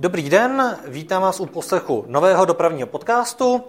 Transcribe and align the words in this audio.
Dobrý 0.00 0.30
den, 0.30 0.76
vítám 0.86 1.22
vás 1.22 1.40
u 1.40 1.46
poslechu 1.46 2.04
nového 2.08 2.44
dopravního 2.44 2.86
podcastu 2.86 3.64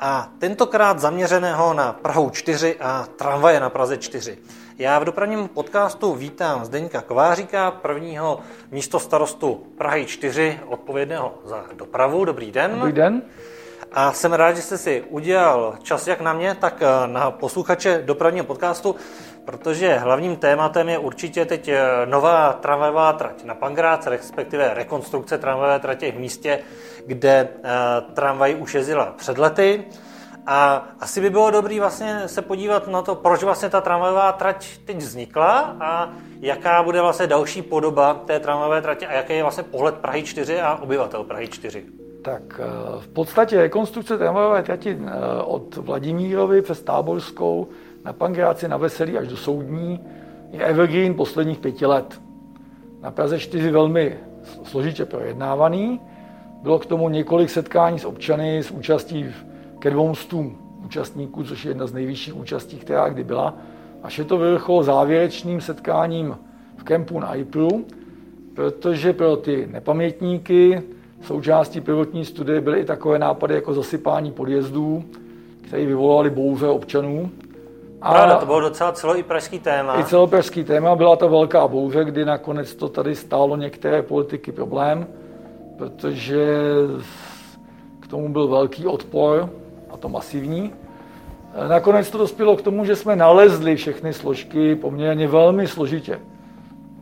a 0.00 0.32
tentokrát 0.38 0.98
zaměřeného 0.98 1.74
na 1.74 1.92
Prahu 1.92 2.30
4 2.30 2.76
a 2.80 3.06
tramvaje 3.16 3.60
na 3.60 3.70
Praze 3.70 3.96
4. 3.96 4.38
Já 4.78 4.98
v 4.98 5.04
dopravním 5.04 5.48
podcastu 5.48 6.14
vítám 6.14 6.64
Zdeňka 6.64 7.00
Kováříka, 7.00 7.70
prvního 7.70 8.40
místo 8.70 9.00
starostu 9.00 9.66
Prahy 9.78 10.06
4, 10.06 10.60
odpovědného 10.66 11.34
za 11.44 11.64
dopravu. 11.74 12.24
Dobrý 12.24 12.52
den. 12.52 12.74
Dobrý 12.74 12.92
den. 12.92 13.22
A 13.92 14.12
jsem 14.12 14.32
rád, 14.32 14.52
že 14.52 14.62
jste 14.62 14.78
si 14.78 15.04
udělal 15.08 15.78
čas 15.82 16.06
jak 16.06 16.20
na 16.20 16.32
mě, 16.32 16.54
tak 16.54 16.82
na 17.06 17.30
posluchače 17.30 18.02
dopravního 18.06 18.46
podcastu, 18.46 18.96
protože 19.48 19.94
hlavním 19.94 20.36
tématem 20.36 20.88
je 20.88 20.98
určitě 20.98 21.44
teď 21.44 21.70
nová 22.04 22.52
tramvajová 22.52 23.12
trať 23.12 23.44
na 23.44 23.54
Pangrác, 23.54 24.06
respektive 24.06 24.74
rekonstrukce 24.74 25.38
tramvajové 25.38 25.78
tratě 25.78 26.12
v 26.12 26.18
místě, 26.18 26.58
kde 27.06 27.48
tramvaj 28.14 28.56
už 28.60 28.74
jezdila 28.74 29.14
před 29.16 29.38
lety. 29.38 29.84
A 30.46 30.88
asi 31.00 31.20
by 31.20 31.30
bylo 31.30 31.50
dobré 31.50 31.80
vlastně 31.80 32.28
se 32.28 32.42
podívat 32.42 32.88
na 32.88 33.02
to, 33.02 33.14
proč 33.14 33.42
vlastně 33.42 33.68
ta 33.68 33.80
tramvajová 33.80 34.32
trať 34.32 34.78
teď 34.84 34.96
vznikla 34.96 35.76
a 35.80 36.12
jaká 36.40 36.82
bude 36.82 37.00
vlastně 37.00 37.26
další 37.26 37.62
podoba 37.62 38.14
té 38.14 38.40
tramvajové 38.40 38.82
tratě 38.82 39.06
a 39.06 39.12
jaký 39.12 39.32
je 39.32 39.42
vlastně 39.42 39.62
pohled 39.62 39.94
Prahy 39.94 40.22
4 40.22 40.60
a 40.60 40.74
obyvatel 40.74 41.24
Prahy 41.24 41.48
4. 41.48 41.84
Tak 42.22 42.60
eh, 42.60 42.64
v 43.00 43.08
podstatě 43.08 43.60
rekonstrukce 43.60 44.18
tramvajové 44.18 44.62
trati 44.62 44.98
eh, 45.00 45.42
od 45.42 45.76
Vladimírovy 45.76 46.62
přes 46.62 46.82
Táborskou 46.82 47.68
na 48.04 48.12
Pankráci, 48.12 48.68
na 48.68 48.76
Veselí 48.76 49.18
až 49.18 49.28
do 49.28 49.36
Soudní 49.36 50.00
je 50.50 50.64
evergreen 50.64 51.14
posledních 51.14 51.58
pěti 51.58 51.86
let. 51.86 52.20
Na 53.00 53.10
Praze 53.10 53.38
4 53.38 53.70
velmi 53.70 54.16
složitě 54.64 55.04
projednávaný. 55.04 56.00
Bylo 56.62 56.78
k 56.78 56.86
tomu 56.86 57.08
několik 57.08 57.50
setkání 57.50 57.98
s 57.98 58.04
občany 58.04 58.58
s 58.58 58.70
účastí 58.70 59.26
ke 59.78 59.90
dvou 59.90 60.14
stům 60.14 60.58
účastníků, 60.84 61.44
což 61.44 61.64
je 61.64 61.70
jedna 61.70 61.86
z 61.86 61.92
nejvyšších 61.92 62.36
účastí, 62.36 62.76
která 62.76 63.08
kdy 63.08 63.24
byla. 63.24 63.54
Až 64.02 64.18
je 64.18 64.24
to 64.24 64.38
vyvrcholo 64.38 64.82
závěrečným 64.82 65.60
setkáním 65.60 66.38
v 66.76 66.84
kempu 66.84 67.20
na 67.20 67.34
IPRu, 67.34 67.84
protože 68.54 69.12
pro 69.12 69.36
ty 69.36 69.68
nepamětníky 69.70 70.82
součástí 71.22 71.80
prvotní 71.80 72.24
studie 72.24 72.60
byly 72.60 72.80
i 72.80 72.84
takové 72.84 73.18
nápady 73.18 73.54
jako 73.54 73.74
zasypání 73.74 74.32
podjezdů, 74.32 75.04
které 75.60 75.86
vyvolaly 75.86 76.30
bouře 76.30 76.66
občanů. 76.66 77.30
A 78.02 78.12
Pravda, 78.12 78.36
to 78.36 78.46
bylo 78.46 78.60
docela 78.60 78.92
celo 78.92 79.18
i 79.18 79.22
pražský 79.22 79.58
téma. 79.58 80.00
I 80.00 80.04
celopražský 80.04 80.64
téma. 80.64 80.96
Byla 80.96 81.16
to 81.16 81.28
velká 81.28 81.68
bouře, 81.68 82.04
kdy 82.04 82.24
nakonec 82.24 82.74
to 82.74 82.88
tady 82.88 83.14
stálo 83.14 83.56
některé 83.56 84.02
politiky 84.02 84.52
problém, 84.52 85.06
protože 85.78 86.46
k 88.00 88.06
tomu 88.06 88.28
byl 88.28 88.48
velký 88.48 88.86
odpor 88.86 89.50
a 89.90 89.96
to 89.96 90.08
masivní. 90.08 90.72
Nakonec 91.68 92.10
to 92.10 92.18
dospělo 92.18 92.56
k 92.56 92.62
tomu, 92.62 92.84
že 92.84 92.96
jsme 92.96 93.16
nalezli 93.16 93.76
všechny 93.76 94.12
složky 94.12 94.74
poměrně 94.74 95.28
velmi 95.28 95.66
složitě. 95.66 96.20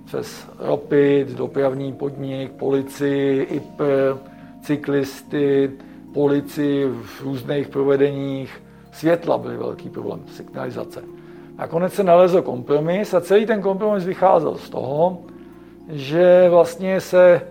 Přes 0.05 0.47
ROPID, 0.59 1.29
dopravní 1.29 1.93
podnik, 1.93 2.53
policii, 2.53 3.43
IPR, 3.43 4.19
cyklisty, 4.63 5.71
policii 6.15 6.87
v 6.87 7.23
různých 7.23 7.69
provedeních. 7.69 8.63
Světla 8.97 9.39
byly 9.39 9.57
velký 9.57 9.91
problém, 9.91 10.21
signalizace. 10.27 11.03
Nakonec 11.59 11.93
se 11.93 12.03
nalezl 12.03 12.43
kompromis 12.43 13.15
a 13.15 13.21
celý 13.21 13.47
ten 13.47 13.63
kompromis 13.63 14.05
vycházel 14.05 14.57
z 14.57 14.71
toho, 14.71 15.19
že 15.89 16.47
vlastně 16.51 17.01
se 17.01 17.33
e, 17.33 17.43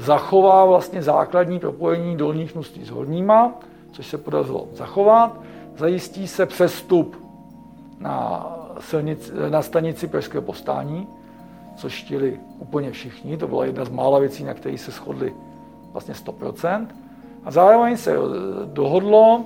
zachová 0.00 0.64
vlastně 0.64 1.02
základní 1.02 1.58
propojení 1.58 2.16
dolních 2.16 2.54
množství 2.54 2.84
s 2.84 2.90
horníma, 2.90 3.52
což 3.92 4.06
se 4.06 4.18
podařilo 4.18 4.68
zachovat. 4.72 5.40
Zajistí 5.76 6.28
se 6.28 6.46
přestup 6.46 7.16
na, 8.00 8.46
silnici, 8.80 9.32
na 9.48 9.62
stanici 9.62 10.06
Pražského 10.08 10.42
postání, 10.42 11.06
což 11.76 12.04
chtěli 12.04 12.40
úplně 12.58 12.90
všichni. 12.90 13.36
To 13.36 13.48
byla 13.48 13.64
jedna 13.64 13.84
z 13.84 13.88
mála 13.88 14.18
věcí, 14.18 14.44
na 14.44 14.54
které 14.54 14.78
se 14.78 14.90
shodli 14.90 15.34
vlastně 15.92 16.14
100%. 16.14 16.86
A 17.44 17.50
zároveň 17.50 17.96
se 17.96 18.12
eh, 18.12 18.18
dohodlo, 18.64 19.44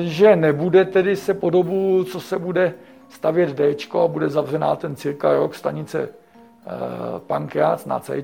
že 0.00 0.36
nebude 0.36 0.84
tedy 0.84 1.16
se 1.16 1.34
po 1.34 1.50
dobu, 1.50 2.04
co 2.04 2.20
se 2.20 2.38
bude 2.38 2.74
stavět 3.08 3.50
D 3.50 3.76
a 4.04 4.06
bude 4.06 4.28
zavřená 4.28 4.76
ten 4.76 4.96
cirka 4.96 5.34
rok 5.34 5.54
stanice 5.54 6.08
Eh, 6.68 7.20
Pankrác 7.26 7.84
na 7.86 8.00
C. 8.00 8.22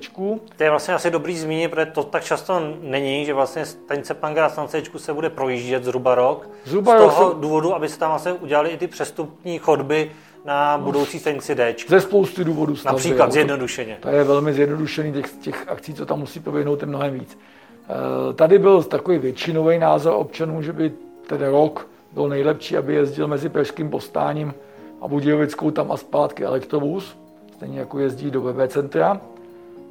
To 0.57 0.65
je 0.65 0.71
vlastně 0.71 0.95
asi 0.95 1.11
dobrý 1.11 1.39
zmínit, 1.39 1.69
protože 1.69 1.87
to 1.87 2.03
tak 2.03 2.25
často 2.25 2.61
není, 2.83 3.25
že 3.25 3.35
vlastně 3.35 3.67
stanice 3.67 4.15
Pankrác 4.15 4.57
na 4.57 4.67
C 4.67 4.83
se 4.97 5.13
bude 5.13 5.31
projíždět 5.31 5.85
zhruba 5.85 6.15
rok. 6.15 6.49
Zhruba 6.65 6.97
z 6.97 6.99
toho 6.99 7.29
rok 7.29 7.41
důvodu, 7.41 7.75
aby 7.75 7.89
se 7.89 7.99
tam 7.99 8.11
vlastně 8.11 8.33
udělali 8.33 8.71
i 8.71 8.77
ty 8.77 8.87
přestupní 8.87 9.59
chodby 9.59 10.11
na 10.45 10.79
budoucí 10.79 11.19
stanici 11.19 11.55
D. 11.55 11.75
Ze 11.89 12.01
spousty 12.01 12.45
důvodů 12.45 12.77
stavby. 12.77 12.97
Například 12.97 13.27
jo, 13.27 13.33
zjednodušeně. 13.33 13.97
To, 14.01 14.09
to 14.09 14.15
je 14.15 14.25
velmi 14.25 14.53
zjednodušený, 14.53 15.13
těch, 15.13 15.33
těch 15.33 15.69
akcí, 15.69 15.95
co 15.95 16.07
tam 16.07 16.19
musí 16.19 16.41
proběhnout, 16.41 16.81
je 16.81 16.87
mnohem 16.87 17.15
víc. 17.15 17.39
Eh, 17.41 18.33
tady 18.33 18.59
byl 18.59 18.83
takový 18.83 19.19
většinový 19.19 19.79
názor 19.79 20.15
občanů, 20.17 20.63
že 20.63 20.73
by 20.73 20.93
ten 21.39 21.51
rok 21.51 21.87
byl 22.13 22.29
nejlepší, 22.29 22.77
aby 22.77 22.95
jezdil 22.95 23.29
mezi 23.29 23.49
Pražským 23.49 23.91
postáním 23.91 24.55
a 25.01 25.09
Budějovickou 25.09 25.71
tam 25.71 25.93
a 25.93 25.97
zpátky 25.97 26.45
elektrobus 26.45 27.23
stejně 27.63 27.79
jako 27.79 27.99
jezdí 27.99 28.31
do 28.31 28.41
BB 28.41 28.69
centra, 28.69 29.21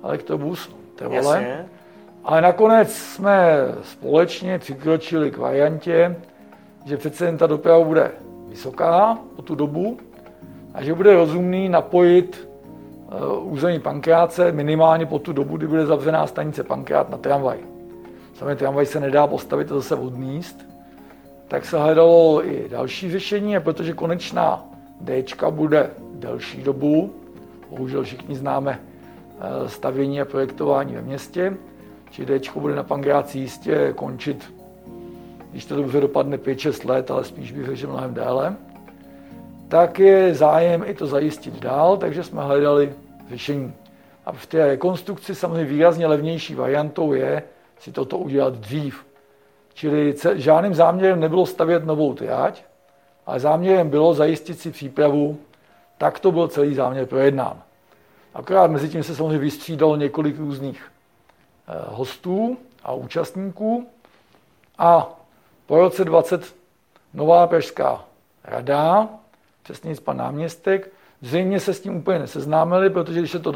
elektrobus, 0.03 0.75
trvale. 0.95 1.65
Ale 2.23 2.41
nakonec 2.41 2.93
jsme 2.93 3.65
společně 3.83 4.59
přikročili 4.59 5.31
k 5.31 5.37
variantě, 5.37 6.15
že 6.85 6.97
přece 6.97 7.25
jen 7.25 7.37
ta 7.37 7.47
doprava 7.47 7.83
bude 7.83 8.11
vysoká 8.47 9.17
po 9.35 9.41
tu 9.41 9.55
dobu 9.55 9.97
a 10.73 10.83
že 10.83 10.93
bude 10.93 11.13
rozumný 11.15 11.69
napojit 11.69 12.49
uh, 13.39 13.53
území 13.53 13.79
Pankráce 13.79 14.51
minimálně 14.51 15.05
po 15.05 15.19
tu 15.19 15.33
dobu, 15.33 15.57
kdy 15.57 15.67
bude 15.67 15.85
zavřená 15.85 16.27
stanice 16.27 16.63
Pankrát 16.63 17.09
na 17.09 17.17
tramvaj. 17.17 17.57
Samozřejmě 18.33 18.55
tramvaj 18.55 18.85
se 18.85 18.99
nedá 18.99 19.27
postavit 19.27 19.71
a 19.71 19.75
zase 19.75 19.95
odníst, 19.95 20.65
tak 21.51 21.65
se 21.65 21.79
hledalo 21.79 22.47
i 22.47 22.69
další 22.69 23.11
řešení, 23.11 23.57
a 23.57 23.59
protože 23.59 23.93
konečná 23.93 24.65
D 25.01 25.23
bude 25.49 25.89
delší 26.13 26.61
dobu, 26.61 27.13
bohužel 27.69 28.03
všichni 28.03 28.35
známe 28.35 28.79
eh, 28.79 29.69
stavění 29.69 30.21
a 30.21 30.25
projektování 30.25 30.95
ve 30.95 31.01
městě, 31.01 31.57
či 32.11 32.25
D 32.25 32.39
bude 32.55 32.75
na 32.75 32.83
Pangráci 32.83 33.37
jistě 33.39 33.93
končit, 33.95 34.53
když 35.51 35.65
to 35.65 35.75
dobře 35.75 35.99
dopadne 35.99 36.37
5-6 36.37 36.89
let, 36.89 37.11
ale 37.11 37.23
spíš 37.23 37.51
bych 37.51 37.65
řekl, 37.65 37.77
že 37.77 37.87
mnohem 37.87 38.13
déle, 38.13 38.55
tak 39.67 39.99
je 39.99 40.35
zájem 40.35 40.83
i 40.85 40.93
to 40.93 41.07
zajistit 41.07 41.59
dál, 41.59 41.97
takže 41.97 42.23
jsme 42.23 42.43
hledali 42.43 42.93
řešení. 43.29 43.73
A 44.25 44.31
v 44.31 44.45
té 44.45 44.65
rekonstrukci 44.65 45.35
samozřejmě 45.35 45.65
výrazně 45.65 46.07
levnější 46.07 46.55
variantou 46.55 47.13
je 47.13 47.43
si 47.79 47.91
toto 47.91 48.17
udělat 48.17 48.53
dřív. 48.53 49.10
Čili 49.73 50.15
žádným 50.33 50.75
záměrem 50.75 51.19
nebylo 51.19 51.45
stavět 51.45 51.85
novou 51.85 52.13
trať, 52.13 52.63
ale 53.25 53.39
záměrem 53.39 53.89
bylo 53.89 54.13
zajistit 54.13 54.59
si 54.59 54.71
přípravu 54.71 55.37
tak 56.01 56.19
to 56.19 56.31
byl 56.31 56.47
celý 56.47 56.75
záměr 56.75 57.05
projednán. 57.05 57.61
Akorát 58.33 58.71
mezi 58.71 58.89
tím 58.89 59.03
se 59.03 59.15
samozřejmě 59.15 59.37
vystřídalo 59.37 59.95
několik 59.95 60.39
různých 60.39 60.91
eh, 61.67 61.73
hostů 61.87 62.57
a 62.83 62.93
účastníků 62.93 63.87
a 64.77 65.09
po 65.65 65.77
roce 65.77 66.05
20 66.05 66.55
nová 67.13 67.47
pražská 67.47 68.05
rada, 68.43 69.09
přesně 69.63 69.95
pan 69.95 70.17
náměstek, 70.17 70.91
zřejmě 71.21 71.59
se 71.59 71.73
s 71.73 71.79
tím 71.79 71.95
úplně 71.95 72.19
neseznámili, 72.19 72.89
protože 72.89 73.19
když 73.19 73.31
se 73.31 73.39
to 73.39 73.51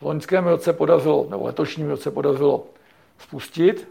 v 0.00 0.02
loňském 0.02 0.46
roce 0.46 0.72
podařilo, 0.72 1.26
nebo 1.30 1.46
letošním 1.46 1.88
roce 1.88 2.10
podařilo 2.10 2.64
spustit 3.18 3.88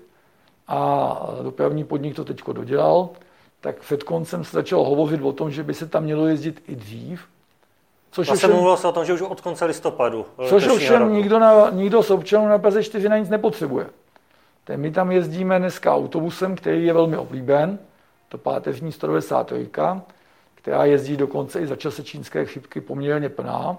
a 0.67 1.19
dopravní 1.41 1.83
podnik 1.83 2.15
to 2.15 2.25
teď 2.25 2.41
dodělal, 2.51 3.09
tak 3.61 3.79
před 3.79 4.03
koncem 4.03 4.43
se 4.43 4.57
začalo 4.57 4.83
hovořit 4.83 5.21
o 5.21 5.33
tom, 5.33 5.51
že 5.51 5.63
by 5.63 5.73
se 5.73 5.87
tam 5.87 6.03
mělo 6.03 6.27
jezdit 6.27 6.63
i 6.67 6.75
dřív, 6.75 7.27
Což 8.11 8.29
ovšem, 8.29 8.51
mluvilo 8.51 8.77
se 8.77 8.87
o 8.87 8.91
tom, 8.91 9.05
že 9.05 9.13
už 9.13 9.21
od 9.21 9.41
konce 9.41 9.65
listopadu. 9.65 10.25
Což 10.49 10.67
ovšem 10.67 11.13
nikdo, 11.13 11.39
na, 11.39 11.69
nikdo 11.69 12.03
z 12.03 12.11
občanů 12.11 12.47
na 12.47 12.57
Praze 12.57 12.83
4 12.83 13.09
na 13.09 13.17
nic 13.17 13.29
nepotřebuje. 13.29 13.87
Ten 14.63 14.79
my 14.79 14.91
tam 14.91 15.11
jezdíme 15.11 15.59
dneska 15.59 15.95
autobusem, 15.95 16.55
který 16.55 16.85
je 16.85 16.93
velmi 16.93 17.17
oblíben, 17.17 17.79
to 18.29 18.37
páteřní 18.37 18.91
193, 18.91 19.69
která 20.55 20.85
jezdí 20.85 21.17
dokonce 21.17 21.59
i 21.59 21.67
za 21.67 21.75
čase 21.75 22.03
čínské 22.03 22.45
chřipky 22.45 22.81
poměrně 22.81 23.29
plná. 23.29 23.77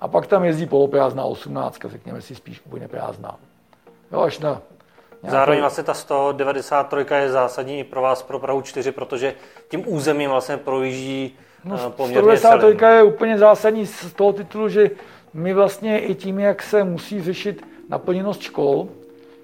A 0.00 0.08
pak 0.08 0.26
tam 0.26 0.44
jezdí 0.44 0.66
poloprázdná 0.66 1.24
18, 1.24 1.78
řekněme 1.84 2.20
si 2.20 2.34
spíš 2.34 2.62
úplně 2.66 2.88
prázdná. 2.88 3.36
Jo, 4.12 4.20
až 4.20 4.38
na 4.38 4.62
Nějaké... 5.22 5.36
Zároveň 5.36 5.60
vlastně 5.60 5.84
ta 5.84 5.94
193 5.94 7.14
je 7.14 7.30
zásadní 7.30 7.78
i 7.78 7.84
pro 7.84 8.02
vás, 8.02 8.22
pro 8.22 8.38
Prahu 8.38 8.62
4, 8.62 8.92
protože 8.92 9.34
tím 9.68 9.84
územím 9.86 10.30
vlastně 10.30 10.56
projíždí 10.56 11.38
No, 11.64 11.78
193 11.78 12.84
je 12.84 13.02
úplně 13.02 13.38
zásadní 13.38 13.86
z 13.86 14.12
toho 14.12 14.32
titulu, 14.32 14.68
že 14.68 14.90
my 15.34 15.54
vlastně 15.54 15.98
i 15.98 16.14
tím, 16.14 16.38
jak 16.38 16.62
se 16.62 16.84
musí 16.84 17.22
řešit 17.22 17.66
naplněnost 17.88 18.40
škol, 18.42 18.88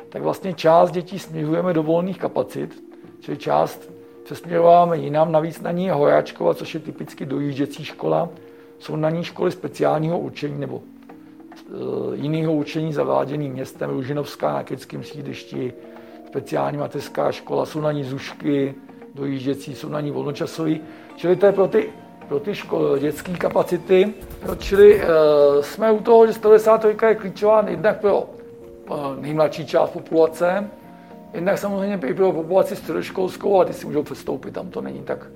tak 0.08 0.22
vlastně 0.22 0.54
část 0.54 0.90
dětí 0.90 1.18
směřujeme 1.18 1.72
do 1.72 1.82
volných 1.82 2.18
kapacit, 2.18 2.82
čili 3.20 3.36
část 3.36 3.90
přesměrováváme 4.24 4.96
jinam, 4.98 5.32
navíc 5.32 5.60
na 5.60 5.72
ní 5.72 5.84
je 5.84 5.92
Horáčkova, 5.92 6.54
což 6.54 6.74
je 6.74 6.80
typicky 6.80 7.26
dojížděcí 7.26 7.84
škola. 7.84 8.28
Jsou 8.78 8.96
na 8.96 9.10
ní 9.10 9.24
školy 9.24 9.52
speciálního 9.52 10.18
učení 10.18 10.60
nebo 10.60 10.82
jiného 12.12 12.52
učení 12.52 12.92
zaváděným 12.92 13.52
městem, 13.52 13.90
Ružinovská 13.90 14.52
na 14.52 14.62
Keckém 14.62 15.02
sídlišti, 15.02 15.72
speciální 16.26 16.78
mateřská 16.78 17.32
škola, 17.32 17.66
jsou 17.66 17.80
na 17.80 17.92
ní 17.92 18.04
zušky, 18.04 18.74
dojížděcí, 19.14 19.74
jsou 19.74 19.88
na 19.88 20.00
ní 20.00 20.10
volnočasový. 20.10 20.80
Čili 21.16 21.36
to 21.36 21.46
je 21.46 21.52
pro 21.52 21.68
ty, 21.68 21.88
pro 22.28 22.40
ty 22.40 22.54
škol, 22.54 22.98
dětské 22.98 23.32
kapacity. 23.32 24.14
Čili 24.58 25.00
e, 25.00 25.06
jsme 25.60 25.92
u 25.92 26.00
toho, 26.00 26.26
že 26.26 26.32
110 26.32 26.70
je 26.84 27.14
klíčová 27.14 27.64
jednak 27.68 28.00
pro 28.00 28.24
e, 28.24 29.20
nejmladší 29.20 29.66
část 29.66 29.90
populace, 29.90 30.70
jednak 31.34 31.58
samozřejmě 31.58 32.08
i 32.08 32.14
pro 32.14 32.32
populaci 32.32 32.76
středoškolskou, 32.76 33.60
a 33.60 33.64
ty 33.64 33.72
si 33.72 33.86
můžou 33.86 34.02
přestoupit, 34.02 34.54
tam 34.54 34.70
to 34.70 34.80
není 34.80 35.02
tak 35.02 35.26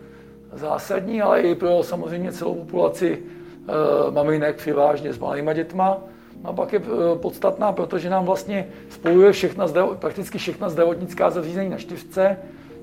zásadní, 0.52 1.22
ale 1.22 1.40
i 1.40 1.54
pro 1.54 1.82
samozřejmě 1.82 2.32
celou 2.32 2.54
populaci 2.54 3.18
e, 3.18 4.10
maminek 4.10 4.56
převážně 4.56 5.12
s 5.12 5.18
malýma 5.18 5.52
dětma. 5.52 5.98
A 6.44 6.52
pak 6.52 6.72
je 6.72 6.80
podstatná, 7.14 7.72
protože 7.72 8.10
nám 8.10 8.24
vlastně 8.24 8.68
spojuje 8.88 9.32
všechna, 9.32 9.66
prakticky 9.98 10.38
všechna 10.38 10.68
zdravotnická 10.68 11.30
zařízení 11.30 11.70
na 11.70 11.76
čtyřce, 11.76 12.36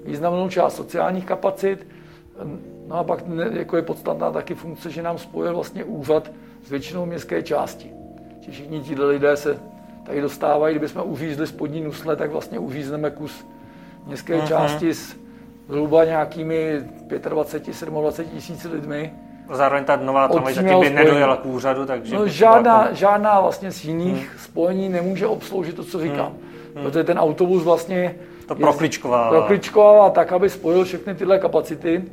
významnou 0.05 0.49
část 0.49 0.75
sociálních 0.75 1.25
kapacit. 1.25 1.87
No 2.87 2.95
a 2.95 3.03
pak 3.03 3.23
jako 3.51 3.75
je 3.75 3.81
podstatná 3.81 4.31
taky 4.31 4.55
funkce, 4.55 4.89
že 4.89 5.01
nám 5.01 5.17
spojuje 5.17 5.51
vlastně 5.51 5.83
úřad 5.83 6.31
s 6.63 6.69
většinou 6.69 7.05
městské 7.05 7.43
části. 7.43 7.91
Že 8.41 8.51
všichni 8.51 8.79
ti 8.79 8.95
lidé 8.95 9.37
se 9.37 9.59
tady 10.05 10.21
dostávají, 10.21 10.75
kdybychom 10.75 11.03
uřízli 11.05 11.47
spodní 11.47 11.81
nusle, 11.81 12.15
tak 12.15 12.31
vlastně 12.31 12.59
uřízneme 12.59 13.11
kus 13.11 13.45
městské 14.05 14.37
uh-huh. 14.37 14.47
části 14.47 14.93
s 14.93 15.15
zhruba 15.69 16.05
nějakými 16.05 16.81
25, 17.29 17.89
27 17.89 18.29
tisíc 18.29 18.63
lidmi. 18.63 19.13
Zároveň 19.51 19.83
ta 19.83 19.95
nová 19.95 20.27
tramvaj 20.27 20.53
taky 20.53 20.75
by 20.75 20.89
nedojela 20.89 21.35
k 21.35 21.45
úřadu, 21.45 21.85
takže... 21.85 22.15
No, 22.15 22.27
žádná, 22.27 22.81
jako... 22.83 22.95
žádná 22.95 23.41
vlastně 23.41 23.71
z 23.71 23.85
jiných 23.85 24.29
hmm. 24.29 24.39
spojení 24.39 24.89
nemůže 24.89 25.27
obsloužit 25.27 25.75
to, 25.75 25.83
co 25.83 25.99
říkám. 25.99 26.33
Hmm. 26.75 26.83
Protože 26.83 27.03
ten 27.03 27.19
autobus 27.19 27.63
vlastně 27.63 28.15
to 28.47 28.55
prokličkovává. 28.55 29.29
Prokličkovává 29.29 30.09
tak, 30.09 30.31
aby 30.31 30.49
spojil 30.49 30.85
všechny 30.85 31.15
tyhle 31.15 31.39
kapacity. 31.39 32.03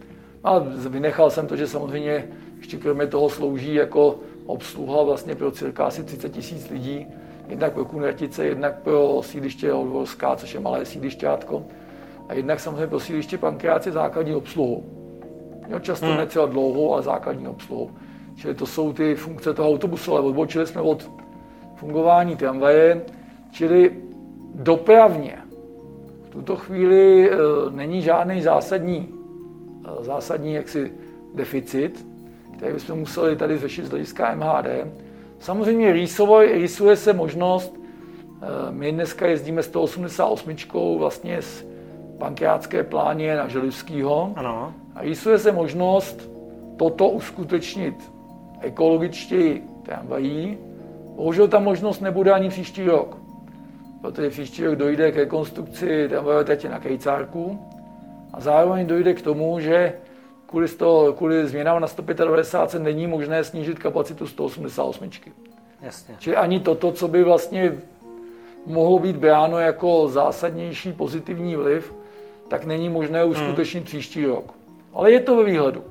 A 0.45 0.59
vynechal 0.89 1.31
jsem 1.31 1.47
to, 1.47 1.57
že 1.57 1.67
samozřejmě 1.67 2.25
ještě 2.59 2.77
kromě 2.77 3.07
toho 3.07 3.31
slouží 3.31 3.75
jako 3.75 4.19
obsluha 4.47 5.03
vlastně 5.03 5.35
pro 5.35 5.51
cirka 5.51 5.85
asi 5.85 6.05
30 6.05 6.29
tisíc 6.29 6.71
lidí. 6.71 7.07
Jednak 7.49 7.73
pro 7.73 7.85
Kunratice, 7.85 8.45
jednak 8.45 8.83
pro 8.83 9.21
sídliště 9.25 9.73
Olvorská, 9.73 10.37
což 10.37 10.55
je 10.55 10.61
malé 10.61 10.85
sídlišťátko. 10.85 11.65
A 12.29 12.35
jednak 12.35 12.61
samozřejmě 12.61 12.87
pro 12.87 13.01
sídliště 13.01 13.39
Pankráci 13.39 13.93
základní 13.93 14.35
obsluhu. 14.35 14.85
Jo, 15.69 15.79
často 15.79 16.07
hmm. 16.07 16.17
ne 16.17 16.27
třeba 16.27 16.47
dlouhou, 16.47 16.93
ale 16.93 17.03
základní 17.03 17.49
obsluhu. 17.49 17.91
Čili 18.37 18.55
to 18.55 18.67
jsou 18.67 18.93
ty 18.93 19.15
funkce 19.15 19.55
toho 19.55 19.69
autobusu, 19.69 20.13
ale 20.13 20.21
odbočili 20.21 20.67
jsme 20.67 20.81
od 20.81 21.11
fungování 21.77 22.37
tramvaje, 22.37 23.03
čili 23.51 23.93
dopravně 24.55 25.45
tuto 26.35 26.57
chvíli 26.57 27.31
e, 27.31 27.37
není 27.71 28.03
žádný 28.03 28.43
zásadní, 28.43 29.09
e, 30.01 30.05
zásadní 30.05 30.55
jaksi 30.55 30.93
deficit, 31.35 32.07
který 32.57 32.73
bychom 32.73 32.99
museli 32.99 33.37
tady 33.37 33.59
řešit 33.59 33.87
z 33.87 33.91
hlediska 33.91 34.35
MHD. 34.35 34.67
Samozřejmě 35.39 35.93
rýsuje 36.49 36.97
se 36.97 37.13
možnost, 37.13 37.75
e, 37.77 38.73
my 38.73 38.93
dneska 38.93 39.27
jezdíme 39.27 39.63
188 39.63 40.99
vlastně 40.99 41.43
z 41.43 41.65
Pankrácké 42.19 42.83
pláně 42.83 43.37
na 43.37 43.49
Želivskýho. 43.49 44.33
Ano. 44.37 44.75
A 44.94 45.02
rýsuje 45.02 45.38
se 45.38 45.52
možnost 45.52 46.31
toto 46.76 47.08
uskutečnit 47.08 48.12
ekologičtěji 48.61 49.64
tramvají. 49.82 50.58
Bohužel 51.17 51.49
ta 51.49 51.58
možnost 51.58 52.00
nebude 52.00 52.32
ani 52.32 52.49
příští 52.49 52.85
rok 52.85 53.25
protože 54.05 54.31
příští 54.31 54.64
rok 54.64 54.76
dojde 54.76 55.12
k 55.12 55.17
rekonstrukci 55.17 56.08
tramvajové 56.08 56.44
tratě 56.44 56.69
na 56.69 56.81
Kejcárku 56.81 57.58
a 58.32 58.41
zároveň 58.41 58.87
dojde 58.87 59.14
k 59.14 59.23
tomu, 59.23 59.61
že 59.61 59.93
kvůli, 60.46 60.69
toho, 60.69 61.12
kvůli 61.12 61.49
změnám 61.49 61.81
na 61.81 61.87
195 61.87 62.82
není 62.82 63.06
možné 63.06 63.44
snížit 63.44 63.79
kapacitu 63.79 64.26
188. 64.26 65.11
Jasně. 65.82 66.14
Čili 66.19 66.37
ani 66.37 66.61
toto, 66.61 66.93
co 66.93 67.08
by 67.08 67.25
vlastně 67.25 67.79
mohlo 68.67 68.99
být 68.99 69.17
bráno 69.17 69.58
jako 69.58 70.08
zásadnější 70.08 70.93
pozitivní 70.93 71.56
vliv, 71.56 71.94
tak 72.49 72.64
není 72.64 72.88
možné 72.88 73.25
uskutečnit 73.25 73.81
hmm. 73.81 73.87
příští 73.87 74.26
rok. 74.26 74.55
Ale 74.94 75.12
je 75.12 75.20
to 75.20 75.37
ve 75.37 75.44
výhledu 75.44 75.85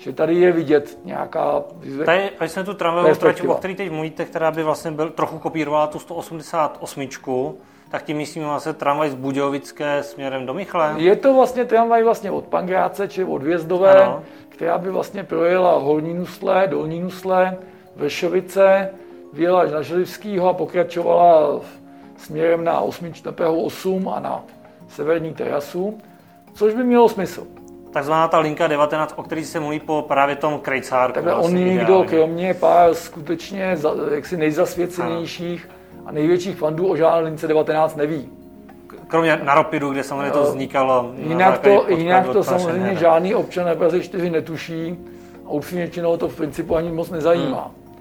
že 0.00 0.12
tady 0.12 0.34
je 0.34 0.52
vidět 0.52 0.98
nějaká... 1.04 1.62
Tady, 2.04 2.30
tady 2.38 2.50
jsme 2.50 2.64
tu 2.64 2.74
tramvajovou 2.74 3.14
trať, 3.14 3.46
o 3.46 3.54
které 3.54 3.74
teď 3.74 3.90
mluvíte, 3.90 4.24
která 4.24 4.50
by 4.50 4.62
vlastně 4.62 4.90
byl, 4.90 5.10
trochu 5.10 5.38
kopírovala 5.38 5.86
tu 5.86 5.98
188, 5.98 7.08
tak 7.90 8.02
tím 8.02 8.16
myslíme 8.16 8.46
vlastně 8.46 8.72
tramvaj 8.72 9.10
z 9.10 9.14
Budějovické 9.14 10.02
směrem 10.02 10.46
do 10.46 10.54
Michle? 10.54 10.94
Je 10.96 11.16
to 11.16 11.34
vlastně 11.34 11.64
tramvaj 11.64 12.02
vlastně 12.02 12.30
od 12.30 12.44
Pangráce, 12.44 13.08
či 13.08 13.24
od 13.24 13.42
Vězdové, 13.42 14.04
ano. 14.04 14.22
která 14.48 14.78
by 14.78 14.90
vlastně 14.90 15.24
projela 15.24 15.78
Horní 15.78 16.14
Nusle, 16.14 16.66
Dolní 16.66 17.00
Nusle, 17.00 17.56
Vršovice, 17.96 18.90
vyjela 19.32 19.64
na 19.64 19.82
Želivskýho 19.82 20.48
a 20.48 20.54
pokračovala 20.54 21.60
směrem 22.16 22.64
na 22.64 22.80
8, 22.80 23.12
8 23.64 24.08
a 24.08 24.20
na 24.20 24.44
severní 24.88 25.34
terasu, 25.34 25.98
což 26.54 26.74
by 26.74 26.84
mělo 26.84 27.08
smysl 27.08 27.46
takzvaná 27.92 28.28
ta 28.28 28.38
linka 28.38 28.66
19, 28.66 29.14
o 29.16 29.22
který 29.22 29.44
se 29.44 29.60
mluví 29.60 29.80
po 29.80 30.04
právě 30.08 30.36
tom 30.36 30.58
Krejcárku. 30.58 31.14
Takhle 31.14 31.34
vlastně 31.34 31.60
on 31.60 31.68
nikdo, 31.68 32.04
kromě 32.08 32.54
pár 32.54 32.94
skutečně 32.94 33.76
jaksi 34.14 34.36
nejzasvěcenějších 34.36 35.68
ano. 35.70 36.08
a 36.08 36.12
největších 36.12 36.56
fandů 36.56 36.88
o 36.88 36.96
žádné 36.96 37.20
lince 37.20 37.48
19 37.48 37.96
neví. 37.96 38.28
Kromě 39.06 39.40
na 39.44 39.54
Ropidu, 39.54 39.90
kde 39.90 40.02
samozřejmě 40.02 40.30
to 40.30 40.42
vznikalo. 40.42 41.12
Jinak 41.16 41.58
to, 41.58 41.84
jinak 41.88 42.28
to 42.28 42.44
samozřejmě 42.44 42.86
ne. 42.86 42.94
žádný 42.94 43.34
občan 43.34 43.66
na 43.66 43.74
Praze 43.74 44.00
4 44.00 44.30
netuší 44.30 44.98
a 45.46 45.50
upřímně 45.50 45.84
většinou 45.84 46.16
to 46.16 46.28
v 46.28 46.36
principu 46.36 46.76
ani 46.76 46.92
moc 46.92 47.10
nezajímá. 47.10 47.62
Hmm. 47.62 47.96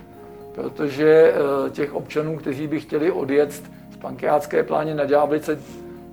Protože 0.55 1.33
eh, 1.33 1.69
těch 1.69 1.93
občanů, 1.93 2.37
kteří 2.37 2.67
by 2.67 2.79
chtěli 2.79 3.11
odjet 3.11 3.51
z 3.51 3.97
Pankrátské 4.01 4.63
pláně 4.63 4.95
na 4.95 5.05
Ďáblice 5.05 5.59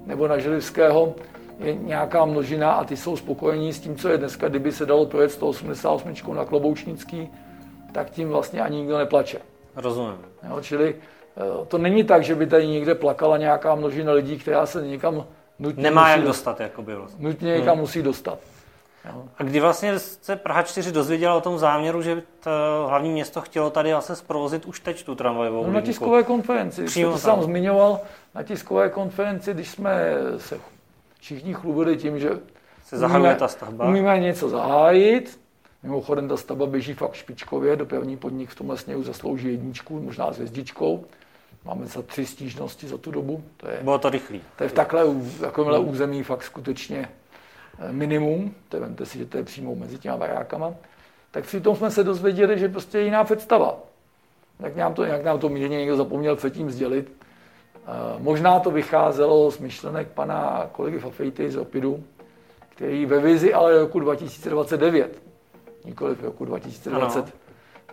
nebo 0.06 0.28
na 0.28 0.38
Želivského, 0.38 1.14
je 1.58 1.74
nějaká 1.74 2.24
množina 2.24 2.72
a 2.72 2.84
ty 2.84 2.96
jsou 2.96 3.16
spokojení 3.16 3.72
s 3.72 3.80
tím, 3.80 3.96
co 3.96 4.08
je 4.08 4.18
dneska. 4.18 4.48
Kdyby 4.48 4.72
se 4.72 4.86
dalo 4.86 5.06
projet 5.06 5.30
188 5.30 6.12
na 6.34 6.44
Kloboučnický, 6.44 7.28
tak 7.92 8.10
tím 8.10 8.28
vlastně 8.28 8.60
ani 8.60 8.76
nikdo 8.76 8.98
neplače. 8.98 9.38
Rozumím. 9.76 10.18
Jo, 10.48 10.60
čili 10.60 10.94
eh, 11.36 11.66
to 11.68 11.78
není 11.78 12.04
tak, 12.04 12.24
že 12.24 12.34
by 12.34 12.46
tady 12.46 12.66
někde 12.66 12.94
plakala 12.94 13.36
nějaká 13.36 13.74
množina 13.74 14.12
lidí, 14.12 14.38
která 14.38 14.66
se 14.66 14.86
někam 14.86 15.24
nutně 15.58 15.82
Nemá 15.82 16.02
musí 16.02 16.10
jak 16.10 16.22
dostat, 16.22 16.60
jako 16.60 16.82
bylo. 16.82 17.00
Vlastně. 17.00 17.24
Nutně 17.24 17.52
někam 17.52 17.72
hmm. 17.72 17.80
musí 17.80 18.02
dostat. 18.02 18.38
Jo. 19.04 19.24
A 19.38 19.42
kdy 19.42 19.60
vlastně 19.60 19.98
se 19.98 20.36
Praha 20.36 20.62
4 20.62 20.92
dozvěděla 20.92 21.34
o 21.34 21.40
tom 21.40 21.58
záměru, 21.58 22.02
že 22.02 22.22
to 22.40 22.50
hlavní 22.88 23.10
město 23.10 23.40
chtělo 23.40 23.70
tady 23.70 23.92
vlastně 23.92 24.14
zprovozit 24.14 24.66
už 24.66 24.80
teď 24.80 25.04
tu 25.04 25.14
tramvajovou 25.14 25.66
no, 25.66 25.72
Na 25.72 25.80
tiskové 25.80 26.22
konferenci, 26.22 26.84
Přímo 26.84 27.12
to 27.12 27.18
jsem 27.18 27.42
zmiňoval, 27.42 28.00
na 28.34 28.42
tiskové 28.42 28.88
konferenci, 28.88 29.54
když 29.54 29.68
jsme 29.68 30.14
se 30.36 30.58
všichni 31.26 31.54
chlubili 31.54 31.96
tím, 31.96 32.18
že 32.18 32.30
se 32.84 32.98
zahajuje 32.98 33.34
ta 33.34 33.48
stavba. 33.48 33.88
Umíme 33.88 34.20
něco 34.20 34.48
zahájit. 34.48 35.40
Mimochodem 35.82 36.28
ta 36.28 36.36
stavba 36.36 36.66
běží 36.66 36.94
fakt 36.94 37.14
špičkově, 37.14 37.76
dopravní 37.76 38.16
podnik 38.16 38.50
v 38.50 38.54
tomhle 38.54 38.78
směru 38.78 39.02
zaslouží 39.02 39.48
jedničku, 39.48 40.00
možná 40.00 40.32
s 40.32 40.36
hvězdičkou. 40.36 41.04
Máme 41.64 41.86
za 41.86 42.02
tři 42.02 42.26
stížnosti 42.26 42.88
za 42.88 42.98
tu 42.98 43.10
dobu. 43.10 43.42
To 43.56 43.68
je, 43.68 43.78
Bylo 43.82 43.98
to 43.98 44.10
rychlý. 44.10 44.40
To 44.56 44.62
je 44.62 44.68
v 44.68 44.72
takhle 44.72 45.04
takovémhle 45.40 45.78
území 45.78 46.22
fakt 46.22 46.42
skutečně 46.42 47.08
eh, 47.78 47.92
minimum. 47.92 48.54
To 48.68 48.80
vemte 48.80 49.06
si, 49.06 49.18
že 49.18 49.26
to 49.26 49.36
je 49.36 49.44
přímo 49.44 49.74
mezi 49.74 49.98
těma 49.98 50.16
barákama. 50.16 50.74
Tak 51.30 51.44
při 51.44 51.60
tom 51.60 51.76
jsme 51.76 51.90
se 51.90 52.04
dozvěděli, 52.04 52.58
že 52.58 52.68
prostě 52.68 52.98
je 52.98 53.04
jiná 53.04 53.24
představa. 53.24 53.78
Jak 54.60 54.76
nám 54.76 54.94
to, 54.94 55.04
jak 55.04 55.24
nám 55.24 55.38
to 55.38 55.48
mírně 55.48 55.78
někdo 55.78 55.96
zapomněl 55.96 56.36
předtím 56.36 56.70
sdělit, 56.70 57.25
možná 58.18 58.60
to 58.60 58.70
vycházelo 58.70 59.50
z 59.50 59.58
myšlenek 59.58 60.08
pana 60.08 60.66
kolegy 60.72 60.98
Fafejty 60.98 61.50
z 61.50 61.56
Opidu, 61.56 62.04
který 62.68 63.06
ve 63.06 63.20
vizi 63.20 63.54
ale 63.54 63.78
roku 63.78 64.00
2029, 64.00 65.22
nikoli 65.84 66.14
v 66.14 66.24
roku 66.24 66.44
2020, 66.44 67.18
ano. 67.18 67.28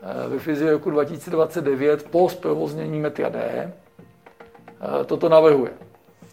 Eh, 0.04 0.30
ve 0.30 0.38
vizi 0.38 0.72
roku 0.72 0.90
2029 0.90 2.04
po 2.10 2.30
zprovoznění 2.30 3.00
metra 3.00 3.30
D 3.30 3.40
eh, 3.40 5.06
toto 5.06 5.30
navrhuje. 5.30 5.72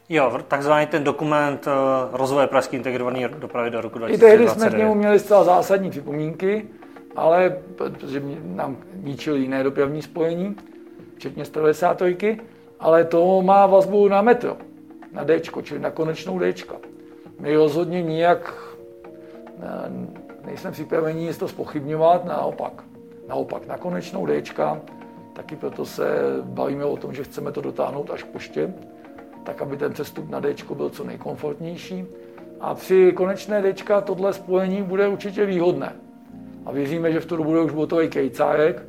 Jo, 0.08 0.40
takzvaný 0.48 0.86
ten 0.86 1.04
dokument 1.04 1.68
rozvoje 2.12 2.46
pražské 2.46 2.76
integrované 2.76 3.28
dopravy 3.28 3.70
do 3.70 3.80
roku 3.80 3.98
2029. 3.98 4.34
I 4.34 4.38
tehdy 4.38 4.60
jsme 4.60 4.76
k 4.76 4.78
němu 4.78 4.94
měli 4.94 5.18
zcela 5.18 5.44
zásadní 5.44 5.90
připomínky, 5.90 6.66
ale 7.16 7.56
protože 7.76 8.22
nám 8.44 8.76
ničili 8.94 9.40
jiné 9.40 9.62
dopravní 9.64 10.02
spojení, 10.02 10.56
včetně 11.16 11.44
193, 11.44 12.40
ale 12.80 13.04
to 13.04 13.42
má 13.42 13.66
vazbu 13.66 14.08
na 14.08 14.22
metro, 14.22 14.56
na 15.12 15.24
D, 15.24 15.40
čili 15.62 15.80
na 15.80 15.90
konečnou 15.90 16.38
D. 16.38 16.54
My 17.40 17.56
rozhodně 17.56 18.02
nijak 18.02 18.54
nejsme 20.44 20.70
připraveni 20.70 21.20
nic 21.20 21.38
to 21.38 21.48
spochybňovat, 21.48 22.24
naopak. 22.24 22.84
Naopak, 23.28 23.66
na 23.66 23.78
konečnou 23.78 24.26
D, 24.26 24.42
taky 25.32 25.56
proto 25.56 25.84
se 25.84 26.04
bavíme 26.42 26.84
o 26.84 26.96
tom, 26.96 27.14
že 27.14 27.24
chceme 27.24 27.52
to 27.52 27.60
dotáhnout 27.60 28.10
až 28.10 28.22
k 28.22 28.26
poště, 28.26 28.74
tak 29.44 29.62
aby 29.62 29.76
ten 29.76 29.92
přestup 29.92 30.30
na 30.30 30.40
D 30.40 30.54
byl 30.74 30.90
co 30.90 31.04
nejkomfortnější. 31.04 32.04
A 32.60 32.74
při 32.74 33.12
konečné 33.12 33.62
D 33.62 33.74
tohle 34.04 34.32
spojení 34.32 34.82
bude 34.82 35.08
určitě 35.08 35.46
výhodné. 35.46 35.92
A 36.66 36.72
věříme, 36.72 37.12
že 37.12 37.20
v 37.20 37.26
to 37.26 37.36
bude 37.36 37.60
už 37.60 37.72
botový 37.72 38.08
kejcárek, 38.08 38.82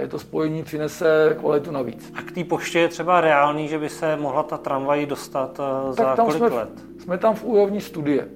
tady 0.00 0.10
to 0.10 0.18
spojení 0.18 0.62
přinese 0.62 1.36
kvalitu 1.38 1.70
navíc. 1.70 2.12
A 2.14 2.22
k 2.22 2.32
té 2.32 2.44
poště 2.44 2.78
je 2.78 2.88
třeba 2.88 3.20
reálný, 3.20 3.68
že 3.68 3.78
by 3.78 3.88
se 3.88 4.16
mohla 4.16 4.42
ta 4.42 4.58
tramvaj 4.58 5.06
dostat 5.06 5.60
eh, 5.60 5.92
za 5.92 6.04
tak 6.04 6.16
tam 6.16 6.26
kolik 6.26 6.38
jsme, 6.38 6.48
let? 6.48 6.70
Jsme 6.98 7.18
tam 7.18 7.34
v 7.34 7.44
úrovni 7.44 7.80
studie. 7.80 8.28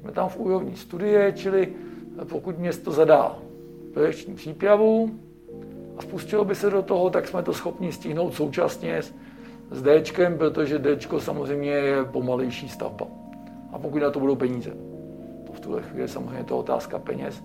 Jsme 0.00 0.12
tam 0.12 0.28
v 0.28 0.36
úrovni 0.36 0.76
studie, 0.76 1.32
čili 1.36 1.72
pokud 2.28 2.58
město 2.58 2.92
zadá 2.92 3.38
projekční 3.94 4.34
přípravu 4.34 5.10
a 5.98 6.02
spustilo 6.02 6.44
by 6.44 6.54
se 6.54 6.70
do 6.70 6.82
toho, 6.82 7.10
tak 7.10 7.28
jsme 7.28 7.42
to 7.42 7.52
schopni 7.52 7.92
stihnout 7.92 8.34
současně 8.34 9.02
s, 9.02 9.14
s 9.70 9.82
D, 9.82 10.02
protože 10.38 10.78
D 10.78 10.98
samozřejmě 11.18 11.70
je 11.70 12.04
pomalejší 12.04 12.68
stavba. 12.68 13.06
A 13.72 13.78
pokud 13.78 14.02
na 14.02 14.10
to 14.10 14.20
budou 14.20 14.36
peníze. 14.36 14.70
To 15.46 15.52
v 15.52 15.60
tuhle 15.60 15.82
chvíli 15.82 16.08
samozřejmě 16.08 16.44
to 16.44 16.58
otázka 16.58 16.98
peněz. 16.98 17.42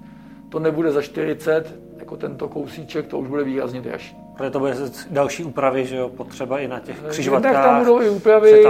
To 0.50 0.60
nebude 0.60 0.92
za 0.92 1.02
40, 1.02 1.87
jako 2.08 2.18
tento 2.18 2.48
kousíček, 2.48 3.08
to 3.08 3.20
už 3.20 3.28
bude 3.28 3.44
výrazně 3.44 3.82
dražší. 3.82 4.18
Protože 4.38 4.50
to 4.50 4.60
bude 4.60 4.76
další 5.10 5.44
úpravy, 5.44 5.86
že 5.86 5.96
jo, 5.96 6.10
potřeba 6.10 6.60
i 6.60 6.68
na 6.68 6.80
těch 6.80 7.00
křižovatkách. 7.10 7.52
Jednak 7.52 7.66
tam 7.66 7.80
budou 7.80 8.02
i 8.02 8.10
úpravy, 8.10 8.64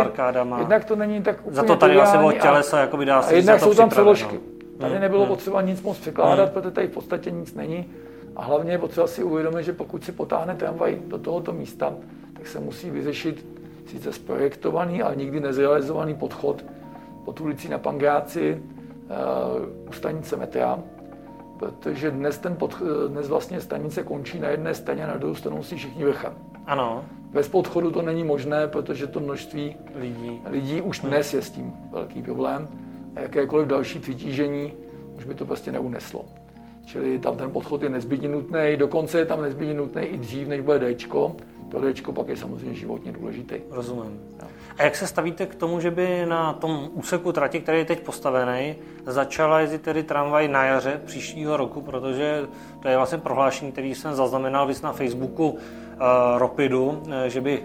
jednak 0.60 0.86
to 0.86 0.96
není 0.96 1.22
tak 1.22 1.40
úplně 1.40 1.56
Za 1.56 1.64
to 1.64 1.76
tady 1.76 1.96
asi 2.02 2.18
od 2.18 2.32
tělesa, 2.32 2.80
jako 2.80 2.98
by 2.98 3.06
dá 3.06 3.22
se 3.22 3.34
A 3.34 3.36
jednak 3.36 3.60
jsou 3.60 3.74
tam 3.74 3.90
přeložky. 3.90 4.40
Tady 4.80 4.92
hmm, 4.92 5.02
nebylo 5.02 5.22
hmm. 5.22 5.30
potřeba 5.30 5.62
nic 5.62 5.82
moc 5.82 5.98
překládat, 5.98 6.46
hmm. 6.46 6.54
protože 6.54 6.72
tady 6.72 6.88
v 6.88 6.92
podstatě 6.92 7.32
nic 7.32 7.54
není. 7.54 7.86
A 8.36 8.44
hlavně 8.44 8.72
je 8.72 8.78
potřeba 8.78 9.08
si 9.08 9.24
uvědomit, 9.24 9.64
že 9.64 9.74
pokud 9.74 10.04
si 10.04 10.12
potáhne 10.12 10.56
tramvaj 10.56 10.98
do 11.08 11.18
tohoto 11.18 11.54
místa, 11.54 11.94
tak 12.34 12.48
se 12.48 12.60
musí 12.60 12.90
vyřešit 12.90 13.46
sice 13.88 14.14
zprojektovaný, 14.14 15.02
ale 15.02 15.16
nikdy 15.16 15.40
nezrealizovaný 15.40 16.14
podchod 16.14 16.66
pod 17.26 17.42
ulicí 17.42 17.70
na 17.70 17.78
Pangráci 17.78 18.62
uh, 18.62 19.90
u 19.90 19.94
stanice 19.94 20.36
metra, 20.36 20.80
protože 21.60 22.12
dnes, 22.12 22.38
ten 22.38 22.56
pod, 22.56 22.82
dnes 23.08 23.28
vlastně 23.28 23.62
stanice 23.62 24.04
končí 24.04 24.40
na 24.40 24.50
jedné 24.50 24.74
straně 24.74 25.04
a 25.04 25.08
na 25.08 25.18
druhou 25.18 25.36
stranu 25.36 25.64
si 25.64 25.76
všichni 25.76 26.06
vrchem. 26.06 26.34
Ano. 26.66 27.06
Bez 27.32 27.50
podchodu 27.50 27.92
to 27.92 28.02
není 28.02 28.24
možné, 28.24 28.68
protože 28.68 29.08
to 29.08 29.20
množství 29.20 29.76
lidí, 29.96 30.42
lidí 30.46 30.82
už 30.82 31.00
dnes 31.00 31.34
je 31.34 31.42
s 31.42 31.50
tím 31.50 31.74
velký 31.92 32.22
problém 32.22 32.68
a 33.16 33.20
jakékoliv 33.20 33.68
další 33.68 34.00
přitížení 34.00 34.74
už 35.18 35.24
by 35.24 35.34
to 35.34 35.46
prostě 35.46 35.72
neuneslo. 35.72 36.26
Čili 36.86 37.20
tam 37.20 37.38
ten 37.38 37.52
podchod 37.52 37.84
je 37.84 37.90
nezbytně 37.90 38.30
nutný, 38.30 38.78
dokonce 38.78 39.20
je 39.20 39.26
tam 39.26 39.42
nezbytně 39.42 39.74
nutný 39.74 40.02
i 40.02 40.18
dřív, 40.18 40.48
než 40.48 40.62
bude 40.62 40.96
Dčko. 40.96 41.36
To 41.72 41.94
Dčko 41.94 42.14
pak 42.14 42.28
je 42.28 42.38
samozřejmě 42.38 42.74
životně 42.74 43.12
důležitý. 43.12 43.56
Rozumím. 43.70 44.20
No. 44.42 44.48
A 44.78 44.84
jak 44.84 44.96
se 44.96 45.08
stavíte 45.08 45.46
k 45.46 45.56
tomu, 45.56 45.80
že 45.80 45.92
by 45.92 46.26
na 46.26 46.54
tom 46.54 46.90
úseku 46.94 47.32
trati, 47.32 47.60
který 47.60 47.78
je 47.78 47.86
teď 47.86 48.00
postavený, 48.00 48.76
začala 49.06 49.60
jezdit 49.60 49.82
tedy 49.82 50.04
tramvaj 50.04 50.48
na 50.48 50.66
jaře 50.66 51.02
příštího 51.06 51.58
roku, 51.58 51.82
protože 51.82 52.46
to 52.82 52.88
je 52.88 52.98
vlastně 52.98 53.18
prohlášení, 53.18 53.72
který 53.72 53.96
jsem 53.96 54.16
zaznamenal 54.16 54.68
víc 54.68 54.82
na 54.82 54.94
Facebooku 54.94 55.50
uh, 55.50 55.58
Ropidu, 56.38 56.86
uh, 56.86 57.14
že 57.28 57.42
by 57.42 57.64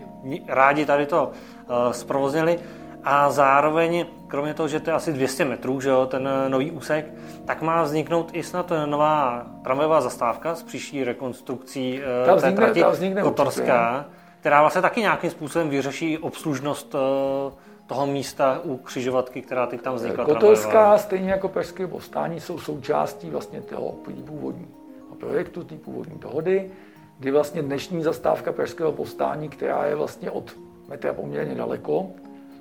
rádi 0.48 0.86
tady 0.86 1.06
to 1.06 1.30
uh, 1.30 1.92
zprovoznili. 1.92 2.58
A 3.04 3.30
zároveň, 3.30 4.06
kromě 4.28 4.54
toho, 4.54 4.68
že 4.68 4.80
to 4.80 4.90
je 4.90 4.94
asi 4.94 5.12
200 5.12 5.44
metrů, 5.44 5.80
že 5.80 5.88
jo, 5.88 6.06
ten 6.06 6.28
nový 6.48 6.70
úsek, 6.70 7.06
tak 7.44 7.62
má 7.62 7.82
vzniknout 7.82 8.30
i 8.32 8.42
snad 8.42 8.72
nová 8.86 9.46
tramvajová 9.64 10.00
zastávka 10.00 10.54
s 10.54 10.62
příští 10.62 11.04
rekonstrukcí 11.04 12.00
uh, 12.34 12.40
té 12.40 12.52
trati 12.52 12.84
Kotorská. 13.22 13.96
Určitě 13.98 14.21
která 14.42 14.60
vlastně 14.60 14.82
taky 14.82 15.00
nějakým 15.00 15.30
způsobem 15.30 15.68
vyřeší 15.68 16.18
obslužnost 16.18 16.94
eh, 16.94 17.52
toho 17.86 18.06
místa 18.06 18.60
u 18.64 18.76
křižovatky, 18.76 19.42
která 19.42 19.66
teď 19.66 19.80
tam 19.80 19.94
vznikla. 19.94 20.24
Kotelská, 20.24 20.98
stejně 20.98 21.30
jako 21.30 21.48
Pražské 21.48 21.86
povstání, 21.86 22.40
jsou 22.40 22.58
součástí 22.58 23.30
vlastně 23.30 23.60
toho 23.60 23.92
původního 24.26 25.14
projektu, 25.20 25.64
té 25.64 25.74
původní 25.74 26.18
dohody, 26.18 26.70
kdy 27.18 27.30
vlastně 27.30 27.62
dnešní 27.62 28.02
zastávka 28.02 28.52
Pražského 28.52 28.92
povstání, 28.92 29.48
která 29.48 29.86
je 29.86 29.94
vlastně 29.94 30.30
od 30.30 30.56
metra 30.88 31.12
poměrně 31.12 31.54
daleko 31.54 32.06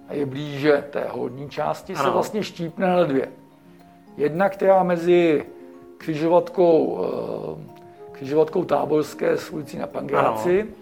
a 0.08 0.14
je 0.14 0.26
blíže 0.26 0.84
té 0.90 1.06
hodní 1.10 1.50
části, 1.50 1.94
ano. 1.94 2.04
se 2.04 2.10
vlastně 2.10 2.44
štípne 2.44 2.88
na 2.88 3.04
dvě. 3.04 3.28
Jedna, 4.18 4.50
která 4.50 4.84
mezi 4.84 5.46
křižovatkou, 5.98 7.00
eh, 7.04 8.12
křižovatkou 8.12 8.66
Táborské 8.66 9.38
s 9.38 9.50
ulicí 9.50 9.78
na 9.78 9.88
Pangráci, 9.88 10.62
ano 10.62 10.81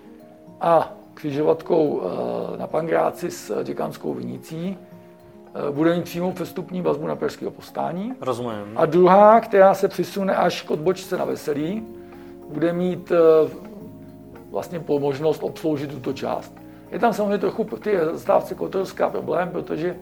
a 0.61 0.93
křižovatkou 1.13 2.01
eh, 2.01 2.57
na 2.57 2.67
Pangráci 2.67 3.31
s 3.31 3.63
děkanskou 3.63 4.13
vinicí 4.13 4.77
eh, 4.77 5.71
bude 5.71 5.95
mít 5.95 6.03
přímou 6.03 6.31
přestupní 6.31 6.81
vazbu 6.81 7.07
na 7.07 7.15
Pražského 7.15 7.51
postání. 7.51 8.13
Rozumím. 8.21 8.73
A 8.75 8.85
druhá, 8.85 9.39
která 9.39 9.73
se 9.73 9.87
přisune 9.87 10.35
až 10.35 10.61
k 10.61 10.71
odbočce 10.71 11.17
na 11.17 11.25
Veselí, 11.25 11.83
bude 12.49 12.73
mít 12.73 13.11
eh, 13.11 13.49
vlastně 14.51 14.79
po 14.79 14.99
možnost 14.99 15.43
obsloužit 15.43 15.91
tuto 15.91 16.13
část. 16.13 16.53
Je 16.91 16.99
tam 16.99 17.13
samozřejmě 17.13 17.37
trochu 17.37 17.63
ty 17.63 17.97
zastávce 18.11 18.55
Kotorská 18.55 19.09
problém, 19.09 19.49
protože 19.49 19.95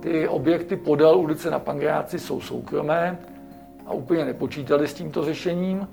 ty 0.00 0.28
objekty 0.28 0.76
podél 0.76 1.18
ulice 1.18 1.50
na 1.50 1.58
Pangráci 1.58 2.18
jsou 2.18 2.40
soukromé 2.40 3.18
a 3.86 3.92
úplně 3.92 4.24
nepočítali 4.24 4.88
s 4.88 4.94
tímto 4.94 5.24
řešením 5.24 5.88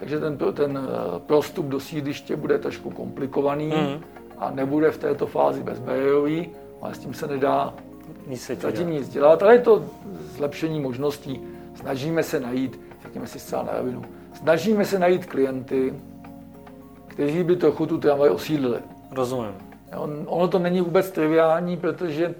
takže 0.00 0.20
ten, 0.20 0.38
ten 0.54 0.78
eh, 0.78 1.18
prostup 1.18 1.66
do 1.66 1.80
sídliště 1.80 2.36
bude 2.36 2.58
trošku 2.58 2.90
komplikovaný 2.90 3.66
mm. 3.66 4.04
a 4.38 4.50
nebude 4.50 4.90
v 4.90 4.98
této 4.98 5.26
fázi 5.26 5.62
bezbariérový, 5.62 6.50
ale 6.82 6.94
s 6.94 6.98
tím 6.98 7.14
se 7.14 7.26
nedá 7.26 7.74
nic 8.26 8.42
se 8.42 8.54
zatím 8.54 8.86
dělat. 8.86 8.98
nic 8.98 9.08
dělat, 9.08 9.42
ale 9.42 9.54
je 9.54 9.60
to 9.60 9.84
zlepšení 10.22 10.80
možností. 10.80 11.40
Snažíme 11.74 12.22
se 12.22 12.40
najít, 12.40 12.80
řekněme 13.02 13.26
si 13.26 13.38
zcela 13.38 13.62
na 13.62 13.72
rovinu, 13.78 14.02
snažíme 14.34 14.84
se 14.84 14.98
najít 14.98 15.26
klienty, 15.26 15.94
kteří 17.06 17.44
by 17.44 17.56
trochu 17.56 17.86
tu 17.86 17.98
tramvaj 17.98 18.30
osídlili. 18.30 18.78
Rozumím. 19.10 19.54
On, 19.96 20.24
ono 20.26 20.48
to 20.48 20.58
není 20.58 20.80
vůbec 20.80 21.10
triviální, 21.10 21.76
protože 21.76 22.34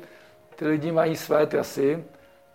ty 0.57 0.67
lidi 0.67 0.93
mají 0.93 1.17
své 1.17 1.47
trasy 1.47 2.05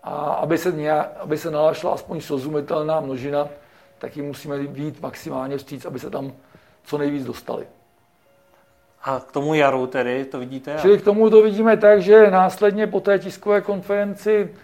a 0.03 0.15
aby 0.15 0.57
se, 0.57 0.71
nějak, 0.71 1.11
aby 1.19 1.37
se 1.37 1.51
nalašla 1.51 1.93
aspoň 1.93 2.21
srozumitelná 2.21 2.99
množina, 2.99 3.47
tak 3.97 4.17
jim 4.17 4.25
musíme 4.25 4.59
být 4.59 5.01
maximálně 5.01 5.57
vstříc, 5.57 5.85
aby 5.85 5.99
se 5.99 6.09
tam 6.09 6.33
co 6.83 6.97
nejvíc 6.97 7.25
dostali. 7.25 7.67
A 9.03 9.19
k 9.19 9.31
tomu 9.31 9.53
jaru 9.53 9.87
tedy, 9.87 10.25
to 10.25 10.39
vidíte? 10.39 10.77
Čili 10.81 10.97
k 10.97 11.03
tomu 11.03 11.29
to 11.29 11.41
vidíme 11.41 11.77
tak, 11.77 12.01
že 12.01 12.31
následně 12.31 12.87
po 12.87 12.99
té 12.99 13.19
tiskové 13.19 13.61
konferenci 13.61 14.55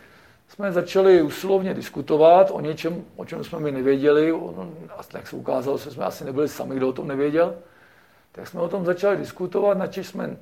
jsme 0.47 0.71
začali 0.71 1.21
usilovně 1.21 1.73
diskutovat 1.73 2.51
o 2.51 2.61
něčem, 2.61 3.05
o 3.15 3.25
čem 3.25 3.43
jsme 3.43 3.59
mi 3.59 3.71
nevěděli. 3.71 4.33
A 4.97 5.03
jak 5.13 5.27
se 5.27 5.35
ukázalo, 5.35 5.77
že 5.77 5.91
jsme 5.91 6.05
asi 6.05 6.25
nebyli 6.25 6.47
sami, 6.47 6.75
kdo 6.75 6.89
o 6.89 6.93
tom 6.93 7.07
nevěděl. 7.07 7.55
Tak 8.31 8.47
jsme 8.47 8.61
o 8.61 8.67
tom 8.67 8.85
začali 8.85 9.17
diskutovat, 9.17 9.77
na 9.77 9.87
jsme 9.91 10.37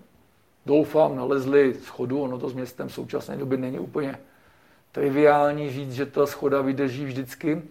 doufám 0.66 1.16
nalezli 1.16 1.74
schodu. 1.84 2.22
Ono 2.22 2.40
to 2.40 2.50
s 2.50 2.54
městem 2.54 2.88
v 2.88 2.94
současné 2.94 3.38
době 3.38 3.58
není 3.58 3.80
úplně 3.80 4.20
triviální 4.92 5.72
říct, 5.72 5.94
že 5.94 6.06
ta 6.06 6.26
schoda 6.26 6.62
vydrží 6.62 7.06
vždycky 7.06 7.62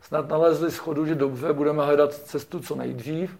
snad 0.00 0.28
nalezli 0.28 0.70
schodu, 0.70 1.06
že 1.06 1.14
dobře, 1.14 1.52
budeme 1.52 1.84
hledat 1.84 2.14
cestu 2.14 2.60
co 2.60 2.74
nejdřív. 2.74 3.38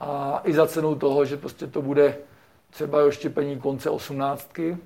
A 0.00 0.40
i 0.44 0.52
za 0.52 0.66
cenu 0.66 0.94
toho, 0.94 1.24
že 1.24 1.36
prostě 1.36 1.66
to 1.66 1.82
bude 1.82 2.16
třeba 2.70 3.04
oštěpení 3.04 3.60
konce 3.60 3.90
osmnáctky, 3.90 4.78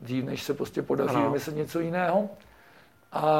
dřív 0.00 0.24
než 0.24 0.42
se 0.42 0.54
prostě 0.54 0.82
podaří 0.82 1.16
vymyslet 1.16 1.56
něco 1.56 1.80
jiného. 1.80 2.28
A, 3.12 3.30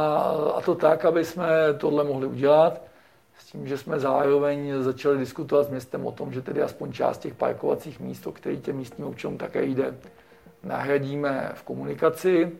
a 0.56 0.60
to 0.60 0.74
tak, 0.74 1.04
aby 1.04 1.24
jsme 1.24 1.48
tohle 1.78 2.04
mohli 2.04 2.26
udělat, 2.26 2.80
s 3.38 3.44
tím, 3.44 3.66
že 3.66 3.78
jsme 3.78 3.98
zároveň 3.98 4.82
začali 4.82 5.18
diskutovat 5.18 5.66
s 5.66 5.70
městem 5.70 6.06
o 6.06 6.12
tom, 6.12 6.32
že 6.32 6.42
tedy 6.42 6.62
aspoň 6.62 6.92
část 6.92 7.18
těch 7.18 7.34
parkovacích 7.34 8.00
míst, 8.00 8.26
o 8.26 8.32
kterých 8.32 8.60
těm 8.60 8.76
místním 8.76 9.06
občanům 9.06 9.38
také 9.38 9.64
jde, 9.64 9.94
nahradíme 10.62 11.52
v 11.54 11.62
komunikaci, 11.62 12.52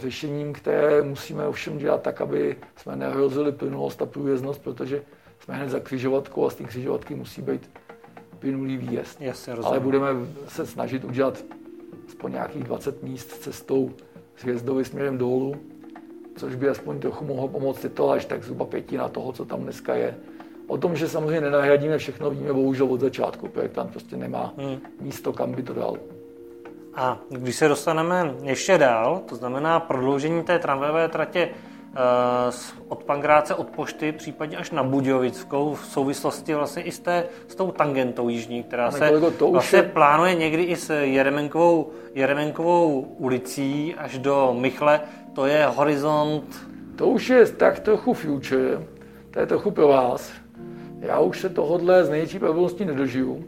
řešením, 0.00 0.52
které 0.52 1.02
musíme 1.02 1.46
ovšem 1.46 1.78
dělat 1.78 2.02
tak, 2.02 2.20
aby 2.20 2.56
jsme 2.76 2.96
nehrozili 2.96 3.52
plynulost 3.52 4.02
a 4.02 4.06
průjezdnost, 4.06 4.62
protože 4.62 5.02
jsme 5.40 5.54
hned 5.54 5.68
za 5.68 5.80
křižovatkou 5.80 6.46
a 6.46 6.50
z 6.50 6.54
té 6.54 6.64
křižovatky 6.64 7.14
musí 7.14 7.42
být 7.42 7.70
plynulý 8.38 8.76
výjezd. 8.76 9.20
Jasně, 9.20 9.52
Ale 9.52 9.80
budeme 9.80 10.08
se 10.48 10.66
snažit 10.66 11.04
udělat 11.04 11.44
aspoň 12.08 12.32
nějakých 12.32 12.64
20 12.64 13.02
míst 13.02 13.26
cestou 13.26 13.90
z 14.36 14.42
Hvězdovy 14.42 14.84
směrem 14.84 15.18
dolů, 15.18 15.56
což 16.36 16.54
by 16.54 16.68
aspoň 16.68 17.00
trochu 17.00 17.24
mohlo 17.24 17.48
pomoct. 17.48 17.84
Je 17.84 17.90
to 17.90 18.10
až 18.10 18.24
tak 18.24 18.42
zhruba 18.42 18.64
pětina 18.64 19.08
toho, 19.08 19.32
co 19.32 19.44
tam 19.44 19.62
dneska 19.62 19.94
je. 19.94 20.16
O 20.66 20.78
tom, 20.78 20.96
že 20.96 21.08
samozřejmě 21.08 21.40
nenahradíme 21.40 21.98
všechno, 21.98 22.30
víme 22.30 22.52
bohužel 22.52 22.92
od 22.92 23.00
začátku. 23.00 23.48
Projektant 23.48 23.90
prostě 23.90 24.16
nemá 24.16 24.54
hmm. 24.58 24.78
místo, 25.00 25.32
kam 25.32 25.52
by 25.52 25.62
to 25.62 25.74
dal. 25.74 25.96
A 26.98 27.18
když 27.30 27.56
se 27.56 27.68
dostaneme 27.68 28.34
ještě 28.42 28.78
dál, 28.78 29.22
to 29.28 29.36
znamená 29.36 29.80
prodloužení 29.80 30.42
té 30.42 30.58
tramvajové 30.58 31.08
tratě 31.08 31.48
Eh, 31.98 32.52
od 32.88 33.04
Pangráce, 33.04 33.54
od 33.54 33.68
pošty, 33.68 34.12
případně 34.12 34.56
až 34.56 34.70
na 34.70 34.82
Budějovickou 34.82 35.74
v 35.74 35.86
souvislosti 35.86 36.54
vlastně 36.54 36.82
i 36.82 36.92
s, 36.92 36.98
té, 36.98 37.24
s 37.48 37.54
tou 37.54 37.70
tangentou 37.70 38.28
jižní, 38.28 38.62
která 38.62 38.90
se 38.90 39.08
kolego, 39.08 39.30
to 39.30 39.50
vlastně 39.50 39.78
je... 39.78 39.82
plánuje 39.82 40.34
někdy 40.34 40.62
i 40.62 40.76
s 40.76 40.94
Jeremenkovou, 40.94 41.90
Jeremenkovou 42.14 43.00
ulicí 43.00 43.94
až 43.94 44.18
do 44.18 44.56
Michle. 44.60 45.00
To 45.32 45.46
je 45.46 45.66
horizont... 45.66 46.68
To 46.96 47.08
už 47.08 47.28
je 47.28 47.46
tak 47.46 47.80
trochu 47.80 48.14
future, 48.14 48.86
to 49.30 49.40
je 49.40 49.46
trochu 49.46 49.70
pro 49.70 49.88
vás. 49.88 50.32
Já 51.00 51.18
už 51.18 51.40
se 51.40 51.48
tohodle 51.48 52.04
z 52.04 52.10
největší 52.10 52.38
pravděpodobností 52.38 52.84
nedožiju. 52.84 53.44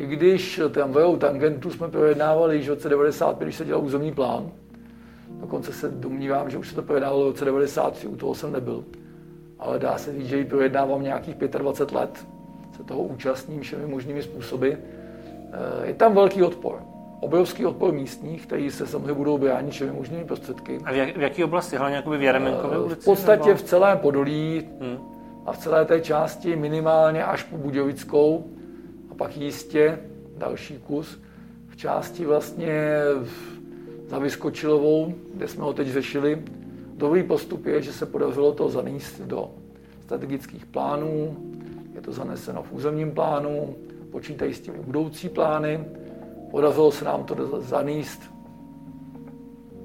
I 0.00 0.06
když 0.06 0.60
tam 0.70 0.94
tangentu 1.18 1.70
jsme 1.70 1.88
projednávali 1.88 2.56
již 2.56 2.66
v 2.66 2.70
roce 2.70 2.88
95, 2.88 3.44
když 3.44 3.56
se 3.56 3.64
dělal 3.64 3.84
územní 3.84 4.12
plán, 4.12 4.50
Dokonce 5.40 5.72
se 5.72 5.88
domnívám, 5.88 6.50
že 6.50 6.58
už 6.58 6.68
se 6.68 6.74
to 6.74 6.82
projednávalo 6.82 7.24
v 7.24 7.26
roce 7.26 7.44
93, 7.44 8.06
u 8.06 8.16
toho 8.16 8.34
jsem 8.34 8.52
nebyl. 8.52 8.84
Ale 9.58 9.78
dá 9.78 9.98
se 9.98 10.12
říct, 10.12 10.26
že 10.26 10.38
ji 10.38 10.44
projednávám 10.44 11.02
nějakých 11.02 11.34
25 11.34 11.98
let. 11.98 12.26
Se 12.76 12.84
toho 12.84 13.02
účastním 13.02 13.60
všemi 13.60 13.86
možnými 13.86 14.22
způsoby. 14.22 14.70
Eh, 14.72 15.86
je 15.86 15.94
tam 15.94 16.14
velký 16.14 16.42
odpor. 16.42 16.82
Obrovský 17.20 17.66
odpor 17.66 17.92
místních, 17.92 18.46
kteří 18.46 18.70
se 18.70 18.86
samozřejmě 18.86 19.14
budou 19.14 19.38
bránit 19.38 19.70
všemi 19.70 19.92
možnými 19.92 20.24
prostředky. 20.24 20.78
A 20.84 20.92
v, 20.92 20.96
jak, 20.96 21.16
v 21.16 21.20
jaké 21.20 21.44
oblasti? 21.44 21.76
Hlavně 21.76 21.96
jakoby 21.96 22.18
v 22.18 22.22
Jeremenkově 22.22 22.76
eh, 22.76 22.80
ulici? 22.80 23.00
V 23.00 23.04
podstatě 23.04 23.48
nebo? 23.48 23.58
v 23.58 23.62
celém 23.62 23.98
Podolí 23.98 24.68
hmm. 24.80 24.98
a 25.46 25.52
v 25.52 25.58
celé 25.58 25.84
té 25.84 26.00
části 26.00 26.56
minimálně 26.56 27.24
až 27.24 27.42
po 27.42 27.56
Budějovickou 27.56 28.44
pak 29.20 29.36
jistě 29.36 29.98
další 30.36 30.78
kus 30.78 31.20
v 31.68 31.76
části 31.76 32.26
vlastně 32.26 32.94
za 34.08 34.18
Vyskočilovou, 34.18 35.14
kde 35.34 35.48
jsme 35.48 35.64
ho 35.64 35.72
teď 35.72 35.88
řešili. 35.88 36.42
Dobrý 36.94 37.22
postup 37.22 37.66
je, 37.66 37.82
že 37.82 37.92
se 37.92 38.06
podařilo 38.06 38.52
to 38.52 38.68
zanést 38.68 39.20
do 39.20 39.50
strategických 40.02 40.66
plánů, 40.66 41.36
je 41.94 42.00
to 42.00 42.12
zaneseno 42.12 42.62
v 42.62 42.72
územním 42.72 43.12
plánu, 43.12 43.74
počítají 44.10 44.54
s 44.54 44.60
tím 44.60 44.74
i 44.74 44.82
budoucí 44.82 45.28
plány. 45.28 45.84
Podařilo 46.50 46.92
se 46.92 47.04
nám 47.04 47.24
to 47.24 47.60
zanést 47.60 48.22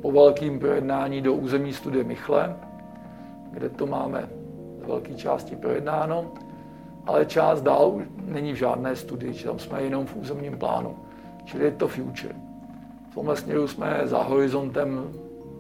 po 0.01 0.12
velkým 0.12 0.60
projednání 0.60 1.22
do 1.22 1.34
územní 1.34 1.74
studie 1.74 2.04
Michle, 2.04 2.56
kde 3.51 3.70
to 3.70 3.86
máme 3.86 4.30
z 4.84 4.88
velké 4.88 5.13
části 5.13 5.56
projednáno, 5.56 6.32
ale 7.05 7.25
část 7.25 7.62
dál 7.62 8.01
není 8.25 8.53
v 8.53 8.55
žádné 8.55 8.95
studii, 8.95 9.33
či 9.33 9.43
tam 9.43 9.59
jsme 9.59 9.81
jenom 9.81 10.05
v 10.05 10.15
územním 10.15 10.57
plánu. 10.57 10.95
Čili 11.45 11.65
je 11.65 11.71
to 11.71 11.88
future 11.88 12.35
tomhle 13.15 13.35
směru 13.35 13.67
jsme 13.67 14.01
za 14.03 14.24
horizontem 14.24 15.13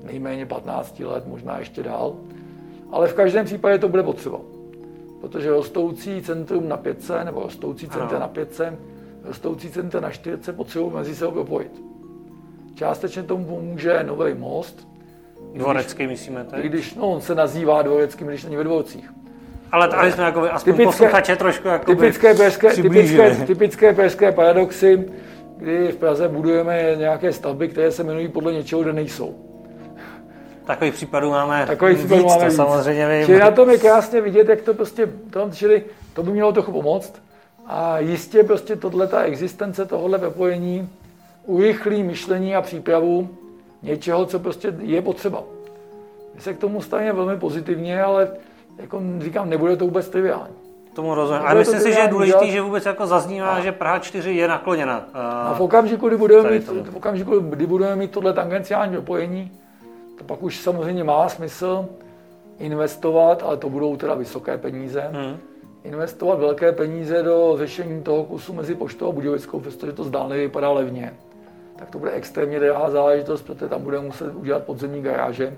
nejméně 0.03 0.45
15 0.45 0.99
let, 0.99 1.27
možná 1.27 1.59
ještě 1.59 1.83
dál. 1.83 2.15
Ale 2.91 3.07
v 3.07 3.13
každém 3.13 3.45
případě 3.45 3.77
to 3.77 3.89
bude 3.89 4.03
potřeba. 4.03 4.39
Protože 5.21 5.49
rostoucí 5.49 6.21
centrum 6.21 6.69
na 6.69 6.77
pětce, 6.77 7.23
nebo 7.23 7.41
rostoucí 7.41 7.89
centrum 7.89 8.19
na 8.19 8.27
pětce, 8.27 8.77
rostoucí 9.23 9.69
centrum 9.69 10.03
na 10.03 10.11
čtyřce 10.11 10.53
potřebují 10.53 10.93
mezi 10.93 11.15
sebou 11.15 11.31
propojit. 11.31 11.81
Částečně 12.75 13.23
tomu 13.23 13.45
pomůže 13.45 14.03
nový 14.03 14.33
most. 14.33 14.87
Dvorecký 15.53 16.07
myslíme 16.07 16.43
teď? 16.43 16.65
Když, 16.65 16.95
no, 16.95 17.09
on 17.09 17.21
se 17.21 17.35
nazývá 17.35 17.81
dvoreckým, 17.81 18.27
když 18.27 18.43
není 18.43 18.55
ve 18.55 18.63
dvorcích. 18.63 19.13
Ale 19.71 19.87
tady 19.87 20.11
jsme 20.11 20.23
jako 20.23 20.41
aspoň 20.41 20.73
typické, 20.73 20.85
posluchače 20.85 21.35
trošku 21.35 21.67
jako 21.67 21.85
typické, 21.85 22.33
perské, 22.33 22.73
typické, 22.73 23.35
typické 23.45 23.93
perské 23.93 24.31
paradoxy 24.31 25.05
kdy 25.57 25.87
v 25.91 25.95
Praze 25.95 26.27
budujeme 26.27 26.95
nějaké 26.97 27.33
stavby, 27.33 27.67
které 27.67 27.91
se 27.91 28.03
jmenují 28.03 28.27
podle 28.27 28.53
něčeho, 28.53 28.81
kde 28.81 28.93
nejsou. 28.93 29.35
Takových 30.65 30.93
případů 30.93 31.29
máme 31.29 31.65
Takových 31.67 31.97
případů 31.97 32.21
víc, 32.21 32.29
máme 32.29 32.43
to 32.43 32.47
víc. 32.47 32.55
samozřejmě 32.55 33.09
vím. 33.09 33.25
Čili 33.25 33.39
na 33.39 33.51
tom 33.51 33.69
je 33.69 33.77
krásně 33.77 34.21
vidět, 34.21 34.49
jak 34.49 34.61
to 34.61 34.73
prostě, 34.73 35.09
tam, 35.29 35.51
čili 35.51 35.83
to 36.13 36.23
by 36.23 36.31
mělo 36.31 36.51
trochu 36.51 36.71
pomoct. 36.71 37.21
A 37.67 37.99
jistě 37.99 38.43
prostě 38.43 38.75
tohle, 38.75 39.07
ta 39.07 39.23
existence 39.23 39.85
tohohle 39.85 40.19
propojení 40.19 40.89
urychlí 41.45 42.03
myšlení 42.03 42.55
a 42.55 42.61
přípravu 42.61 43.29
něčeho, 43.83 44.25
co 44.25 44.39
prostě 44.39 44.73
je 44.79 45.01
potřeba. 45.01 45.43
My 46.35 46.41
se 46.41 46.53
k 46.53 46.57
tomu 46.57 46.81
stavíme 46.81 47.13
velmi 47.13 47.37
pozitivně, 47.37 48.03
ale 48.03 48.27
jako 48.77 49.01
říkám, 49.19 49.49
nebude 49.49 49.77
to 49.77 49.85
vůbec 49.85 50.09
triviální. 50.09 50.55
Tomu 50.93 51.15
rozumím. 51.15 51.41
A 51.45 51.53
myslím 51.53 51.79
si, 51.79 51.93
že 51.93 51.99
je 51.99 52.07
důležité, 52.07 52.47
že 52.47 52.61
vůbec 52.61 52.85
jako 52.85 53.07
zaznívá, 53.07 53.49
a. 53.49 53.59
že 53.59 53.71
Praha 53.71 53.99
4 53.99 54.31
je 54.31 54.47
nakloněna. 54.47 55.09
A 55.13 55.53
v 55.53 55.61
okamžiku, 55.61 56.07
kdy 56.07 56.17
budeme, 56.17 56.51
mít, 56.51 56.67
v 56.67 56.95
okamžiku, 56.95 57.39
kdy 57.39 57.67
budeme 57.67 57.95
mít 57.95 58.11
tohle 58.11 58.33
tangenciální 58.33 58.91
propojení, 58.91 59.51
to 60.17 60.23
pak 60.23 60.43
už 60.43 60.59
samozřejmě 60.59 61.03
má 61.03 61.29
smysl 61.29 61.85
investovat, 62.59 63.43
ale 63.43 63.57
to 63.57 63.69
budou 63.69 63.97
teda 63.97 64.13
vysoké 64.13 64.57
peníze, 64.57 65.09
hmm. 65.11 65.37
investovat 65.83 66.39
velké 66.39 66.71
peníze 66.71 67.23
do 67.23 67.53
řešení 67.57 68.03
toho 68.03 68.23
kusu 68.23 68.53
mezi 68.53 68.75
Poštou 68.75 69.09
a 69.09 69.11
Budějovickou, 69.11 69.59
protože 69.59 69.91
to 69.91 70.03
zdánlivě 70.03 70.47
vypadá 70.47 70.71
levně. 70.71 71.13
Tak 71.75 71.89
to 71.89 71.99
bude 71.99 72.11
extrémně 72.11 72.59
drahá 72.59 72.89
záležitost, 72.89 73.41
protože 73.41 73.67
tam 73.67 73.81
budeme 73.81 74.05
muset 74.05 74.35
udělat 74.35 74.63
podzemní 74.63 75.01
garáže 75.01 75.57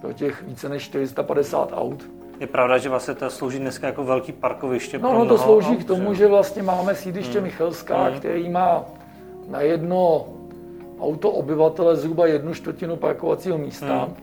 pro 0.00 0.12
těch 0.12 0.42
více 0.42 0.68
než 0.68 0.82
450 0.82 1.70
aut 1.72 2.04
je 2.40 2.46
pravda, 2.46 2.78
že 2.78 2.88
vlastně 2.88 3.14
to 3.14 3.30
slouží 3.30 3.58
dneska 3.58 3.86
jako 3.86 4.04
velký 4.04 4.32
parkoviště. 4.32 4.98
No, 4.98 5.12
no 5.12 5.26
to 5.26 5.38
slouží 5.38 5.76
k 5.76 5.84
tomu, 5.84 6.14
že 6.14 6.26
vlastně 6.26 6.62
máme 6.62 6.94
sídliště 6.94 7.38
hmm. 7.38 7.42
Michelská, 7.42 8.04
hmm. 8.04 8.18
který 8.18 8.48
má 8.48 8.84
na 9.48 9.60
jedno 9.60 10.24
auto 11.00 11.30
obyvatele 11.30 11.96
zhruba 11.96 12.26
jednu 12.26 12.54
čtvrtinu 12.54 12.96
parkovacího 12.96 13.58
místa. 13.58 13.98
Hmm. 14.04 14.14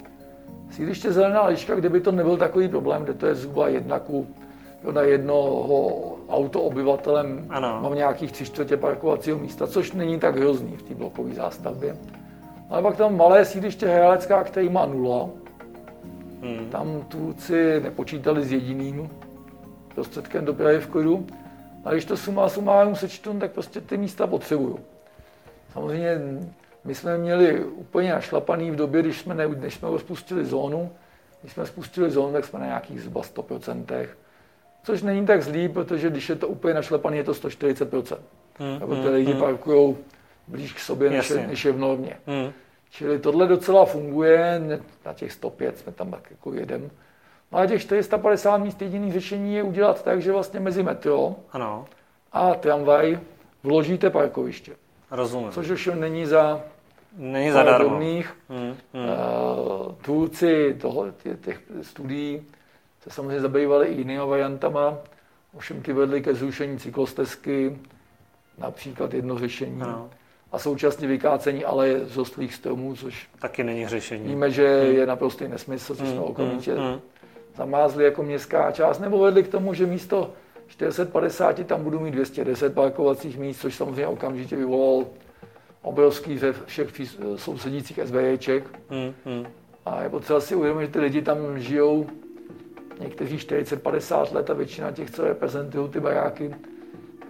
Sídliště 0.72 1.12
Zelená 1.12 1.46
liška, 1.46 1.76
kde 1.76 1.90
by 1.90 2.02
to 2.02 2.12
nebyl 2.12 2.38
takový 2.38 2.68
problém, 2.68 3.04
kde 3.04 3.14
to 3.14 3.26
je 3.26 3.36
zhruba 3.36 3.68
jedna 3.68 4.00
ku 4.00 4.28
na 4.92 5.02
jednoho 5.02 5.92
auto 6.30 6.62
obyvatelem 6.62 7.46
ano. 7.50 7.80
mám 7.82 7.96
nějakých 7.96 8.32
tři 8.32 8.46
čtvrtě 8.46 8.78
parkovacího 8.78 9.38
místa, 9.38 9.68
což 9.68 9.92
není 9.92 10.20
tak 10.20 10.38
hrozný 10.38 10.78
v 10.78 10.84
té 10.84 10.96
blokové 10.96 11.34
zástavbě. 11.34 11.98
Ale 12.70 12.82
pak 12.82 12.96
tam 12.96 13.18
malé 13.18 13.46
sídliště 13.46 13.88
Hralecká, 13.88 14.44
který 14.44 14.70
má 14.70 14.86
nula, 14.86 15.30
Hmm. 16.42 16.70
Tam 16.70 17.06
Turci 17.08 17.80
nepočítali 17.80 18.46
s 18.46 18.52
jediným 18.52 19.10
prostředkem 19.96 20.46
dopravy 20.46 20.80
v 20.80 20.88
klidu. 20.88 21.28
A 21.86 21.92
když 21.92 22.06
to 22.06 22.18
suma 22.18 22.50
sumárum 22.50 22.96
sečtu, 22.96 23.40
tak 23.40 23.52
prostě 23.52 23.82
ty 23.82 23.98
místa 23.98 24.28
potřebuju. 24.28 24.80
Samozřejmě 25.74 26.22
my 26.84 26.96
jsme 26.96 27.18
měli 27.18 27.66
úplně 27.66 28.12
našlapaný 28.12 28.72
v 28.72 28.76
době, 28.76 29.02
když 29.02 29.20
jsme, 29.20 29.36
ne, 29.36 29.48
než 29.48 29.74
jsme 29.74 29.90
rozpustili 29.90 30.46
zónu. 30.46 30.92
Když 31.42 31.54
jsme 31.54 31.66
spustili 31.66 32.12
zónu, 32.12 32.34
tak 32.34 32.46
jsme 32.46 32.60
na 32.60 32.66
nějakých 32.66 33.02
zhruba 33.02 33.22
100%. 33.22 34.08
Což 34.84 35.02
není 35.02 35.26
tak 35.26 35.44
zlý, 35.44 35.70
protože 35.70 36.10
když 36.10 36.30
je 36.30 36.36
to 36.36 36.48
úplně 36.48 36.74
našlapaný, 36.74 37.18
je 37.18 37.24
to 37.24 37.32
140%. 37.32 38.18
Hmm, 38.60 38.80
protože 38.80 39.02
hmm, 39.02 39.14
lidi 39.14 39.32
hmm. 39.32 39.42
parkují 39.42 39.98
blíž 40.48 40.74
k 40.74 40.80
sobě, 40.80 41.10
než, 41.10 41.30
je, 41.30 41.48
než 41.48 41.66
je 41.66 41.72
v 41.72 41.80
normě. 41.80 42.18
Hmm. 42.28 42.52
Čili 42.92 43.20
tohle 43.20 43.48
docela 43.48 43.86
funguje, 43.86 44.62
na 45.06 45.14
těch 45.14 45.32
105 45.32 45.78
jsme 45.78 45.92
tam 45.92 46.12
tak 46.12 46.32
jako 46.32 46.54
jedem. 46.54 46.92
No 47.52 47.60
a 47.60 47.66
těch 47.66 47.82
450 47.82 48.58
míst 48.58 48.82
jediný 48.82 49.12
řešení 49.12 49.56
je 49.56 49.64
udělat 49.64 50.04
tak, 50.04 50.22
že 50.22 50.32
vlastně 50.32 50.60
mezi 50.60 50.84
metro 50.84 51.36
ano. 51.52 51.86
a 52.32 52.54
tramvaj 52.54 53.20
vložíte 53.64 54.10
parkoviště. 54.10 54.76
Rozumím. 55.12 55.52
Což 55.52 55.70
už 55.70 55.90
není 55.96 56.26
za 56.26 56.62
Není 57.18 57.52
zadarmo. 57.52 57.90
Hmm, 57.98 58.24
hmm. 58.50 58.76
Uh, 58.94 59.94
tvůrci 60.02 60.78
toho, 60.82 61.12
těch 61.42 61.62
studií 61.82 62.48
se 63.00 63.10
samozřejmě 63.10 63.40
zabývali 63.40 63.88
i 63.88 63.98
jinými 63.98 64.26
variantama, 64.26 64.98
ovšem 65.54 65.82
ty 65.82 65.94
vedly 65.94 66.22
ke 66.22 66.34
zrušení 66.34 66.80
cyklostezky, 66.80 67.78
například 68.58 69.14
jedno 69.14 69.38
řešení. 69.38 69.82
Ano 69.82 70.10
a 70.52 70.60
současně 70.60 71.08
vykácení 71.08 71.66
ale 71.66 72.00
z 72.06 72.18
rostlých 72.18 72.54
stromů, 72.54 72.96
což 72.96 73.28
taky 73.40 73.64
není 73.64 73.88
řešení. 73.88 74.28
Víme, 74.28 74.52
že 74.52 74.82
hmm. 74.84 74.96
je 74.96 75.06
naprostý 75.06 75.48
nesmysl, 75.48 75.96
což 75.96 76.08
hmm. 76.08 76.16
jsme 76.16 76.26
okamžitě 76.26 76.74
hmm. 76.74 77.00
zamázli 77.56 78.04
jako 78.04 78.24
městská 78.24 78.72
část, 78.72 79.00
nebo 79.00 79.20
vedli 79.20 79.44
k 79.44 79.48
tomu, 79.48 79.74
že 79.74 79.86
místo 79.86 80.34
450 80.68 81.66
tam 81.66 81.84
budu 81.84 82.00
mít 82.00 82.12
210 82.12 82.74
parkovacích 82.74 83.38
míst, 83.38 83.62
což 83.62 83.76
samozřejmě 83.76 84.08
okamžitě 84.08 84.56
vyvolal 84.56 85.06
obrovský 85.82 86.38
ze 86.38 86.54
všech 86.66 86.88
sousedících 87.36 88.00
SVJček. 88.06 88.64
Hmm. 88.90 89.14
Hmm. 89.26 89.46
A 89.86 90.04
je 90.04 90.10
potřeba 90.10 90.40
si 90.42 90.56
uvědomit, 90.56 90.86
že 90.86 90.92
ty 90.92 91.00
lidi 91.00 91.22
tam 91.22 91.60
žijou 91.60 92.08
někteří 93.00 93.38
40-50 93.38 94.34
let 94.34 94.50
a 94.50 94.54
většina 94.54 94.92
těch, 94.92 95.12
co 95.12 95.24
reprezentují 95.24 95.90
ty 95.90 96.00
baráky, 96.00 96.56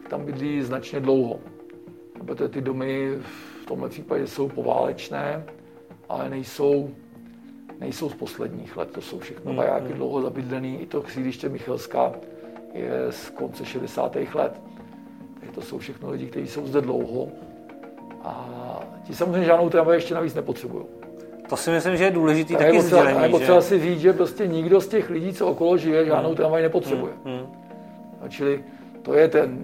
tam 0.10 0.26
bydlí 0.26 0.62
značně 0.62 1.00
dlouho 1.00 1.40
protože 2.26 2.50
ty 2.50 2.62
domy 2.62 3.18
v 3.62 3.66
tomhle 3.66 3.90
případě 3.90 4.28
jsou 4.28 4.50
poválečné, 4.50 5.44
ale 6.10 6.30
nejsou, 6.30 6.90
nejsou 7.80 8.10
z 8.10 8.14
posledních 8.14 8.78
let. 8.78 8.92
To 8.92 9.02
jsou 9.02 9.20
všechno 9.20 9.52
mm, 9.52 9.58
baráky 9.58 9.88
mm. 9.88 9.94
dlouho 9.94 10.22
zabydlený, 10.22 10.82
i 10.82 10.86
to 10.86 11.04
sídliště 11.08 11.50
Michelská 11.50 12.14
je 12.74 12.92
z 13.10 13.30
konce 13.30 13.66
60. 13.66 14.16
let. 14.34 14.62
Takže 15.40 15.52
to 15.56 15.62
jsou 15.62 15.78
všechno 15.78 16.12
lidi, 16.12 16.28
kteří 16.28 16.48
jsou 16.48 16.68
zde 16.68 16.82
dlouho. 16.82 17.28
A 18.24 18.80
ti 19.04 19.16
samozřejmě 19.16 19.46
žádnou 19.46 19.70
tramvaj 19.70 19.98
ještě 19.98 20.14
navíc 20.14 20.34
nepotřebují. 20.34 20.86
To 21.50 21.58
si 21.58 21.72
myslím, 21.72 21.98
že 21.98 22.04
je 22.04 22.12
důležitý 22.12 22.56
taky 22.56 22.78
potřeba, 22.78 23.02
sdělení. 23.02 23.24
Je 23.24 23.30
potřeba 23.30 23.60
že... 23.60 23.66
si 23.66 23.80
říct, 23.80 24.00
že 24.00 24.14
prostě 24.14 24.48
nikdo 24.48 24.82
z 24.82 24.88
těch 24.88 25.10
lidí, 25.10 25.34
co 25.34 25.48
okolo 25.48 25.78
žije, 25.78 26.06
žádnou 26.06 26.30
hmm. 26.30 26.38
tramvaj 26.38 26.62
nepotřebuje. 26.62 27.14
Hmm. 27.26 27.46
No, 28.22 28.30
čili 28.30 28.64
to 29.02 29.14
je 29.14 29.28
ten... 29.28 29.60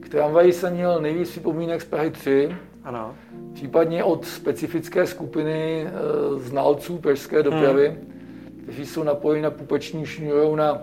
K 0.00 0.08
tramvaji 0.08 0.52
jsem 0.52 0.72
měl 0.72 1.00
nejvíc 1.00 1.30
připomínek 1.30 1.82
z 1.82 1.84
Prahy 1.84 2.10
3. 2.10 2.56
Ano. 2.84 3.14
Případně 3.54 4.04
od 4.04 4.24
specifické 4.24 5.06
skupiny 5.06 5.82
e, 5.82 5.90
znalců 6.38 6.98
pražské 6.98 7.42
dopravy, 7.42 7.88
hmm. 7.88 8.62
kteří 8.62 8.86
jsou 8.86 9.02
napojeni 9.02 9.42
na 9.42 9.50
pupeční 9.50 10.06
šňůrou 10.06 10.56
na, 10.56 10.82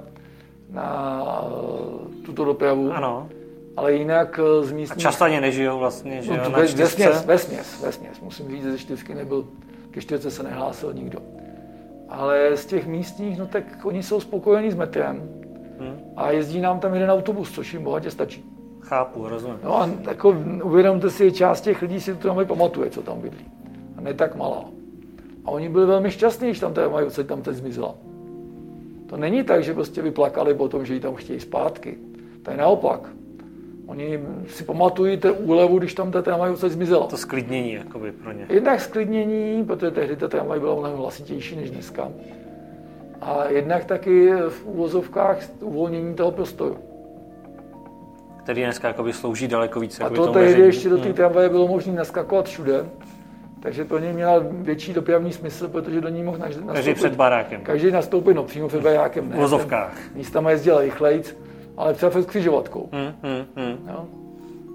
na 0.69 1.41
e, 2.21 2.25
tuto 2.25 2.45
dopravu. 2.45 2.91
Ano. 2.93 3.29
Ale 3.77 3.93
jinak 3.93 4.39
e, 4.39 4.65
z 4.65 4.71
místních... 4.71 5.05
A 5.05 5.09
často 5.09 5.23
ani 5.23 5.41
nežijou 5.41 5.79
vlastně, 5.79 6.21
že 6.21 6.31
no, 6.31 6.37
jo, 6.37 6.43
na 6.43 6.49
vesměs, 6.49 7.25
vesměs, 7.25 7.81
vesměs. 7.81 8.21
Musím 8.21 8.49
říct, 8.49 8.63
že 8.63 8.71
ze 8.71 8.77
čtyřky 8.77 9.15
nebyl 9.15 9.45
ke 9.91 10.01
čtyřce 10.01 10.31
se 10.31 10.43
nehlásil 10.43 10.93
nikdo. 10.93 11.19
Ale 12.09 12.57
z 12.57 12.65
těch 12.65 12.87
místních, 12.87 13.39
no 13.39 13.47
tak 13.47 13.63
oni 13.83 14.03
jsou 14.03 14.19
spokojení 14.19 14.71
s 14.71 14.75
metrem. 14.75 15.29
Hmm. 15.79 15.99
A 16.15 16.31
jezdí 16.31 16.61
nám 16.61 16.79
tam 16.79 16.93
jeden 16.93 17.11
autobus, 17.11 17.51
což 17.51 17.73
jim 17.73 17.83
bohatě 17.83 18.11
stačí. 18.11 18.54
Chápu, 18.85 19.29
rozumím. 19.29 19.59
No 19.63 19.81
a 19.81 19.89
jako 20.07 20.35
uvědomte 20.63 21.09
si, 21.09 21.31
část 21.31 21.61
těch 21.61 21.81
lidí 21.81 22.01
si 22.01 22.15
to 22.15 22.27
tam 22.27 22.45
pamatuje, 22.45 22.89
co 22.89 23.01
tam 23.01 23.21
bydlí. 23.21 23.45
A 23.97 24.01
ne 24.01 24.13
tak 24.13 24.35
malá. 24.35 24.65
A 25.45 25.51
oni 25.51 25.69
byli 25.69 25.85
velmi 25.85 26.11
šťastní, 26.11 26.47
když 26.47 26.59
tam 26.59 26.73
ta 26.73 26.89
mají 26.89 27.07
tam 27.25 27.41
teď 27.41 27.55
zmizela. 27.55 27.95
To 29.09 29.17
není 29.17 29.43
tak, 29.43 29.63
že 29.63 29.73
prostě 29.73 30.01
vyplakali 30.01 30.53
po 30.53 30.69
tom, 30.69 30.85
že 30.85 30.93
ji 30.93 30.99
tam 30.99 31.15
chtějí 31.15 31.39
zpátky. 31.39 31.97
To 32.43 32.51
je 32.51 32.57
naopak. 32.57 33.09
Oni 33.85 34.19
si 34.47 34.63
pamatují 34.63 35.17
ten 35.17 35.33
úlevu, 35.37 35.77
když 35.79 35.93
tam 35.93 36.11
ta 36.11 36.21
tramvaj 36.21 36.51
odsaď 36.51 36.71
zmizela. 36.71 37.07
To 37.07 37.17
sklidnění 37.17 37.73
jakoby 37.73 38.11
pro 38.11 38.31
ně. 38.31 38.45
Jednak 38.49 38.81
sklidnění, 38.81 39.65
protože 39.65 39.91
tehdy 39.91 40.15
ta 40.15 40.27
tramvaj 40.27 40.59
byla 40.59 40.75
mnohem 40.75 40.97
hlasitější 40.97 41.55
než 41.55 41.71
dneska. 41.71 42.11
A 43.21 43.45
jednak 43.49 43.85
taky 43.85 44.31
v 44.49 44.65
úvozovkách 44.65 45.37
uvolnění 45.61 46.15
toho 46.15 46.31
prostoru. 46.31 46.77
Který 48.45 48.63
dneska 48.63 48.87
jakoby 48.87 49.13
slouží 49.13 49.47
daleko 49.47 49.79
více. 49.79 50.03
A 50.03 50.09
to 50.09 50.27
tehdy 50.27 50.61
ještě 50.61 50.89
do 50.89 50.97
té 50.97 51.03
hmm. 51.03 51.13
tramvaje 51.13 51.49
bylo 51.49 51.67
možné 51.67 51.93
naskakovat 51.93 52.45
všude. 52.45 52.85
Takže 53.59 53.85
pro 53.85 53.99
něj 53.99 54.13
měla 54.13 54.43
větší 54.49 54.93
dopravní 54.93 55.33
smysl, 55.33 55.67
protože 55.67 56.01
do 56.01 56.09
ní 56.09 56.23
mohl 56.23 56.37
nastoupit. 56.37 56.73
Každý 56.73 56.93
před 56.93 57.15
barákem. 57.15 57.61
Každý 57.61 57.91
nastoupit, 57.91 58.33
no 58.33 58.43
přímo 58.43 58.67
před 58.67 58.81
barákem. 58.81 59.29
Ne, 59.29 59.35
v 59.35 59.39
vozovkách. 59.39 59.97
Místama 60.15 60.51
jezdila 60.51 60.81
rychlejc 60.81 61.35
ale 61.77 61.93
třeba 61.93 62.09
přes 62.09 62.25
křižovatkou. 62.25 62.89
Hmm, 62.91 63.13
hmm, 63.23 63.45
hmm. 63.55 63.87
Jo? 63.87 64.05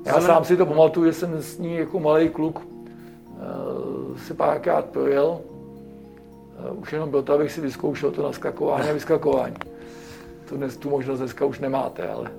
Já 0.07 0.13
Znamená... 0.13 0.35
sám 0.35 0.45
si 0.45 0.57
to 0.57 0.67
pamatuju, 0.67 1.07
že 1.07 1.13
jsem 1.13 1.43
s 1.43 1.59
ní 1.59 1.77
jako 1.77 2.01
malý 2.01 2.29
kluk 2.29 2.63
uh, 2.65 4.19
si 4.19 4.35
párkrát 4.35 4.85
projel. 4.85 5.41
Uh, 6.71 6.81
už 6.81 6.93
jenom 6.93 7.11
to, 7.25 7.33
abych 7.33 7.53
si 7.53 7.61
vyzkoušel 7.61 8.11
to 8.11 8.23
naskakování 8.23 8.91
a 8.91 8.93
vyskakování. 8.93 9.57
To 10.49 10.57
dnes, 10.57 10.77
tu 10.77 10.91
možnost 10.91 11.19
dneska 11.19 11.45
už 11.45 11.61
nemáte, 11.61 12.09
ale 12.09 12.31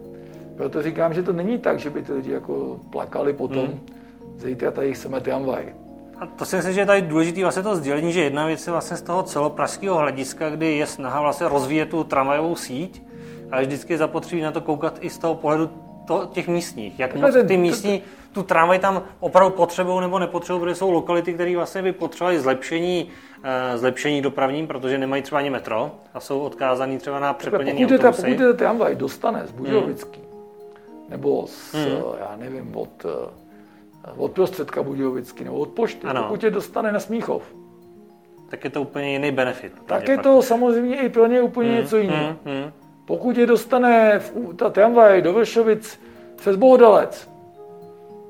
proto 0.62 0.82
říkám, 0.82 1.14
že 1.14 1.24
to 1.24 1.34
není 1.34 1.58
tak, 1.58 1.80
že 1.80 1.90
by 1.90 2.02
ty 2.02 2.14
lidi 2.14 2.32
jako 2.32 2.80
plakali 2.90 3.34
potom, 3.34 3.66
hmm. 3.66 3.80
zítra 4.38 4.72
tady 4.72 4.94
chceme 4.94 5.22
tramvaj. 5.22 5.74
A 6.20 6.26
to 6.26 6.46
si 6.46 6.56
myslím, 6.56 6.74
že 6.74 6.82
je 6.82 6.86
tady 6.86 7.02
důležité 7.02 7.42
vlastně 7.42 7.64
to 7.64 7.76
sdělení, 7.76 8.14
že 8.14 8.22
jedna 8.22 8.46
věc 8.46 8.68
je 8.68 8.72
vlastně 8.72 8.98
z 8.98 9.02
toho 9.02 9.24
celopražského 9.24 9.98
hlediska, 9.98 10.50
kdy 10.50 10.78
je 10.78 10.86
snaha 10.86 11.22
vlastně 11.22 11.48
rozvíjet 11.48 11.90
tu 11.90 12.04
tramvajovou 12.04 12.56
síť, 12.56 13.04
ale 13.52 13.62
vždycky 13.62 13.94
je 13.94 13.98
zapotřebí 13.98 14.42
na 14.42 14.52
to 14.52 14.62
koukat 14.62 14.98
i 15.02 15.10
z 15.10 15.18
toho 15.18 15.36
pohledu 15.36 15.70
to, 16.08 16.30
těch 16.32 16.48
místních. 16.48 17.00
Jak 17.00 17.16
moc 17.16 17.36
ty 17.48 17.58
místní 17.58 18.02
tu 18.34 18.44
tramvaj 18.44 18.80
tam 18.80 19.04
opravdu 19.20 19.56
potřebují 19.56 20.02
nebo 20.02 20.20
nepotřebují, 20.20 20.62
protože 20.62 20.76
jsou 20.76 20.92
lokality, 20.92 21.34
které 21.34 21.56
vlastně 21.56 21.82
by 21.82 21.92
potřebovaly 21.92 22.40
zlepšení, 22.40 23.10
uh, 23.38 23.78
zlepšení 23.78 24.22
dopravním, 24.22 24.68
protože 24.68 24.98
nemají 24.98 25.22
třeba 25.22 25.40
ani 25.40 25.50
metro 25.50 25.92
a 26.14 26.20
jsou 26.20 26.40
odkázaní 26.40 26.98
třeba 26.98 27.20
na 27.20 27.34
přeplnění 27.34 27.86
autobusy. 27.86 28.22
pokud 28.22 28.44
je 28.44 28.54
tramvaj 28.54 28.96
dostane 28.96 29.48
z 29.48 29.52
Budějovický, 29.52 30.20
hmm. 30.20 30.31
Nebo 31.12 31.48
z, 31.48 31.74
hmm. 31.74 32.04
já 32.20 32.36
nevím, 32.38 32.76
od, 32.76 33.06
eh, 33.06 34.12
od 34.18 34.32
prostředka 34.32 34.84
Budějovický, 34.84 35.44
nebo 35.44 35.58
od 35.58 35.70
pošty, 35.70 36.08
ano. 36.08 36.24
pokud 36.24 36.44
je 36.44 36.52
dostane 36.52 36.92
na 36.92 37.00
Smíchov, 37.00 37.44
tak 38.50 38.64
je 38.64 38.70
to 38.70 38.82
úplně 38.82 39.12
jiný 39.12 39.32
benefit. 39.32 39.74
Tak 39.86 40.08
je 40.08 40.18
to 40.18 40.42
samozřejmě 40.42 41.02
i 41.02 41.10
pro 41.10 41.28
ně 41.28 41.42
úplně 41.42 41.70
hmm. 41.70 41.80
něco 41.80 41.98
jiného. 41.98 42.36
Hmm. 42.46 42.56
Hmm. 42.62 42.72
Pokud 43.06 43.38
je 43.38 43.46
dostane 43.46 44.22
ta 44.56 44.70
tramvaj 44.70 45.22
do 45.22 45.34
Vršovic 45.34 46.00
přes 46.36 46.56
Bohdalec, 46.56 47.30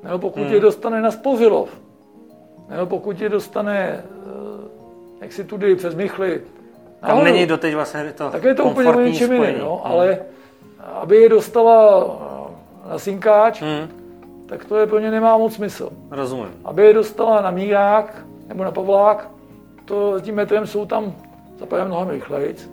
nebo 0.04 0.20
pokud 0.20 0.44
hmm. 0.44 0.54
je 0.54 0.60
dostane 0.60 1.02
na 1.02 1.12
Spozilov, 1.12 1.70
nebo 2.70 2.86
pokud 2.86 3.22
je 3.22 3.30
dostane, 3.30 4.04
eh, 4.04 5.22
jak 5.22 5.34
si 5.34 5.44
tudy 5.44 5.76
přes 5.76 5.96
Michly, 5.96 6.42
tam 7.08 7.24
není 7.24 7.46
doteď 7.46 7.76
vlastně 7.76 8.14
to 8.18 8.30
Tak 8.30 8.44
je 8.44 8.56
to 8.56 8.64
úplně 8.64 9.04
něčem 9.04 9.34
jiným, 9.34 9.60
no, 9.60 9.76
hmm. 9.76 9.92
ale 9.94 10.20
aby 10.84 11.18
je 11.18 11.30
dostala 11.30 12.06
eh, 12.38 12.41
na 12.92 13.00
Sinkáč, 13.00 13.62
hmm. 13.62 13.88
tak 14.46 14.66
to 14.66 14.78
je 14.78 14.88
pro 14.88 15.00
ně 15.00 15.12
nemá 15.12 15.38
moc 15.38 15.54
smysl. 15.54 15.90
Rozumím. 16.12 16.52
Aby 16.66 16.84
je 16.84 16.94
dostala 16.94 17.42
na 17.42 17.52
Mírák 17.52 18.26
nebo 18.48 18.64
na 18.64 18.72
Pavlák, 18.72 19.30
to 19.86 20.20
s 20.20 20.22
tím 20.22 20.36
metrem 20.36 20.68
jsou 20.68 20.86
tam 20.86 21.16
za 21.60 21.86
mnohem 21.86 22.10
rychlejc 22.10 22.70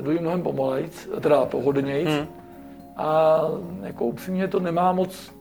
druhý 0.00 0.18
mnohem 0.18 0.42
pomalejc, 0.42 1.08
teda 1.20 1.46
pohodlnějc. 1.46 2.08
Hmm. 2.08 2.26
A 2.96 3.40
jako 3.82 4.04
upřímně 4.04 4.48
to 4.48 4.60
nemá 4.60 4.92
moc 4.92 5.32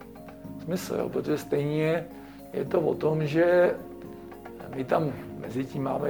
smysl, 0.64 0.96
jo, 0.96 1.10
protože 1.10 1.38
stejně 1.38 2.06
je 2.54 2.66
to 2.66 2.80
o 2.82 2.96
tom, 2.96 3.28
že 3.28 3.76
my 4.76 4.84
tam 4.84 5.12
mezi 5.40 5.66
tím 5.66 5.84
máme 5.84 6.10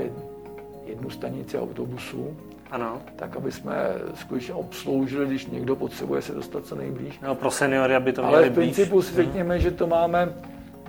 jednu 0.85 1.09
stanici 1.09 1.59
autobusu, 1.59 2.37
ano. 2.71 3.01
tak 3.15 3.36
aby 3.36 3.51
jsme 3.51 3.73
skutečně 4.13 4.53
obsloužili, 4.53 5.25
když 5.25 5.45
někdo 5.45 5.75
potřebuje 5.75 6.21
se 6.21 6.34
dostat 6.34 6.65
co 6.65 6.75
nejblíž. 6.75 7.19
No, 7.19 7.36
pro 7.36 7.51
seniory, 7.51 7.95
aby 7.95 8.13
to 8.13 8.21
měli 8.21 8.38
Ale 8.38 8.49
v 8.49 8.53
principu 8.53 9.01
si 9.01 9.15
řekněme, 9.15 9.53
hmm. 9.53 9.63
že 9.63 9.71
to 9.71 9.88
máme, 9.88 10.34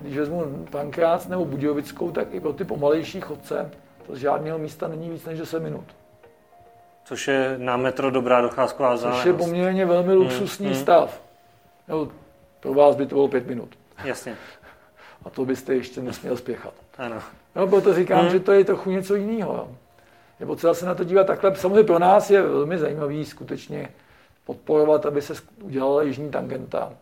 když 0.01 0.17
vezmu 0.17 0.65
Pankrác 0.71 1.27
nebo 1.27 1.45
Budějovickou, 1.45 2.11
tak 2.11 2.33
i 2.33 2.39
pro 2.39 2.53
ty 2.53 2.63
pomalejší 2.63 3.21
chodce 3.21 3.71
to 4.07 4.15
z 4.15 4.17
žádného 4.17 4.57
místa 4.57 4.87
není 4.87 5.09
víc 5.09 5.25
než 5.25 5.39
10 5.39 5.59
minut. 5.59 5.85
Což 7.05 7.27
je 7.27 7.55
na 7.57 7.77
metro 7.77 8.11
dobrá 8.11 8.41
docházková 8.41 8.97
záležitost. 8.97 9.21
Což 9.21 9.25
je 9.25 9.33
poměrně 9.33 9.85
velmi 9.85 10.13
luxusní 10.13 10.65
hmm, 10.67 10.75
stav. 10.75 11.21
No, 11.87 12.11
pro 12.59 12.73
vás 12.73 12.95
by 12.95 13.05
to 13.05 13.15
bylo 13.15 13.27
pět 13.27 13.47
minut. 13.47 13.69
Jasně. 14.03 14.37
A 15.25 15.29
to 15.29 15.45
byste 15.45 15.75
ještě 15.75 16.01
nesměl 16.01 16.37
spěchat. 16.37 16.73
Ano. 16.97 17.15
No, 17.55 17.67
proto 17.67 17.93
říkám, 17.93 18.19
hmm. 18.19 18.29
že 18.29 18.39
to 18.39 18.51
je 18.51 18.65
trochu 18.65 18.91
něco 18.91 19.15
jiného. 19.15 19.67
Je 20.39 20.45
potřeba 20.45 20.73
se 20.73 20.85
na 20.85 20.95
to 20.95 21.03
dívat 21.03 21.27
takhle. 21.27 21.55
Samozřejmě 21.55 21.83
pro 21.83 21.99
nás 21.99 22.29
je 22.29 22.41
velmi 22.41 22.77
zajímavý 22.77 23.25
skutečně 23.25 23.89
podporovat, 24.45 25.05
aby 25.05 25.21
se 25.21 25.33
udělala 25.63 26.03
jižní 26.03 26.31
tangenta. 26.31 26.93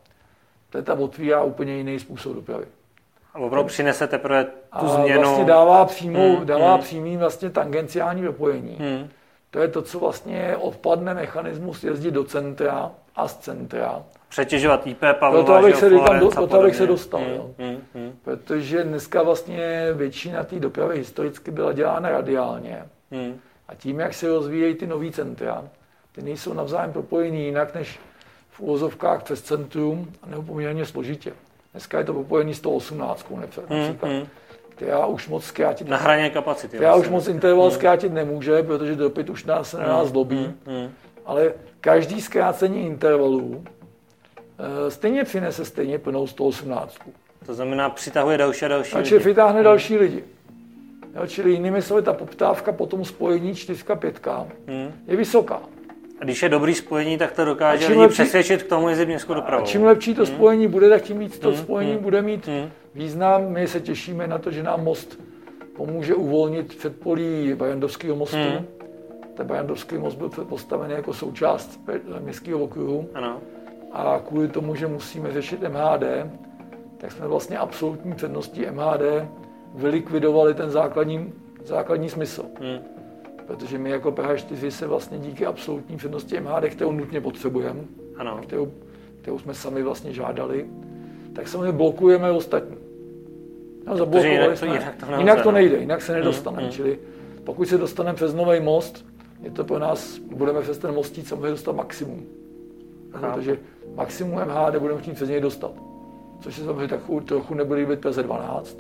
To 0.69 0.77
je 0.77 0.81
ta 0.81 0.93
otvírá 0.93 1.43
úplně 1.43 1.77
jiný 1.77 1.99
způsob 1.99 2.35
dopravy. 2.35 2.65
A 3.33 3.39
opravdu 3.39 3.67
přinese 3.67 4.07
teprve 4.07 4.43
tu 4.43 4.51
a 4.71 4.87
změnu. 4.87 5.21
vlastně 5.21 5.45
dává, 5.45 5.85
přímou, 5.85 6.35
hmm, 6.35 6.45
dává 6.45 6.73
hmm. 6.73 6.81
přímý 6.81 7.17
vlastně 7.17 7.49
tangenciální 7.49 8.21
propojení. 8.21 8.77
Hmm 8.79 9.09
to 9.51 9.59
je 9.59 9.67
to, 9.67 9.81
co 9.81 9.99
vlastně 9.99 10.57
odpadne 10.59 11.13
mechanismus 11.13 11.83
jezdit 11.83 12.11
do 12.11 12.23
centra 12.23 12.91
a 13.15 13.27
z 13.27 13.37
centra. 13.37 14.03
Přetěžovat 14.29 14.87
IP, 14.87 14.99
Pavlova, 15.19 15.45
proto, 15.45 15.53
abych 15.53 15.75
se, 15.75 15.89
říkám, 15.89 16.19
do, 16.19 16.29
proto 16.29 16.59
abych 16.59 16.75
se 16.75 16.87
dostal. 16.87 17.21
Hmm, 17.21 17.33
jo. 17.35 17.49
Hmm, 17.59 17.77
hmm. 17.95 18.13
Protože 18.23 18.83
dneska 18.83 19.23
vlastně 19.23 19.87
většina 19.93 20.43
té 20.43 20.59
dopravy 20.59 20.97
historicky 20.97 21.51
byla 21.51 21.73
dělána 21.73 22.09
radiálně. 22.09 22.85
Hmm. 23.11 23.39
A 23.67 23.75
tím, 23.75 23.99
jak 23.99 24.13
se 24.13 24.27
rozvíjejí 24.27 24.75
ty 24.75 24.87
nový 24.87 25.11
centra, 25.11 25.69
ty 26.11 26.21
nejsou 26.21 26.53
navzájem 26.53 26.93
propojení 26.93 27.45
jinak 27.45 27.75
než 27.75 27.99
v 28.49 28.59
úvozovkách 28.59 29.23
přes 29.23 29.41
centrum, 29.41 30.13
nebo 30.25 30.43
poměrně 30.43 30.85
složitě. 30.85 31.33
Dneska 31.71 31.97
je 31.97 32.03
to 32.03 32.13
propojený 32.13 32.53
118 32.53 33.25
například. 33.31 34.09
Hmm, 34.09 34.19
hmm 34.19 34.27
která 34.81 35.05
už 35.05 35.27
moc 35.27 35.45
zkrátit... 35.45 35.87
Na 35.87 35.97
hraně 35.97 36.29
kapacity. 36.29 36.77
Která 36.77 36.91
vlastně. 36.91 37.07
už 37.07 37.11
moc 37.11 37.27
interval 37.27 37.67
hmm. 37.67 37.75
zkrátit 37.75 38.13
nemůže, 38.13 38.63
protože 38.63 38.95
dopyt 38.95 39.29
už 39.29 39.45
nás, 39.45 39.69
se 39.69 39.77
na 39.77 39.87
nás 39.87 40.01
hmm. 40.01 40.09
zlobí. 40.09 40.37
Hmm. 40.37 40.77
Hmm. 40.77 40.91
Ale 41.25 41.53
každý 41.81 42.21
zkrácení 42.21 42.85
intervalů 42.85 43.63
e, 44.87 44.91
stejně 44.91 45.23
přinese 45.23 45.65
stejně 45.65 45.99
plnou 45.99 46.27
118. 46.27 46.97
To 47.45 47.53
znamená, 47.53 47.89
přitahuje 47.89 48.37
další 48.37 48.65
a 48.65 48.67
další 48.67 48.95
a 48.95 48.97
lidi. 48.97 49.17
vytáhne 49.17 49.59
hmm. 49.59 49.63
další 49.63 49.97
lidi. 49.97 50.23
Jo, 51.15 51.27
čili 51.27 51.51
jinými 51.51 51.81
slovy, 51.81 52.01
ta 52.01 52.13
poptávka 52.13 52.71
po 52.71 52.85
tom 52.85 53.05
spojení 53.05 53.55
4 53.55 53.83
5 53.95 54.27
hmm. 54.67 54.91
je 55.07 55.15
vysoká. 55.15 55.61
A 56.19 56.23
když 56.23 56.43
je 56.43 56.49
dobrý 56.49 56.73
spojení, 56.73 57.17
tak 57.17 57.31
to 57.31 57.45
dokáže 57.45 57.87
lidi 57.87 57.99
lepší, 57.99 58.13
přesvědčit 58.13 58.63
k 58.63 58.69
tomu 58.69 58.89
jezdit 58.89 59.05
městskou 59.05 59.33
dopravou. 59.33 59.63
A 59.63 59.67
čím 59.67 59.83
lepší 59.83 60.15
to 60.15 60.23
hmm. 60.23 60.35
spojení 60.35 60.67
bude, 60.67 60.89
tak 60.89 61.01
tím 61.01 61.19
víc 61.19 61.39
to 61.39 61.49
hmm. 61.49 61.57
spojení 61.57 61.93
hmm. 61.93 62.03
bude 62.03 62.21
mít 62.21 62.47
hmm 62.47 62.69
význam. 62.95 63.49
My 63.49 63.67
se 63.67 63.79
těšíme 63.79 64.27
na 64.27 64.37
to, 64.37 64.51
že 64.51 64.63
nám 64.63 64.83
most 64.83 65.19
pomůže 65.75 66.15
uvolnit 66.15 66.75
předpolí 66.77 67.53
Bajandovského 67.53 68.15
mostu. 68.15 68.37
Hmm. 68.37 68.65
ten 69.33 69.47
Barandovský 69.47 69.97
most 69.97 70.15
byl 70.15 70.29
postavený 70.29 70.93
jako 70.93 71.13
součást 71.13 71.79
městského 72.19 72.59
okruhu. 72.59 73.09
Ano. 73.13 73.41
A 73.91 74.19
kvůli 74.27 74.47
tomu, 74.47 74.75
že 74.75 74.87
musíme 74.87 75.31
řešit 75.31 75.61
MHD, 75.61 76.03
tak 76.97 77.11
jsme 77.11 77.27
vlastně 77.27 77.57
absolutní 77.57 78.13
předností 78.13 78.65
MHD 78.71 79.27
vylikvidovali 79.75 80.53
ten 80.53 80.69
základní, 80.69 81.33
základní 81.63 82.09
smysl. 82.09 82.45
Hmm. 82.61 82.79
Protože 83.47 83.77
my 83.77 83.89
jako 83.89 84.11
PH4 84.11 84.67
se 84.67 84.87
vlastně 84.87 85.17
díky 85.17 85.45
absolutní 85.45 85.97
přednosti 85.97 86.39
MHD, 86.39 86.63
kterou 86.69 86.91
nutně 86.91 87.21
potřebujeme, 87.21 87.81
kterou, 88.41 88.71
kterou 89.21 89.39
jsme 89.39 89.53
sami 89.53 89.83
vlastně 89.83 90.13
žádali, 90.13 90.65
tak 91.33 91.47
samozřejmě 91.47 91.71
blokujeme 91.71 92.31
ostatní. 92.31 92.77
No, 93.87 93.97
zablokovali 93.97 94.37
jinak, 94.37 94.57
jsme. 94.57 94.67
Jinak 94.67 94.95
to, 94.99 95.19
jinak 95.19 95.43
to 95.43 95.51
nejde, 95.51 95.77
jinak 95.77 96.01
se 96.01 96.13
nedostaneme. 96.13 96.61
Hmm. 96.61 96.71
Čili 96.71 96.99
pokud 97.43 97.67
se 97.67 97.77
dostaneme 97.77 98.15
přes 98.15 98.33
nový 98.33 98.59
most, 98.59 99.05
je 99.41 99.51
to 99.51 99.63
pro 99.63 99.79
nás, 99.79 100.17
budeme 100.17 100.61
přes 100.61 100.77
ten 100.77 100.93
mostít 100.93 101.27
samozřejmě 101.27 101.49
dostat 101.49 101.75
maximum. 101.75 102.25
Protože 103.11 103.59
maximum 103.95 104.39
MHD 104.39 104.75
budeme 104.79 105.01
chtít 105.01 105.13
přes 105.13 105.29
něj 105.29 105.41
dostat. 105.41 105.71
Což 106.39 106.55
se 106.55 106.63
samozřejmě 106.65 106.87
tak 106.87 106.99
trochu 107.25 107.53
nebude 107.53 107.79
líbit 107.79 108.07
PZ 108.09 108.17
12, 108.17 108.77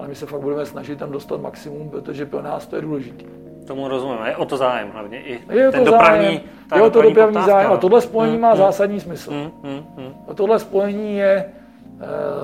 ale 0.00 0.08
my 0.08 0.14
se 0.14 0.26
fakt 0.26 0.40
budeme 0.40 0.66
snažit 0.66 0.98
tam 0.98 1.12
dostat 1.12 1.40
maximum, 1.40 1.90
protože 1.90 2.26
pro 2.26 2.42
nás 2.42 2.66
to 2.66 2.76
je 2.76 2.82
důležité. 2.82 3.24
Tomu 3.66 3.88
rozumím. 3.88 4.18
Je 4.26 4.36
o 4.36 4.44
to 4.44 4.56
zájem 4.56 4.90
hlavně. 4.92 5.20
I 5.20 5.40
je 5.50 5.70
ten 5.70 5.84
to 5.84 5.90
dopravní, 5.90 6.26
zájem, 6.26 6.44
je 6.74 6.82
o 6.82 6.90
to 6.90 7.02
dopravní 7.02 7.42
zájem. 7.46 7.72
A 7.72 7.76
tohle 7.76 8.00
spojení 8.00 8.36
mm, 8.36 8.40
má 8.42 8.50
mm, 8.50 8.56
zásadní 8.56 9.00
smysl. 9.00 9.30
Mm, 9.32 9.50
mm. 9.96 10.14
A 10.28 10.34
tohle 10.34 10.58
spojení 10.58 11.16
je, 11.16 11.32
e, 11.34 11.48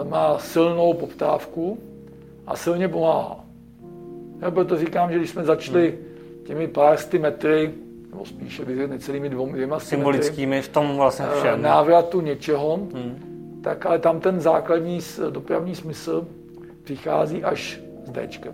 má 0.08 0.38
silnou 0.38 0.94
poptávku 0.94 1.78
a 2.46 2.56
silně 2.56 2.88
pomáhá. 2.88 3.36
Já 4.40 4.50
proto 4.50 4.78
říkám, 4.78 5.12
že 5.12 5.18
když 5.18 5.30
jsme 5.30 5.44
začali 5.44 5.98
mm. 5.98 6.44
těmi 6.44 6.68
pár 6.68 6.96
sty 6.96 7.18
metry, 7.18 7.72
nebo 8.10 8.24
spíše 8.24 8.64
necelými 8.86 9.28
dvou, 9.28 9.52
dvěma 9.52 9.80
Symbolickými 9.80 10.62
v 10.62 10.68
tom 10.68 10.96
vlastně 10.96 11.26
eh, 11.32 11.38
všem. 11.38 11.62
Návratu 11.62 12.20
něčeho, 12.20 12.76
mm. 12.76 13.60
tak 13.64 13.86
ale 13.86 13.98
tam 13.98 14.20
ten 14.20 14.40
základní 14.40 15.00
dopravní 15.30 15.74
smysl 15.74 16.26
přichází 16.86 17.44
až 17.44 17.80
s 18.04 18.10
Dčkem. 18.28 18.52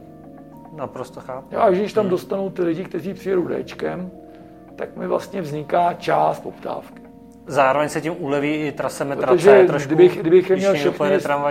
Naprosto 0.77 1.21
chápu. 1.21 1.57
A 1.57 1.71
když 1.71 1.93
tam 1.93 2.05
hmm. 2.05 2.11
dostanou 2.11 2.51
ty 2.51 2.63
lidi, 2.63 2.85
kteří 2.85 3.15
přijedou 3.15 3.49
Dčkem, 3.65 4.11
tak 4.77 4.97
mi 4.97 5.07
vlastně 5.07 5.41
vzniká 5.43 5.93
část 5.93 6.41
poptávky. 6.41 7.03
Zároveň 7.47 7.89
se 7.89 8.01
tím 8.01 8.15
uleví 8.19 8.55
i 8.55 8.73
trasemetrace 8.73 9.33
Protože 9.37 9.65
trošku, 9.67 9.87
kdybych, 9.87 10.21
kdybych, 10.21 10.51
je 10.51 10.57
měl 10.57 10.75
všechny, 10.75 11.07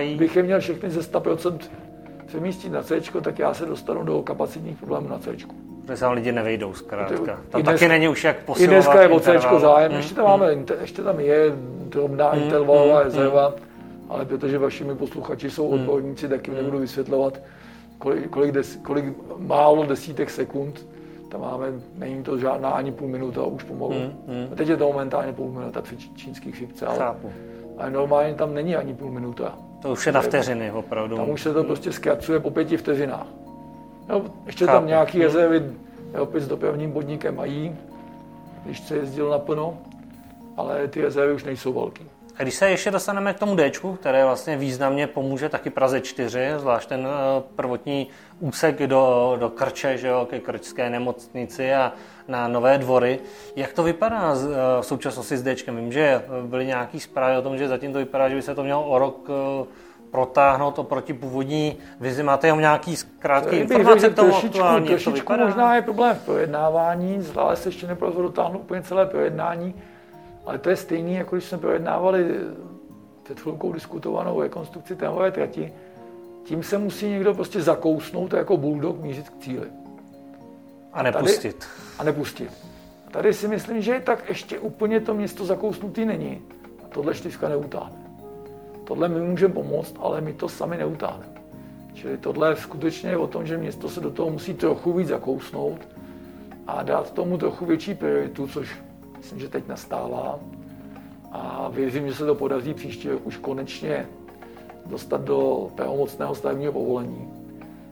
kdybych 0.08 0.36
je 0.36 0.44
měl 0.44 0.60
všechny 0.60 0.89
ze 0.89 1.00
100% 1.00 1.58
přemístit 2.26 2.72
na 2.72 2.84
C, 2.84 3.02
tak 3.22 3.39
já 3.39 3.54
se 3.54 3.65
dostanu 3.65 4.04
do 4.04 4.22
kapacitních 4.22 4.78
problémů 4.78 5.08
na 5.08 5.20
C. 5.20 5.30
Protože 5.86 5.98
se 5.98 6.08
lidi 6.08 6.32
nevejdou 6.32 6.74
zkrátka. 6.74 7.39
Tam 7.50 7.62
dnes, 7.62 7.80
taky 7.80 7.88
není 7.88 8.08
už 8.08 8.24
jak 8.24 8.44
posilovat 8.44 8.74
I 8.74 8.76
dneska 8.76 9.02
je 9.02 9.08
o 9.08 9.20
C 9.20 9.39
zájem, 9.60 9.91
hmm. 9.91 10.00
ještě, 10.00 10.15
tam 10.15 10.26
máme, 10.26 10.54
hmm. 10.54 10.65
ještě 10.82 11.02
tam 11.02 11.20
je 11.20 11.52
drobná 11.89 12.32
hmm. 12.32 12.44
intervalová 12.44 12.96
hmm. 12.96 13.04
rezerva, 13.04 13.48
hmm 13.48 13.71
ale 14.12 14.26
protože 14.26 14.58
vašimi 14.58 14.95
posluchači 14.95 15.52
jsou 15.52 15.71
hmm. 15.71 15.80
odborníci, 15.80 16.30
tak 16.30 16.47
jim 16.47 16.58
nebudu 16.58 16.80
vysvětlovat, 16.80 17.39
kolik, 17.97 18.30
kolik, 18.30 18.52
des, 18.52 18.76
kolik 18.76 19.06
málo 19.38 19.86
desítek 19.86 20.30
sekund 20.30 20.86
tam 21.32 21.41
máme, 21.41 21.67
není 21.97 22.24
to 22.24 22.38
žádná 22.38 22.69
ani 22.69 22.91
půl 22.91 23.08
minuta 23.08 23.43
už 23.43 23.63
pomalu. 23.63 23.93
Hmm, 23.93 24.13
hmm. 24.28 24.47
A 24.52 24.56
teď 24.56 24.67
je 24.67 24.78
to 24.78 24.88
momentálně 24.88 25.34
půl 25.34 25.52
minuta 25.52 25.82
při 25.82 25.97
čínských 25.97 26.56
chřipce, 26.56 26.86
ale, 26.86 26.97
Chápu. 26.97 27.32
ale 27.78 27.91
normálně 27.91 28.34
tam 28.34 28.54
není 28.54 28.76
ani 28.76 28.93
půl 28.93 29.12
minuta. 29.12 29.58
To 29.82 29.91
už 29.91 30.06
je 30.06 30.12
na 30.12 30.21
vteřiny 30.21 30.71
opravdu. 30.71 31.15
Tam 31.15 31.30
už 31.30 31.41
se 31.41 31.54
to 31.54 31.63
prostě 31.63 31.91
zkracuje 31.91 32.39
po 32.39 32.52
pěti 32.52 32.78
vteřinách. 32.78 33.28
No, 34.10 34.24
ještě 34.45 34.65
Chápu. 34.65 34.78
tam 34.78 34.88
nějaký 34.88 35.17
hmm. 35.17 35.26
rezervy 35.26 35.63
opět 36.19 36.41
s 36.41 36.47
dopravním 36.47 36.91
podnikem 36.91 37.36
mají, 37.36 37.76
když 38.65 38.80
se 38.80 38.95
jezdil 38.95 39.30
naplno, 39.30 39.78
ale 40.58 40.88
ty 40.88 41.02
rezervy 41.02 41.34
už 41.34 41.43
nejsou 41.43 41.74
velké. 41.74 42.04
A 42.42 42.44
když 42.44 42.56
se 42.56 42.70
ještě 42.70 42.92
dostaneme 42.92 43.34
k 43.34 43.40
tomu 43.40 43.56
D, 43.56 43.72
které 44.00 44.26
vlastně 44.26 44.58
významně 44.58 45.08
pomůže 45.08 45.50
taky 45.50 45.70
Praze 45.70 46.02
4, 46.02 46.52
zvlášť 46.58 46.90
ten 46.90 47.08
eh, 47.08 47.44
prvotní 47.56 48.08
úsek 48.40 48.88
do, 48.88 49.36
do 49.40 49.50
Krče, 49.50 49.98
že 49.98 50.08
jo, 50.08 50.28
ke 50.30 50.40
Krčské 50.40 50.90
nemocnici 50.90 51.74
a 51.74 51.94
na 52.28 52.48
Nové 52.48 52.78
dvory. 52.78 53.20
Jak 53.56 53.74
to 53.74 53.84
vypadá 53.84 54.34
eh, 54.34 54.82
v 54.82 54.86
současnosti 54.86 55.38
s 55.38 55.44
D? 55.44 55.56
Vím, 55.68 55.92
že 55.92 56.22
byly 56.42 56.66
nějaké 56.66 57.00
zprávy 57.00 57.38
o 57.38 57.42
tom, 57.42 57.58
že 57.58 57.68
zatím 57.68 57.94
to 57.94 58.00
vypadá, 58.00 58.30
že 58.30 58.36
by 58.36 58.42
se 58.42 58.56
to 58.56 58.64
mělo 58.64 58.86
o 58.86 59.00
rok 59.00 59.30
eh, 59.30 59.66
protáhnout 60.12 60.80
oproti 60.80 61.14
původní 61.14 61.78
vizi. 62.00 62.24
Máte 62.24 62.48
jenom 62.48 62.60
nějaký 62.60 62.96
krátký 63.20 63.56
informace 63.56 64.10
k 64.10 64.16
tomu 64.16 64.30
trošičku, 64.30 64.58
aktuálně, 64.58 64.90
trošičku 64.90 65.34
možná 65.38 65.76
je 65.76 65.82
problém 65.82 66.16
v 66.16 66.26
projednávání, 66.26 67.24
stále 67.24 67.56
se 67.56 67.70
ještě 67.70 67.88
nepodařilo 67.88 68.24
dotáhnout 68.24 68.60
úplně 68.60 68.82
celé 68.82 69.06
projednání 69.06 69.76
ale 70.52 70.60
to 70.60 70.70
je 70.70 70.76
stejný, 70.76 71.14
jako 71.14 71.36
když 71.36 71.46
jsme 71.46 71.58
projednávali 71.58 72.36
před 73.24 73.40
chvilkou 73.40 73.74
diskutovanou 73.74 74.42
rekonstrukci 74.42 74.96
tramvajové 74.96 75.32
trati. 75.32 75.74
Tím 76.44 76.64
se 76.64 76.78
musí 76.78 77.10
někdo 77.10 77.34
prostě 77.34 77.62
zakousnout 77.62 78.34
jako 78.34 78.58
bulldog 78.58 79.02
mířit 79.02 79.30
k 79.30 79.38
cíli. 79.38 79.68
A 80.94 81.04
nepustit. 81.04 81.60
Tady, 81.60 81.72
a 82.00 82.04
nepustit. 82.04 82.52
A 83.08 83.12
tady 83.12 83.34
si 83.34 83.48
myslím, 83.48 83.82
že 83.82 84.02
tak 84.06 84.30
ještě 84.30 84.60
úplně 84.60 85.00
to 85.00 85.14
město 85.14 85.46
zakousnutý 85.46 86.06
není. 86.06 86.42
A 86.86 86.88
tohle 86.88 87.14
čtyřka 87.14 87.50
neutáhne. 87.50 87.98
Tohle 88.84 89.08
my 89.08 89.22
můžeme 89.22 89.54
pomoct, 89.54 89.96
ale 90.00 90.22
my 90.22 90.34
to 90.34 90.50
sami 90.50 90.78
neutáhneme. 90.78 91.42
Čili 91.94 92.18
tohle 92.18 92.56
skutečně 92.56 93.10
je 93.10 93.18
o 93.18 93.28
tom, 93.28 93.46
že 93.46 93.58
město 93.58 93.90
se 93.90 94.00
do 94.00 94.12
toho 94.12 94.30
musí 94.30 94.54
trochu 94.54 94.94
víc 94.94 95.08
zakousnout 95.08 95.88
a 96.68 96.84
dát 96.84 97.14
tomu 97.14 97.38
trochu 97.38 97.66
větší 97.66 97.96
prioritu, 97.96 98.48
což 98.48 98.91
myslím, 99.22 99.40
že 99.40 99.50
teď 99.50 99.68
nastává. 99.68 100.40
A 101.32 101.70
věřím, 101.72 102.08
že 102.08 102.16
se 102.16 102.26
to 102.26 102.36
podaří 102.36 102.74
příště 102.74 103.16
už 103.16 103.38
konečně 103.38 104.08
dostat 104.86 105.22
do 105.22 105.70
pravomocného 105.76 106.36
stavebního 106.36 106.74
povolení. 106.74 107.34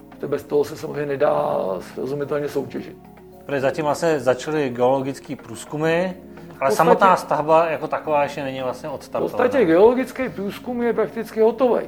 Protože 0.10 0.28
bez 0.28 0.44
toho 0.44 0.63
se 0.63 0.78
samozřejmě 0.78 1.06
nedá 1.06 1.58
srozumitelně 1.80 2.50
soutěžit. 2.50 2.98
Protože 3.46 3.62
zatím 3.62 3.86
vlastně 3.86 4.20
začaly 4.20 4.70
geologické 4.70 5.36
průzkumy, 5.36 6.04
ale 6.04 6.13
podstatě, 6.60 6.76
samotná 6.76 7.15
stavba 7.15 7.70
jako 7.70 7.88
taková 7.88 8.24
ještě 8.24 8.44
není 8.44 8.62
vlastně 8.62 8.89
odstartovaná. 8.89 9.30
V 9.30 9.32
podstatě 9.32 9.65
geologický 9.65 10.30
průzkum 10.30 10.84
je 10.84 10.94
prakticky 10.94 11.42
hotový. 11.42 11.86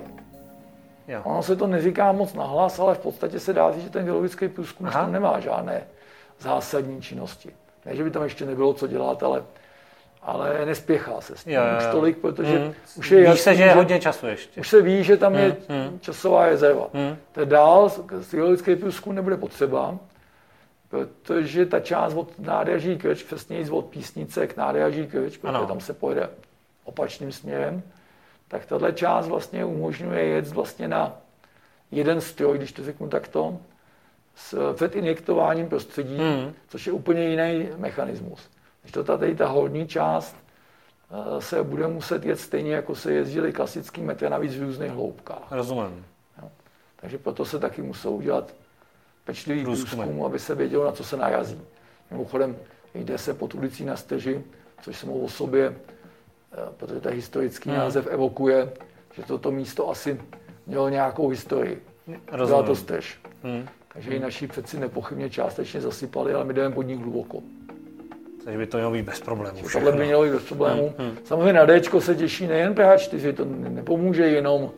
Jo. 1.07 1.21
Ono 1.23 1.43
se 1.43 1.55
to 1.55 1.67
neříká 1.67 2.11
moc 2.11 2.33
nahlas, 2.33 2.79
ale 2.79 2.95
v 2.95 2.99
podstatě 2.99 3.39
se 3.39 3.53
dá 3.53 3.71
říct, 3.71 3.83
že 3.83 3.89
ten 3.89 4.05
geologický 4.05 4.47
průzkum 4.47 4.87
tam 4.87 5.11
nemá 5.11 5.39
žádné 5.39 5.83
zásadní 6.39 7.01
činnosti. 7.01 7.49
Ne, 7.85 7.95
že 7.95 8.03
by 8.03 8.11
tam 8.11 8.23
ještě 8.23 8.45
nebylo 8.45 8.73
co 8.73 8.87
dělat, 8.87 9.23
ale, 9.23 9.43
ale 10.21 10.65
nespěchá 10.65 11.21
se 11.21 11.35
s 11.35 11.43
tím 11.43 11.53
jo, 11.53 11.61
jo. 11.61 11.77
už 11.77 11.91
tolik, 11.91 12.17
protože 12.17 12.59
mm. 12.59 12.73
už 12.95 13.11
je 13.11 13.17
Víš 13.17 13.27
jasný, 13.27 13.43
se, 13.43 13.55
že 13.55 13.63
je 13.63 13.73
hodně 13.73 13.99
času 13.99 14.27
ještě. 14.27 14.61
Už 14.61 14.69
se 14.69 14.81
ví, 14.81 15.03
že 15.03 15.17
tam 15.17 15.33
mm. 15.33 15.39
je 15.39 15.57
mm. 15.69 15.99
časová 15.99 16.45
rezerva. 16.45 16.87
Mm. 16.93 17.17
To 17.31 17.45
dál 17.45 17.91
geologický 18.31 18.75
průzkum 18.75 19.15
nebude 19.15 19.37
potřeba, 19.37 19.97
protože 20.89 21.65
ta 21.65 21.79
část 21.79 22.13
od 22.13 22.39
nádraží 22.39 22.97
Krč, 22.97 23.23
přesněji 23.23 23.69
od 23.69 23.85
Písnice 23.85 24.47
k 24.47 24.57
nádraží 24.57 25.07
Krč, 25.07 25.37
protože 25.37 25.57
ano. 25.57 25.67
tam 25.67 25.79
se 25.79 25.93
pojede 25.93 26.29
opačným 26.83 27.31
směrem, 27.31 27.83
tak 28.47 28.65
tahle 28.65 28.93
část 28.93 29.27
vlastně 29.27 29.65
umožňuje 29.65 30.25
jet 30.25 30.47
vlastně 30.47 30.87
na 30.87 31.17
jeden 31.91 32.21
stroj, 32.21 32.57
když 32.57 32.71
to 32.71 32.83
řeknu 32.83 33.09
takto, 33.09 33.57
s 34.35 34.73
předinjektováním 34.73 35.69
prostředí, 35.69 36.17
hmm. 36.17 36.53
což 36.67 36.87
je 36.87 36.93
úplně 36.93 37.23
jiný 37.23 37.69
mechanismus. 37.77 38.49
Když 38.81 38.91
to 38.91 39.03
tady 39.03 39.35
ta 39.35 39.47
horní 39.47 39.87
část 39.87 40.35
eh, 41.11 41.41
se 41.41 41.63
bude 41.63 41.87
muset 41.87 42.25
jet 42.25 42.39
stejně, 42.39 42.73
jako 42.73 42.95
se 42.95 43.13
jezdili 43.13 43.53
klasický 43.53 44.01
metry, 44.01 44.29
navíc 44.29 44.55
v 44.55 44.61
různých 44.63 44.91
hloubkách. 44.91 45.51
Rozumím. 45.51 46.05
Jo. 46.41 46.49
Takže 46.95 47.17
proto 47.17 47.45
se 47.45 47.59
taky 47.59 47.81
musou 47.81 48.15
udělat 48.15 48.53
pečlivý 49.25 49.63
průzkum, 49.63 50.23
aby 50.25 50.39
se 50.39 50.55
vědělo, 50.55 50.85
na 50.85 50.91
co 50.91 51.03
se 51.03 51.17
najazí. 51.17 51.61
Mimochodem, 52.11 52.57
jde 52.93 53.17
se 53.17 53.33
pod 53.33 53.55
ulicí 53.55 53.85
na 53.85 53.95
steži, 53.95 54.43
což 54.81 54.97
samo 54.97 55.13
o 55.13 55.29
sobě, 55.29 55.75
eh, 56.53 56.57
protože 56.77 57.01
ten 57.01 57.13
historický 57.13 57.69
hmm. 57.69 57.79
název 57.79 58.07
evokuje, 58.07 58.73
že 59.13 59.23
toto 59.23 59.51
místo 59.51 59.89
asi 59.89 60.21
mělo 60.67 60.89
nějakou 60.89 61.27
historii. 61.29 61.83
Rozumím. 62.07 62.47
Byla 62.47 62.63
to 62.63 62.75
stež. 62.75 63.19
Hmm. 63.43 63.67
Takže 63.93 64.11
i 64.11 64.19
naši 64.19 64.47
přeci 64.47 64.79
nepochybně 64.79 65.29
částečně 65.29 65.81
zasypali, 65.81 66.33
ale 66.33 66.45
my 66.45 66.53
jdeme 66.53 66.75
pod 66.75 66.81
nich 66.81 66.99
hluboko. 66.99 67.41
Takže 68.43 68.57
by 68.57 68.67
to 68.67 68.77
mělo 68.77 68.91
být 68.91 69.05
bez 69.05 69.19
problémů. 69.19 69.59
Tohle 69.73 69.91
by 69.91 70.05
mělo 70.05 70.23
být 70.23 70.31
bez 70.31 70.43
problémů. 70.43 70.93
Hmm, 70.97 71.07
hmm. 71.07 71.17
Samozřejmě 71.23 71.53
na 71.53 71.65
D 71.65 71.81
se 71.99 72.15
těší 72.15 72.47
nejen 72.47 72.73
PH4, 72.73 73.33
to 73.33 73.45
nepomůže 73.45 74.23
jenom 74.23 74.71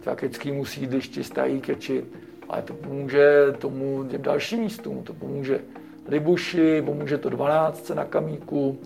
trakeckýmu 0.00 0.64
sídlišti 0.64 1.24
Starý 1.24 1.60
Keči, 1.60 2.04
ale 2.48 2.62
to 2.62 2.74
pomůže 2.74 3.54
tomu 3.58 4.04
těm 4.04 4.22
dalším 4.22 4.60
místům. 4.60 5.02
To 5.02 5.14
pomůže 5.14 5.60
Libuši, 6.08 6.82
pomůže 6.82 7.18
to 7.18 7.28
12 7.28 7.90
na 7.90 8.04
Kamíku, 8.04 8.78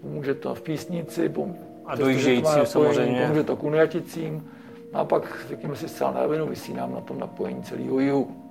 pomůže 0.00 0.34
to 0.34 0.54
v 0.54 0.62
Písnici, 0.62 1.28
pom- 1.28 1.56
a 1.86 1.96
dojíždějícím 1.96 2.66
samozřejmě. 2.66 3.22
Pomůže 3.22 3.44
to 3.44 3.56
Kunraticím. 3.56 4.50
A 4.92 5.04
pak, 5.04 5.46
řekněme 5.48 5.76
si, 5.76 5.88
zcela 5.88 6.10
na 6.10 6.22
rovinu 6.22 6.46
vysí 6.46 6.74
nám 6.74 6.92
na 6.92 7.00
tom 7.00 7.18
napojení 7.18 7.62
celého 7.62 8.00
jihu. 8.00 8.41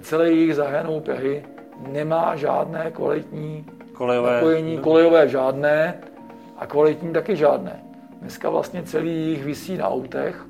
Celý 0.00 0.40
jich 0.40 0.54
zahrnou 0.54 1.00
Prahy, 1.00 1.44
nemá 1.92 2.36
žádné 2.36 2.90
kvalitní 2.90 3.66
Kolejové. 3.92 4.34
napojení, 4.34 4.78
kolejové 4.78 5.28
žádné 5.28 5.94
a 6.58 6.66
kvalitní 6.66 7.12
taky 7.12 7.36
žádné. 7.36 7.82
Dneska 8.20 8.50
vlastně 8.50 8.82
celý 8.82 9.10
jich 9.30 9.44
visí 9.44 9.76
na 9.76 9.88
autech, 9.88 10.46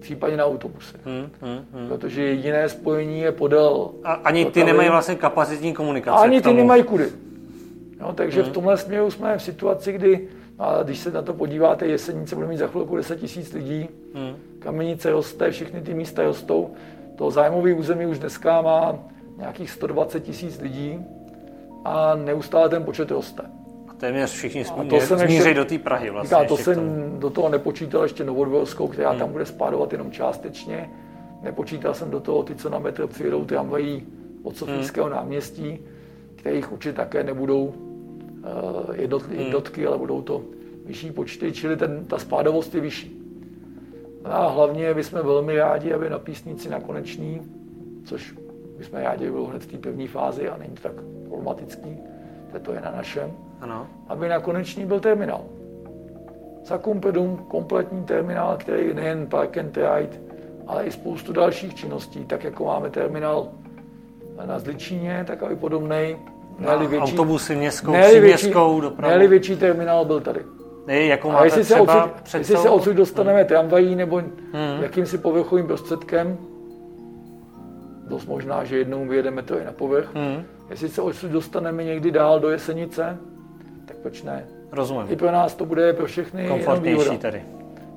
případně 0.00 0.36
na 0.36 0.44
autobusech. 0.44 1.00
Hmm, 1.06 1.28
hmm, 1.40 1.64
hmm. 1.72 1.88
Protože 1.88 2.22
jediné 2.22 2.68
spojení 2.68 3.20
je 3.20 3.32
podél 3.32 3.90
A 4.04 4.12
ani 4.12 4.44
ty 4.44 4.64
nemají 4.64 4.88
vlastně 4.88 5.14
kapacitní 5.14 5.72
komunikace. 5.74 6.18
A 6.18 6.22
ani 6.24 6.40
ty 6.40 6.52
nemají 6.52 6.82
kudy. 6.82 7.06
No, 8.00 8.12
takže 8.12 8.42
Hmm. 8.42 8.50
v 8.50 8.54
tomhle 8.54 8.76
směru 8.76 9.10
jsme 9.10 9.38
v 9.38 9.42
situaci, 9.42 9.92
kdy, 9.92 10.28
a 10.58 10.82
když 10.82 10.98
se 10.98 11.10
na 11.10 11.22
to 11.22 11.34
podíváte, 11.34 11.86
Jesenice 11.86 12.34
bude 12.34 12.46
mít 12.46 12.56
za 12.56 12.66
chvilku 12.66 12.96
10 12.96 13.20
tisíc 13.20 13.52
lidí, 13.52 13.88
Hmm. 14.14 14.36
Kamenice 14.58 15.10
roste, 15.10 15.50
všechny 15.50 15.80
ty 15.80 15.94
místa 15.94 16.22
rostou. 16.22 16.70
To 17.16 17.30
zájmové 17.30 17.74
území 17.74 18.06
už 18.06 18.18
dneska 18.18 18.62
má 18.62 18.98
nějakých 19.36 19.70
120 19.70 20.20
tisíc 20.20 20.60
lidí 20.60 20.98
a 21.84 22.14
neustále 22.14 22.68
ten 22.68 22.84
počet 22.84 23.10
roste. 23.10 23.42
A 23.88 23.92
téměř 23.96 24.30
všichni 24.32 24.64
A 24.64 24.84
to 24.84 24.90
smí, 24.90 25.00
jsem 25.00 25.18
smířejí 25.18 25.34
ještě- 25.38 25.54
do 25.54 25.64
té 25.64 25.78
Prahy 25.78 26.10
vlastně. 26.10 26.36
Říká, 26.36 26.48
to 26.48 26.56
jsem 26.56 26.80
do 27.18 27.30
toho 27.30 27.48
nepočítal 27.48 28.02
ještě 28.02 28.24
Novodvorskou, 28.24 28.88
která 28.88 29.10
Hmm. 29.10 29.18
tam 29.18 29.32
bude 29.32 29.46
spádovat 29.46 29.92
jenom 29.92 30.10
částečně. 30.10 30.90
Nepočítal 31.42 31.94
jsem 31.94 32.10
do 32.10 32.20
toho 32.20 32.42
ty, 32.42 32.54
co 32.54 32.70
na 32.70 32.78
metro 32.78 33.08
přijedou 33.08 33.44
tramvají 33.44 34.06
od 34.42 34.56
Sofijského 34.56 35.06
Hmm. 35.06 35.16
náměstí, 35.16 35.78
kterých 36.36 36.72
určitě 36.72 36.92
také 36.92 37.24
nebudou 37.24 37.64
uh, 37.64 38.94
jednotky, 38.96 39.80
Hmm. 39.80 39.88
ale 39.88 39.98
budou 39.98 40.22
to 40.22 40.42
vyšší 40.86 41.10
počty, 41.10 41.52
čili 41.52 41.76
ten, 41.76 42.04
ta 42.04 42.18
spádovost 42.18 42.74
je 42.74 42.80
vyšší. 42.80 43.23
A 44.24 44.48
hlavně 44.48 44.94
bychom 44.94 45.20
velmi 45.22 45.56
rádi, 45.58 45.92
aby 45.92 46.10
na 46.10 46.18
písnici 46.18 46.68
na 46.70 46.80
konečný, 46.80 47.40
což 48.04 48.34
bychom 48.78 48.98
rádi, 48.98 49.30
bylo 49.30 49.46
hned 49.46 49.62
v 49.62 49.66
té 49.66 49.78
první 49.78 50.06
fázi 50.06 50.48
a 50.48 50.56
není 50.56 50.74
to 50.74 50.82
tak 50.82 50.92
problematický, 51.28 51.96
to 52.62 52.72
je 52.72 52.80
na 52.80 52.90
našem, 52.90 53.32
Ano. 53.60 53.86
aby 54.08 54.28
na 54.28 54.40
konečný 54.40 54.86
byl 54.86 55.00
terminál. 55.00 55.40
Za 56.64 56.78
Kumpedum 56.78 57.36
kompletní 57.36 58.04
terminál, 58.04 58.56
který 58.56 58.94
nejen 58.94 59.26
park 59.26 59.58
and 59.58 59.76
ride, 59.76 60.18
ale 60.66 60.84
i 60.84 60.90
spoustu 60.90 61.32
dalších 61.32 61.74
činností, 61.74 62.24
tak 62.24 62.44
jako 62.44 62.64
máme 62.64 62.90
terminál 62.90 63.48
na 64.46 64.58
Zličíně, 64.58 65.24
tak 65.26 65.42
aby 65.42 65.56
podobný, 65.56 66.16
Na 66.58 66.74
autobusy 67.00 67.56
městskou, 67.56 67.92
ne-li 67.92 68.20
větší, 68.20 68.36
příměstskou 68.36 68.80
dopravu. 68.80 69.12
ne-li 69.12 69.28
větší 69.28 69.56
terminál 69.56 70.04
byl 70.04 70.20
tady. 70.20 70.40
Ne, 70.86 71.02
jakou 71.06 71.30
A 71.30 71.44
jestli 71.44 71.64
se, 71.64 71.80
odsud, 71.80 72.10
jestli 72.38 72.56
se 72.56 72.70
odsud 72.70 72.92
dostaneme 72.96 73.44
tramvají 73.44 73.94
nebo 73.94 74.16
Hmm. 74.16 74.82
jakýmsi 74.82 75.18
povrchovým 75.18 75.66
prostředkem, 75.66 76.38
dost 78.08 78.26
možná, 78.26 78.64
že 78.64 78.78
jednou 78.78 79.06
vyjedeme 79.08 79.42
to 79.42 79.58
i 79.58 79.64
na 79.64 79.72
povrch, 79.72 80.14
Hmm. 80.14 80.44
jestli 80.70 80.88
se 80.88 81.02
odsud 81.02 81.30
dostaneme 81.30 81.84
někdy 81.84 82.10
dál 82.10 82.40
do 82.40 82.50
Jesenice, 82.50 83.16
tak 83.86 83.96
proč 83.96 84.22
ne? 84.22 84.44
I 84.48 84.76
Rozumím. 84.76 85.16
pro 85.18 85.30
nás 85.32 85.54
to 85.54 85.64
bude 85.64 85.92
pro 85.92 86.06
všechny 86.06 86.42
jenom 86.42 86.82
výhoda. 86.82 87.16
tedy. 87.18 87.42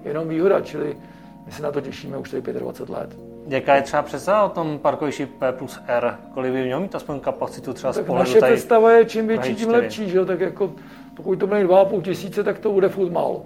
Jenom 0.04 0.28
výhoda, 0.28 0.62
čili 0.62 0.97
my 1.45 1.52
se 1.52 1.63
na 1.63 1.71
to 1.71 1.82
těšíme 1.82 2.17
už 2.17 2.30
tady 2.32 2.41
25 2.54 2.89
let. 2.95 3.17
Jaká 3.48 3.76
je 3.76 3.82
třeba 3.82 4.02
představa 4.04 4.44
o 4.44 4.50
tom 4.50 4.80
parkovišti 4.80 5.26
P 5.26 5.52
plus 5.52 5.80
R? 5.88 6.18
Kolik 6.34 6.52
by 6.52 6.64
mělo 6.64 6.82
mít 6.82 6.96
aspoň 6.96 7.20
kapacitu 7.20 7.74
třeba 7.74 7.94
z 7.94 7.96
Tak 7.96 8.06
pohledu 8.06 8.30
naše 8.30 8.40
tady? 8.40 8.54
představa 8.54 8.92
je, 8.92 9.06
čím 9.06 9.28
větší, 9.28 9.56
tím 9.56 9.70
4. 9.70 9.72
lepší, 9.72 10.10
že 10.10 10.18
jo? 10.18 10.26
Tak 10.26 10.40
jako, 10.40 10.72
pokud 11.16 11.40
to 11.40 11.48
bude 11.48 11.68
2,5 11.68 12.02
tisíce, 12.02 12.44
tak 12.44 12.60
to 12.60 12.72
bude 12.72 12.90
furt 12.90 13.12
málo. 13.12 13.46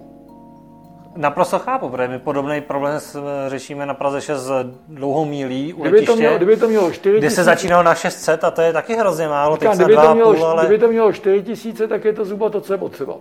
Naprosto 1.16 1.58
chápu, 1.58 1.88
protože 1.88 2.08
my 2.08 2.18
podobný 2.18 2.60
problém 2.60 3.00
řešíme 3.48 3.86
na 3.86 3.94
Praze 3.94 4.20
6 4.20 4.38
s 4.40 4.64
dlouhou 4.88 5.24
mílí 5.24 5.72
u 5.74 5.82
Kdyby 5.82 5.96
to, 5.96 6.00
letiště, 6.00 6.20
mělo, 6.20 6.36
kdyby 6.36 6.56
to 6.56 6.68
mělo 6.68 6.90
4 6.92 7.18
kde 7.18 7.30
se 7.30 7.44
začínalo 7.44 7.82
na 7.82 7.94
600 7.94 8.44
a 8.44 8.50
to 8.50 8.62
je 8.62 8.72
taky 8.72 8.94
hrozně 8.94 9.28
málo, 9.28 9.56
teď 9.56 9.60
Říkám, 9.60 9.76
se 9.76 9.84
kdyby, 9.84 10.02
to 10.02 10.14
mělo, 10.14 10.32
2,5, 10.32 10.44
ale 10.44 10.66
kdyby 10.66 10.78
to 10.78 10.88
mělo 10.88 11.12
4 11.12 11.42
tisíce, 11.42 11.88
tak 11.88 12.04
je 12.04 12.12
to 12.12 12.24
zhruba 12.24 12.50
to, 12.50 12.60
co 12.60 12.74
je 12.74 12.78
potřeba. 12.78 13.14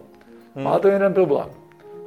Hmm. 0.55 0.65
Má 0.65 0.79
to 0.79 0.87
jeden 0.87 1.13
problém. 1.13 1.47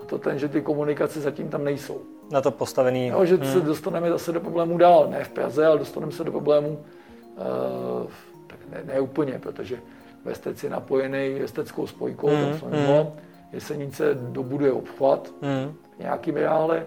To 0.07 0.19
ten, 0.19 0.39
že 0.39 0.49
ty 0.49 0.61
komunikace 0.63 1.21
zatím 1.21 1.49
tam 1.49 1.65
nejsou. 1.65 2.01
na 2.31 2.41
to 2.41 2.51
postavený. 2.51 3.07
Jo, 3.07 3.25
že 3.25 3.39
se 3.53 3.61
dostaneme 3.61 4.11
zase 4.11 4.33
do 4.33 4.41
problémů 4.41 4.79
dál. 4.79 5.07
Ne 5.11 5.25
v 5.25 5.29
Praze, 5.29 5.67
ale 5.67 5.79
dostaneme 5.79 6.13
se 6.13 6.25
do 6.25 6.31
problémů 6.31 6.69
uh, 6.69 8.07
tak 8.47 8.59
ne, 8.73 8.95
ne, 8.95 9.01
úplně, 9.01 9.39
protože 9.39 9.79
Vestec 10.25 10.65
je 10.65 10.71
napojený 10.71 11.39
Vesteckou 11.41 11.87
spojkou, 11.87 12.27
Hmm, 12.29 12.39
mm, 12.39 12.45
tam 12.51 12.59
jsme 12.59 12.71
mimo. 12.81 13.17
Jesenice 13.53 14.15
dobuduje 14.15 14.73
obchvat 14.73 15.31
Hmm, 15.43 15.75
v 15.97 15.99
nějakým 15.99 16.37
reále, 16.37 16.87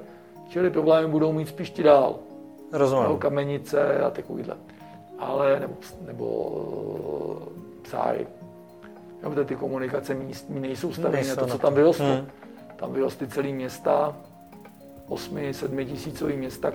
čili 0.49 0.69
problémy 0.69 1.07
budou 1.07 1.31
mít 1.33 1.47
spíš 1.47 1.69
ti 1.69 1.83
dál. 1.83 2.15
Rozumím. 2.71 3.17
kamenice 3.17 3.99
a 3.99 4.09
takovýhle. 4.09 4.57
Ale, 5.19 5.59
nebo, 5.59 5.73
nebo 6.07 6.27
eh, 7.45 7.81
psáry. 7.81 8.27
Jo, 9.23 9.45
ty 9.45 9.55
komunikace 9.55 10.13
místní 10.13 10.59
nejsou 10.59 10.93
stavěné 10.93 11.17
Nejsou 11.17 11.41
na 11.41 11.47
to, 11.47 11.51
co 11.51 11.57
tam 11.57 11.73
vyrostlo. 11.73 12.05
Hmm. 12.05 12.27
Tam 12.79 12.93
vyrostly 12.93 13.27
celý 13.27 13.53
města, 13.53 14.15
8, 15.07 15.53
7 15.53 15.85
tisícový 15.85 16.37
města, 16.37 16.71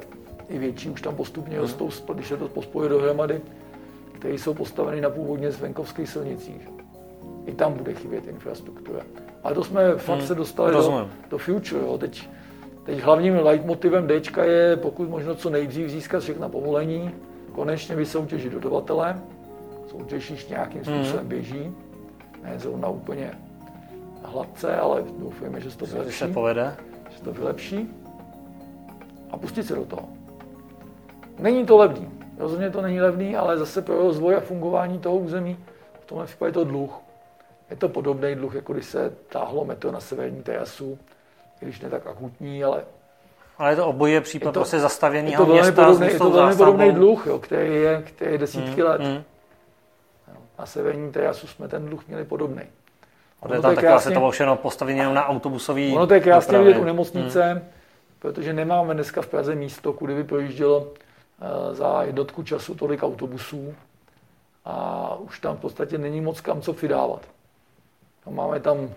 i 0.49 0.59
větší 0.59 0.91
už 0.91 1.01
tam 1.03 1.17
postupně 1.17 1.53
Hmm. 1.59 1.63
rostou, 1.63 1.91
když 2.15 2.29
se 2.29 2.37
to 2.37 2.49
pospojí 2.49 2.89
dohromady, 2.89 3.41
které 4.13 4.35
jsou 4.35 4.55
postaveny 4.55 5.01
na 5.01 5.11
původně 5.11 5.51
z 5.51 5.61
venkovských 5.61 6.09
silnicích. 6.09 6.69
I 7.47 7.53
tam 7.53 7.73
bude 7.73 7.95
chybět 7.95 8.27
infrastruktura. 8.29 9.01
Ale 9.45 9.55
to 9.55 9.65
jsme 9.65 9.95
fakt 9.97 10.19
Hmm, 10.19 10.27
se 10.27 10.35
dostali 10.35 10.71
do, 10.73 10.77
rozumím. 10.79 11.11
do 11.31 11.39
future. 11.39 11.81
Jo. 11.83 11.99
Teď, 11.99 12.29
teď 12.85 13.01
hlavním 13.03 13.37
leitmotivem 13.37 14.07
D 14.07 14.21
je 14.45 14.77
pokud 14.77 15.09
možno 15.09 15.35
co 15.35 15.51
nejdřív 15.51 15.89
získat 15.91 16.21
všechna 16.23 16.49
povolení, 16.49 17.11
konečně 17.53 17.97
vysoutěžit 17.97 18.53
dodavatele. 18.53 19.23
Soutěž 19.87 20.31
již 20.31 20.49
nějakým 20.49 20.83
Hmm. 20.87 21.05
způsobem 21.05 21.29
běží. 21.29 21.73
Ne 22.43 22.55
zrovna 22.59 22.89
úplně 22.89 23.31
hladce, 24.25 24.77
ale 24.77 25.03
doufujeme, 25.19 25.61
že 25.61 25.71
se 25.71 25.79
to 25.79 25.85
Když 25.85 25.93
se 25.95 25.99
vylepší. 25.99 26.35
povede. 26.35 26.77
Že 27.11 27.19
se 27.19 27.25
to 27.25 27.33
vylepší. 27.33 27.91
A 29.31 29.37
pustit 29.37 29.63
se 29.63 29.75
do 29.75 29.85
toho. 29.85 30.09
Není 31.39 31.67
to 31.67 31.77
levný. 31.77 32.11
Rozhodně 32.39 32.71
to 32.71 32.83
není 32.83 33.01
levný, 33.01 33.37
ale 33.37 33.59
zase 33.59 33.83
pro 33.83 33.97
rozvoj 33.99 34.37
a 34.37 34.41
fungování 34.41 34.99
toho 34.99 35.17
území 35.17 35.57
v 36.01 36.05
tomhle 36.07 36.27
případě 36.27 36.49
je 36.49 36.53
to 36.53 36.65
dluh. 36.65 36.93
Je 37.71 37.77
to 37.77 37.89
podobný 37.89 38.35
dluh, 38.35 38.55
jako 38.55 38.73
když 38.73 38.87
se 38.87 39.13
táhlo 39.29 39.65
metro 39.65 39.93
na 39.93 40.01
severní 40.01 40.43
terasu, 40.43 40.99
když 41.61 41.81
ne 41.81 41.91
tak 41.91 42.07
akutní, 42.07 42.65
ale 42.65 42.85
Ale 43.59 43.73
je 43.73 43.77
to 43.77 43.87
oboje 43.87 44.21
případ 44.21 44.49
Je 44.49 44.53
to- 44.53 44.61
prostě 44.61 44.79
zastavěného 44.79 45.47
města 45.47 45.85
podobný, 45.85 46.07
je 46.07 46.19
to 46.19 46.31
velmi 46.31 46.57
podobný 46.57 46.93
dluh, 46.93 47.27
jo, 47.27 47.39
který, 47.39 47.75
je, 47.75 48.03
který 48.07 48.33
je 48.33 48.39
desítky 48.39 48.81
Hmm, 48.81 48.91
let. 48.91 49.01
Jo. 50.29 50.41
Na 50.59 50.67
severní 50.67 51.13
terasu 51.13 51.47
jsme 51.47 51.69
ten 51.69 51.87
dluh 51.87 52.09
měli 52.09 52.25
podobný. 52.25 52.63
Protože 53.43 53.61
tam 53.61 53.75
taky 53.75 53.87
vlastně 53.87 54.15
to 54.15 54.31
všechno 54.31 54.57
postavené 54.57 54.99
jenom 54.99 55.15
na 55.15 55.27
autobusový 55.27 55.93
Ono 55.97 56.07
to 56.07 56.15
je 56.15 56.21
krásně 56.21 56.59
vidět 56.59 56.79
u 56.79 56.85
nemocnice, 56.85 57.65
protože 58.19 58.53
nemáme 58.53 58.95
dneska 58.95 59.23
v 59.23 59.27
Praze 59.27 59.55
místo, 59.55 59.93
kudy 59.93 60.15
by 60.15 60.25
projíždělo 60.25 60.87
eh, 60.87 61.75
za 61.75 62.03
jednotku 62.03 62.43
času 62.43 62.75
tolik 62.75 63.03
autobusů 63.03 63.75
a 64.65 65.17
už 65.19 65.41
tam 65.41 65.57
v 65.57 65.61
podstatě 65.61 65.99
není 65.99 66.21
moc 66.21 66.41
kam 66.41 66.61
co 66.61 66.73
přidávat. 66.73 67.21
No, 68.27 68.33
máme 68.33 68.61
tam... 68.61 68.91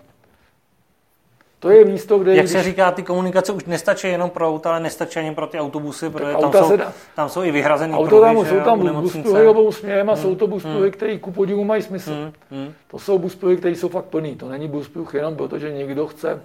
To 1.60 1.70
je 1.70 1.86
místo, 1.86 2.20
kde... 2.20 2.36
Jak 2.36 2.48
se 2.48 2.64
říká, 2.64 2.92
ty 2.92 3.04
komunikace 3.04 3.52
už 3.52 3.66
nestačí 3.66 4.08
jenom 4.08 4.30
pro 4.30 4.50
auta, 4.50 4.70
ale 4.70 4.80
nestačí 4.80 5.20
ani 5.20 5.36
pro 5.36 5.48
ty 5.48 5.60
autobusy, 5.60 6.10
protože 6.10 6.32
tam 6.32 6.44
auta 6.44 6.64
jsou, 6.64 6.78
dá- 6.78 6.92
tam 7.16 7.30
jsou 7.30 7.44
i 7.44 7.52
vyhrazený 7.52 7.94
Auto 7.94 8.22
tam 8.22 8.36
pruhy, 8.36 8.50
jsou 8.50 8.60
tam 8.60 9.02
buspruhy 9.02 9.48
obou 9.48 9.72
směrem 9.72 10.10
a 10.10 10.16
jsou 10.16 10.36
to 10.36 10.48
buspruhy, 10.48 10.92
které 10.92 11.18
ku 11.18 11.32
podivu 11.32 11.64
mají 11.64 11.82
smysl. 11.82 12.12
Hmm, 12.12 12.32
hmm. 12.52 12.74
To 12.88 13.00
jsou 13.00 13.18
buspruhy, 13.18 13.58
které 13.58 13.76
jsou 13.76 13.90
fakt 13.90 14.06
plný. 14.06 14.36
To 14.36 14.50
není 14.50 14.68
buspruh 14.68 15.14
jenom 15.14 15.36
proto, 15.36 15.60
že 15.60 15.72
někdo 15.72 16.08
chce 16.08 16.42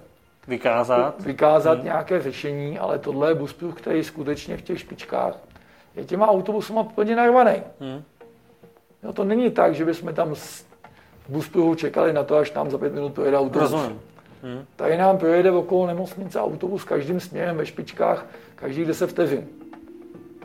Vykázat. 0.47 1.21
vykázat 1.21 1.83
nějaké 1.83 2.21
řešení, 2.21 2.79
ale 2.79 2.99
tohle 2.99 3.31
je 3.31 3.35
buspruh, 3.35 3.75
který 3.75 4.03
skutečně 4.03 4.57
v 4.57 4.61
těch 4.61 4.79
špičkách 4.79 5.35
je 5.95 6.05
těma 6.05 6.27
autobusama 6.27 6.83
plně 6.83 7.15
narvaný. 7.15 7.53
Hmm. 7.79 8.03
No 9.03 9.13
to 9.13 9.23
není 9.23 9.51
tak, 9.51 9.75
že 9.75 9.85
bychom 9.85 10.13
tam 10.13 10.35
z 10.35 10.65
buspruhu 11.29 11.75
čekali 11.75 12.13
na 12.13 12.23
to, 12.23 12.37
až 12.37 12.53
nám 12.53 12.71
za 12.71 12.77
pět 12.77 12.93
minut 12.93 13.13
projede 13.13 13.37
autobus. 13.37 13.71
Rozumím. 13.71 13.99
Hmm. 14.43 14.65
Tady 14.75 14.97
nám 14.97 15.17
projede 15.17 15.51
okolo 15.51 15.87
nemocnice 15.87 16.41
autobus 16.41 16.83
každým 16.83 17.19
směrem 17.19 17.57
ve 17.57 17.65
špičkách, 17.65 18.25
každých 18.55 18.85
10 18.85 19.07
vteřin. 19.07 19.47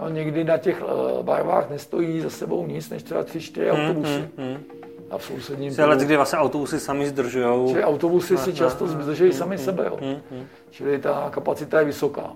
No, 0.00 0.08
někdy 0.08 0.44
na 0.44 0.58
těch 0.58 0.82
eh, 0.82 1.22
barvách 1.22 1.70
nestojí 1.70 2.20
za 2.20 2.30
sebou 2.30 2.66
nic, 2.66 2.90
než 2.90 3.02
třeba 3.02 3.24
3-4 3.24 3.70
autobusy. 3.70 4.28
Hmm, 4.36 4.48
hmm. 4.48 4.64
A 5.10 5.18
v 5.18 5.24
sousedním 5.24 5.74
je 5.78 5.84
let, 5.84 6.00
kdy 6.00 6.16
vlastně 6.16 6.38
autobusy 6.38 6.80
sami 6.80 7.06
zdržujou. 7.06 7.68
Čili 7.68 7.84
autobusy 7.84 8.36
si 8.36 8.54
často 8.54 8.86
ne. 8.86 9.02
zdržejí 9.02 9.32
sami 9.32 9.58
sebe. 9.58 9.84
Jo. 9.86 9.98
Hmm, 10.00 10.16
hmm. 10.30 10.46
Čili 10.70 10.98
ta 10.98 11.30
kapacita 11.30 11.78
je 11.78 11.84
vysoká. 11.84 12.32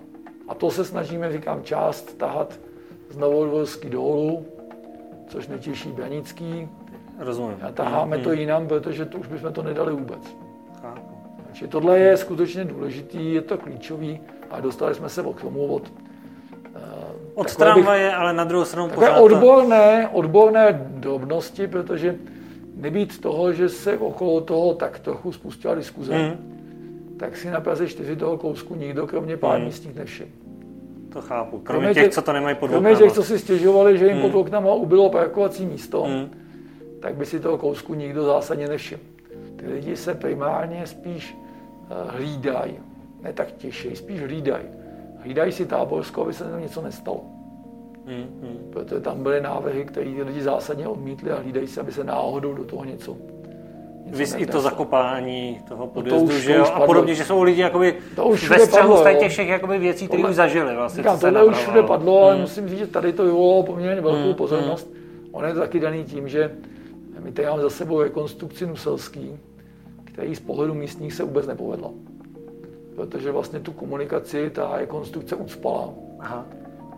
A 0.47 0.55
to 0.55 0.71
se 0.71 0.85
snažíme, 0.85 1.31
říkám, 1.31 1.63
část 1.63 2.17
tahat 2.17 2.59
z 3.09 3.17
Novodvorský 3.17 3.89
dolů, 3.89 4.45
což 5.27 5.47
netěší 5.47 5.89
Branický. 5.89 6.69
Rozumím. 7.19 7.57
A 7.61 7.71
taháme 7.71 8.17
to 8.17 8.31
jinam, 8.31 8.67
protože 8.67 9.05
to 9.05 9.17
už 9.17 9.27
bychom 9.27 9.53
to 9.53 9.63
nedali 9.63 9.93
vůbec. 9.93 10.40
Takže 11.51 11.67
tohle 11.67 11.99
je 11.99 12.17
skutečně 12.17 12.65
důležitý, 12.65 13.33
je 13.33 13.41
to 13.41 13.57
klíčový 13.57 14.19
a 14.51 14.59
dostali 14.59 14.95
jsme 14.95 15.09
se 15.09 15.23
k 15.35 15.41
tomu 15.41 15.65
od 15.67 15.93
eh, 16.75 16.79
od 17.33 17.55
tramvaje, 17.55 18.07
bych, 18.07 18.17
ale 18.17 18.33
na 18.33 18.43
druhou 18.43 18.65
stranu 18.65 18.89
takové 18.89 19.19
odborné, 19.19 20.09
odborné 20.13 20.85
drobnosti, 20.87 21.67
protože 21.67 22.15
nebýt 22.75 23.21
toho, 23.21 23.53
že 23.53 23.69
se 23.69 23.97
okolo 23.97 24.41
toho 24.41 24.73
tak 24.73 24.99
trochu 24.99 25.31
spustila 25.31 25.75
diskuze, 25.75 26.17
mm. 26.17 27.15
tak 27.19 27.37
si 27.37 27.51
na 27.51 27.61
Praze 27.61 27.87
4 27.87 28.15
toho 28.15 28.37
kousku 28.37 28.75
nikdo, 28.75 29.07
kromě 29.07 29.37
pár 29.37 29.59
mm. 29.59 29.65
místních, 29.65 29.95
nevšiml. 29.95 30.29
To 31.13 31.21
chápu. 31.21 31.49
Kromě, 31.49 31.63
kromě 31.63 31.93
těch, 31.93 32.03
těch, 32.03 32.13
co 32.13 32.21
to 32.21 32.33
nemají 32.33 32.55
pod 32.55 32.69
Kromě 32.69 32.95
těch, 32.95 33.11
co 33.11 33.23
si 33.23 33.39
stěžovali, 33.39 33.97
že 33.97 34.07
jim 34.07 34.17
mm. 34.17 34.21
pod 34.21 34.39
oknama 34.39 34.73
ubylo 34.73 35.09
parkovací 35.09 35.65
místo, 35.65 36.05
mm. 36.05 36.29
tak 36.99 37.15
by 37.15 37.25
si 37.25 37.39
toho 37.39 37.57
kousku 37.57 37.93
nikdo 37.93 38.23
zásadně 38.23 38.67
nevšiml. 38.67 39.10
Ty 39.61 39.67
lidi 39.67 39.95
se 39.95 40.13
primárně 40.13 40.87
spíš 40.87 41.37
uh, 41.37 42.15
hlídají, 42.15 42.79
ne 43.21 43.33
tak 43.33 43.51
těší, 43.51 43.95
spíš 43.95 44.21
hlídají. 44.21 44.65
Hlídají 45.19 45.51
si 45.51 45.65
táborsko, 45.65 46.21
aby 46.21 46.33
se 46.33 46.43
tam 46.43 46.61
něco 46.61 46.81
nestalo. 46.81 47.21
Hmm, 48.05 48.39
hmm. 48.41 48.69
Protože 48.73 49.01
tam 49.01 49.23
byly 49.23 49.41
návrhy, 49.41 49.85
které 49.85 50.23
lidi 50.23 50.41
zásadně 50.41 50.87
odmítli 50.87 51.31
a 51.31 51.39
hlídají 51.39 51.67
se, 51.67 51.81
aby 51.81 51.91
se 51.91 52.03
náhodou 52.03 52.53
do 52.53 52.63
toho 52.63 52.85
něco 52.85 53.17
Vys 54.05 54.35
i 54.37 54.45
to 54.45 54.61
zakopání 54.61 55.61
toho 55.67 55.87
podjezdu, 55.87 56.19
to 56.19 56.25
už, 56.25 56.33
že 56.33 56.53
jo? 56.53 56.65
A 56.65 56.85
podobně, 56.85 57.15
že 57.15 57.25
jsou 57.25 57.43
lidi 57.43 57.61
jakoby 57.61 57.95
to 58.15 58.25
už 58.25 58.49
ve 58.49 58.59
střehu 58.59 58.97
z 58.97 59.19
těch 59.19 59.31
všech 59.31 59.47
jakoby 59.47 59.79
věcí, 59.79 60.07
které 60.07 60.23
už 60.23 60.35
zažili. 60.35 60.75
Vlastně, 60.75 61.03
říkám, 61.03 61.19
tohle 61.19 61.43
už 61.45 61.55
všude 61.55 61.83
padlo, 61.83 62.17
hmm. 62.17 62.23
ale 62.23 62.37
musím 62.37 62.69
říct, 62.69 62.79
že 62.79 62.87
tady 62.87 63.13
to 63.13 63.23
vyvolalo 63.23 63.63
poměrně 63.63 64.01
velkou 64.01 64.23
hmm. 64.23 64.33
pozornost. 64.33 64.91
Hmm. 64.93 65.29
On 65.31 65.45
je 65.45 65.53
to 65.53 65.59
taky 65.59 65.79
daný 65.79 66.03
tím, 66.03 66.27
že 66.27 66.51
my 67.19 67.31
tady 67.31 67.47
máme 67.47 67.61
za 67.61 67.69
sebou 67.69 68.01
rekonstrukci 68.01 68.65
Nuselský, 68.65 69.39
který 70.13 70.35
z 70.35 70.39
pohledu 70.39 70.73
místních 70.73 71.13
se 71.13 71.23
vůbec 71.23 71.47
nepovedla. 71.47 71.91
Protože 72.95 73.31
vlastně 73.31 73.59
tu 73.59 73.71
komunikaci 73.71 74.49
ta 74.49 74.77
rekonstrukce 74.77 75.35
ucpala. 75.35 75.89
Aha. 76.19 76.45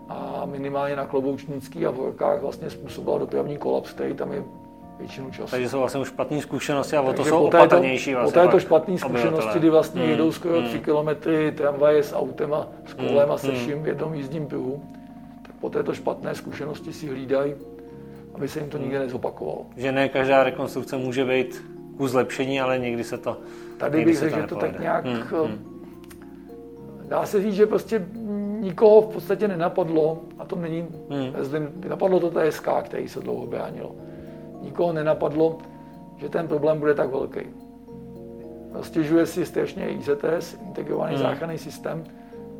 A 0.09 0.45
minimálně 0.45 0.95
na 0.95 1.05
Kloboučnický 1.05 1.85
a 1.85 1.91
v 1.91 1.95
Horkách 1.95 2.41
vlastně 2.41 2.69
způsobila 2.69 3.17
dopravní 3.17 3.57
kolaps, 3.57 3.93
který 3.93 4.13
tam 4.13 4.31
je 4.31 4.43
většinu 4.99 5.31
času. 5.31 5.51
Takže 5.51 5.69
jsou 5.69 5.79
vlastně 5.79 6.01
už 6.01 6.07
špatné 6.07 6.41
zkušenosti 6.41 6.95
a 6.95 7.01
o 7.01 7.13
to 7.13 7.25
jsou 7.25 7.45
opatrnější. 7.45 8.13
Vlastně 8.13 8.41
po 8.41 8.45
této 8.45 8.59
špatné 8.59 8.97
zkušenosti, 8.97 9.59
kdy 9.59 9.69
vlastně 9.69 10.01
hmm. 10.01 10.11
jedou 10.11 10.31
skoro 10.31 10.59
hmm. 10.59 10.67
3 10.67 10.79
kilometry 10.79 11.51
tramvaje 11.51 12.03
s 12.03 12.15
autem 12.15 12.53
a 12.53 12.67
s 12.85 12.93
kolem 12.93 13.31
a 13.31 13.37
se 13.37 13.47
hmm. 13.47 13.55
vším 13.55 13.83
v 13.83 13.87
jednom 13.87 14.13
jízdním 14.13 14.47
pruhu, 14.47 14.83
tak 15.45 15.55
po 15.55 15.69
této 15.69 15.93
špatné 15.93 16.35
zkušenosti 16.35 16.93
si 16.93 17.07
hlídají, 17.07 17.55
aby 18.35 18.47
se 18.47 18.59
jim 18.59 18.69
to 18.69 18.77
nikdy 18.77 18.99
nezopakovalo. 18.99 19.65
Že 19.77 19.91
ne 19.91 20.09
každá 20.09 20.43
rekonstrukce 20.43 20.97
může 20.97 21.25
být 21.25 21.72
ku 21.97 22.07
zlepšení, 22.07 22.61
ale 22.61 22.79
někdy 22.79 23.03
se 23.03 23.17
to 23.17 23.37
Tady 23.77 24.05
bych 24.05 24.17
řekl, 24.17 24.35
že 24.35 24.47
to 24.47 24.55
tak 24.55 24.79
nějak... 24.79 25.05
Hmm. 25.05 25.21
hmm. 25.21 25.69
Dá 27.07 27.25
se 27.25 27.41
říct, 27.41 27.53
že 27.53 27.65
prostě 27.65 28.05
nikoho 28.59 29.01
v 29.01 29.13
podstatě 29.13 29.47
nenapadlo, 29.47 30.21
a 30.39 30.45
to 30.45 30.55
není 30.55 30.87
hmm. 31.09 31.33
zlým, 31.39 31.69
napadlo 31.87 32.19
to 32.19 32.31
TSK, 32.31 32.67
který 32.83 33.07
se 33.07 33.19
dlouho 33.19 33.47
bránilo 33.47 33.95
nikoho 34.63 34.93
nenapadlo, 34.93 35.57
že 36.17 36.29
ten 36.29 36.47
problém 36.47 36.79
bude 36.79 36.93
tak 36.93 37.11
velký. 37.11 37.39
Stěžuje 38.81 39.25
si 39.25 39.45
strašně 39.45 39.89
IZS, 39.89 40.57
integrovaný 40.67 41.15
hmm. 41.15 41.23
záchranný 41.23 41.57
systém, 41.57 42.03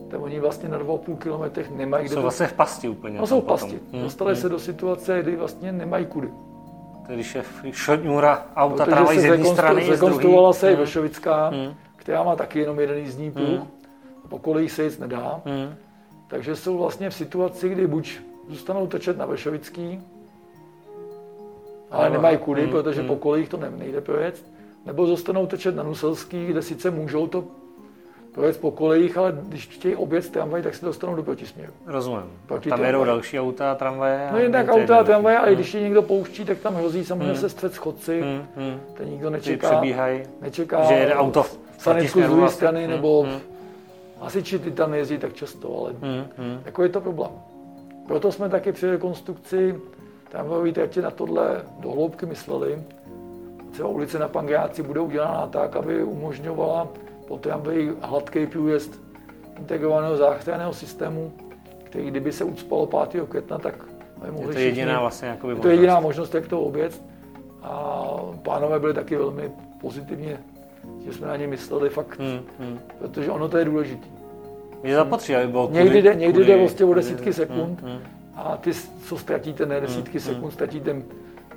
tak 0.10 0.22
oni 0.22 0.40
vlastně 0.40 0.70
na 0.70 0.80
2,5 0.80 1.18
kilometrech 1.18 1.72
nemají 1.72 2.06
kde... 2.06 2.16
Jsou 2.16 2.22
vlastně 2.22 2.48
v 2.48 2.54
pasti 2.54 2.90
úplně. 2.90 3.20
No 3.20 3.28
jsou 3.28 3.42
v 3.42 3.46
pasti. 3.46 3.80
Hmm. 3.92 4.02
Dostali 4.02 4.34
hmm. 4.34 4.42
se 4.42 4.50
do 4.50 4.60
situace, 4.60 5.20
kdy 5.22 5.36
vlastně 5.36 5.72
nemají 5.72 6.06
kudy. 6.06 6.30
Tedy 7.08 7.24
šéf 7.24 7.64
šodňura 7.72 8.48
auta 8.56 8.86
trávají 8.86 9.20
z 9.20 9.24
jedné 9.24 9.46
strany, 9.46 9.86
Zrekonstruovala 9.86 10.54
se 10.54 10.72
i 10.72 10.74
hmm. 10.74 10.84
Vršovická, 10.84 11.48
hmm. 11.48 11.74
která 11.96 12.24
má 12.24 12.36
taky 12.36 12.60
jenom 12.60 12.80
jeden 12.80 12.98
jízdní 12.98 13.32
pruh. 13.32 13.48
Hmm. 13.48 13.68
Po 14.30 14.40
kolejích 14.40 14.72
se 14.72 14.84
jít 14.84 15.00
nedá. 15.00 15.42
Hmm. 15.46 15.76
Takže 16.28 16.56
jsou 16.56 16.78
vlastně 16.78 17.10
v 17.10 17.14
situaci, 17.14 17.70
kdy 17.70 17.88
buď 17.88 18.20
zůstanou 18.50 18.88
točet 18.88 19.18
na 19.18 19.26
Vršovický, 19.26 20.02
ale 21.92 22.10
nemají 22.10 22.38
kudy, 22.38 22.62
hmm, 22.62 22.72
protože 22.72 23.00
hmm. 23.00 23.08
po 23.08 23.16
kolejích 23.16 23.50
to 23.50 23.58
nejde 23.58 24.02
projet. 24.02 24.46
Nebo 24.86 25.08
zůstanou 25.08 25.48
tečet 25.48 25.76
na 25.76 25.84
Nuselský, 25.84 26.46
kde 26.46 26.62
sice 26.62 26.92
můžou 26.92 27.28
to 27.28 27.44
projet 28.34 28.60
po 28.60 28.72
kolejích, 28.72 29.18
ale 29.18 29.34
když 29.48 29.68
chtějí 29.68 29.96
obět 29.96 30.30
tramvaj, 30.30 30.62
tak 30.62 30.76
se 30.76 30.86
dostanou 30.86 31.16
do 31.16 31.24
protisměru. 31.24 31.74
Rozumím. 31.86 32.32
Proti 32.46 32.70
tam 32.70 32.84
jedou 32.84 33.04
další 33.04 33.40
auta 33.40 33.72
a 33.72 33.76
tramvaje? 33.76 34.30
No 34.32 34.52
tak 34.52 34.70
auta 34.70 34.98
a 34.98 35.04
tramvaje, 35.04 35.38
ale 35.38 35.48
hmm. 35.48 35.56
když 35.56 35.74
je 35.74 35.82
někdo 35.82 36.02
pouští, 36.02 36.46
tak 36.46 36.58
tam 36.58 36.76
hrozí 36.76 37.06
samozřejmě 37.06 37.26
hmm. 37.26 37.36
se 37.36 37.50
střed 37.50 37.74
schodci. 37.74 38.22
Hmm. 38.22 38.46
Hmm. 38.56 38.80
Ten 38.94 39.10
nikdo 39.10 39.30
nečeká. 39.30 39.70
Přebíhají, 39.70 40.24
nečeká, 40.42 40.84
že 40.84 40.94
jede 40.94 41.16
auto 41.16 41.44
v 41.44 41.60
sanitku 41.78 42.22
z 42.22 42.26
druhé 42.26 42.50
strany, 42.50 42.84
hmm. 42.84 42.92
nebo 42.92 43.24
hmm. 43.24 43.40
hasiči 44.22 44.60
ty 44.60 44.72
tam 44.72 44.94
jezdí 44.94 45.18
tak 45.18 45.34
často, 45.34 45.80
ale 45.80 45.92
hmm. 46.02 46.28
Hmm. 46.38 46.62
jako 46.66 46.84
je 46.84 46.90
to 46.90 47.02
problém. 47.02 47.32
Proto 48.08 48.32
jsme 48.32 48.50
taky 48.50 48.72
při 48.72 48.90
rekonstrukci 48.90 49.76
tramvajové 50.32 50.72
tratě 50.72 51.02
na 51.02 51.12
tohle 51.12 51.62
dohloubky 51.80 52.26
mysleli. 52.26 52.84
Třeba 53.72 53.90
ulice 53.90 54.20
na 54.20 54.28
Pangráci 54.28 54.84
bude 54.84 55.00
udělaná 55.00 55.48
tak, 55.48 55.76
aby 55.76 56.04
umožňovala 56.04 56.88
po 57.34 57.40
tramvaji 57.40 57.94
hladký 58.02 58.48
průjezd 58.48 59.02
integrovaného 59.60 60.18
záchranného 60.18 60.74
systému, 60.74 61.34
který 61.84 62.08
kdyby 62.12 62.32
se 62.32 62.44
ucpalo 62.44 62.86
5. 63.10 63.30
května, 63.30 63.58
tak 63.58 63.86
mohli 64.32 64.48
je 64.48 64.54
to 64.54 64.60
jediná 64.60 64.86
všichni, 64.86 65.02
vlastně 65.02 65.38
je 65.50 65.56
to 65.56 65.70
jediná 65.70 66.00
možnost, 66.00 66.36
jak 66.36 66.48
to 66.48 66.62
obět. 66.62 67.02
A 67.64 68.06
pánové 68.44 68.80
byli 68.80 68.94
taky 68.94 69.16
velmi 69.16 69.52
pozitivně, 69.82 70.40
že 71.06 71.14
jsme 71.14 71.28
na 71.28 71.36
ně 71.36 71.48
mysleli 71.48 71.90
fakt, 71.90 72.20
hmm, 72.20 72.40
hmm. 72.60 72.80
protože 73.00 73.32
ono 73.32 73.50
to 73.50 73.58
je 73.58 73.66
důležité. 73.66 74.08
Je 74.84 74.96
zapotřebí, 74.96 75.36
aby 75.36 75.48
bylo 75.48 75.70
Někdy 75.72 76.02
jde, 76.02 76.16
někdy 76.16 76.46
jde 76.46 76.58
vlastně 76.58 76.86
o 76.86 76.94
desítky 76.94 77.34
sekund, 77.34 77.82
hmm, 77.82 77.92
hmm 77.92 78.02
a 78.36 78.58
ty, 78.58 78.72
co 79.06 79.18
ztratíte, 79.18 79.66
ne 79.66 79.82
desítky 79.82 80.20
hmm, 80.20 80.34
sekund, 80.36 80.52
ztratíte 80.52 81.02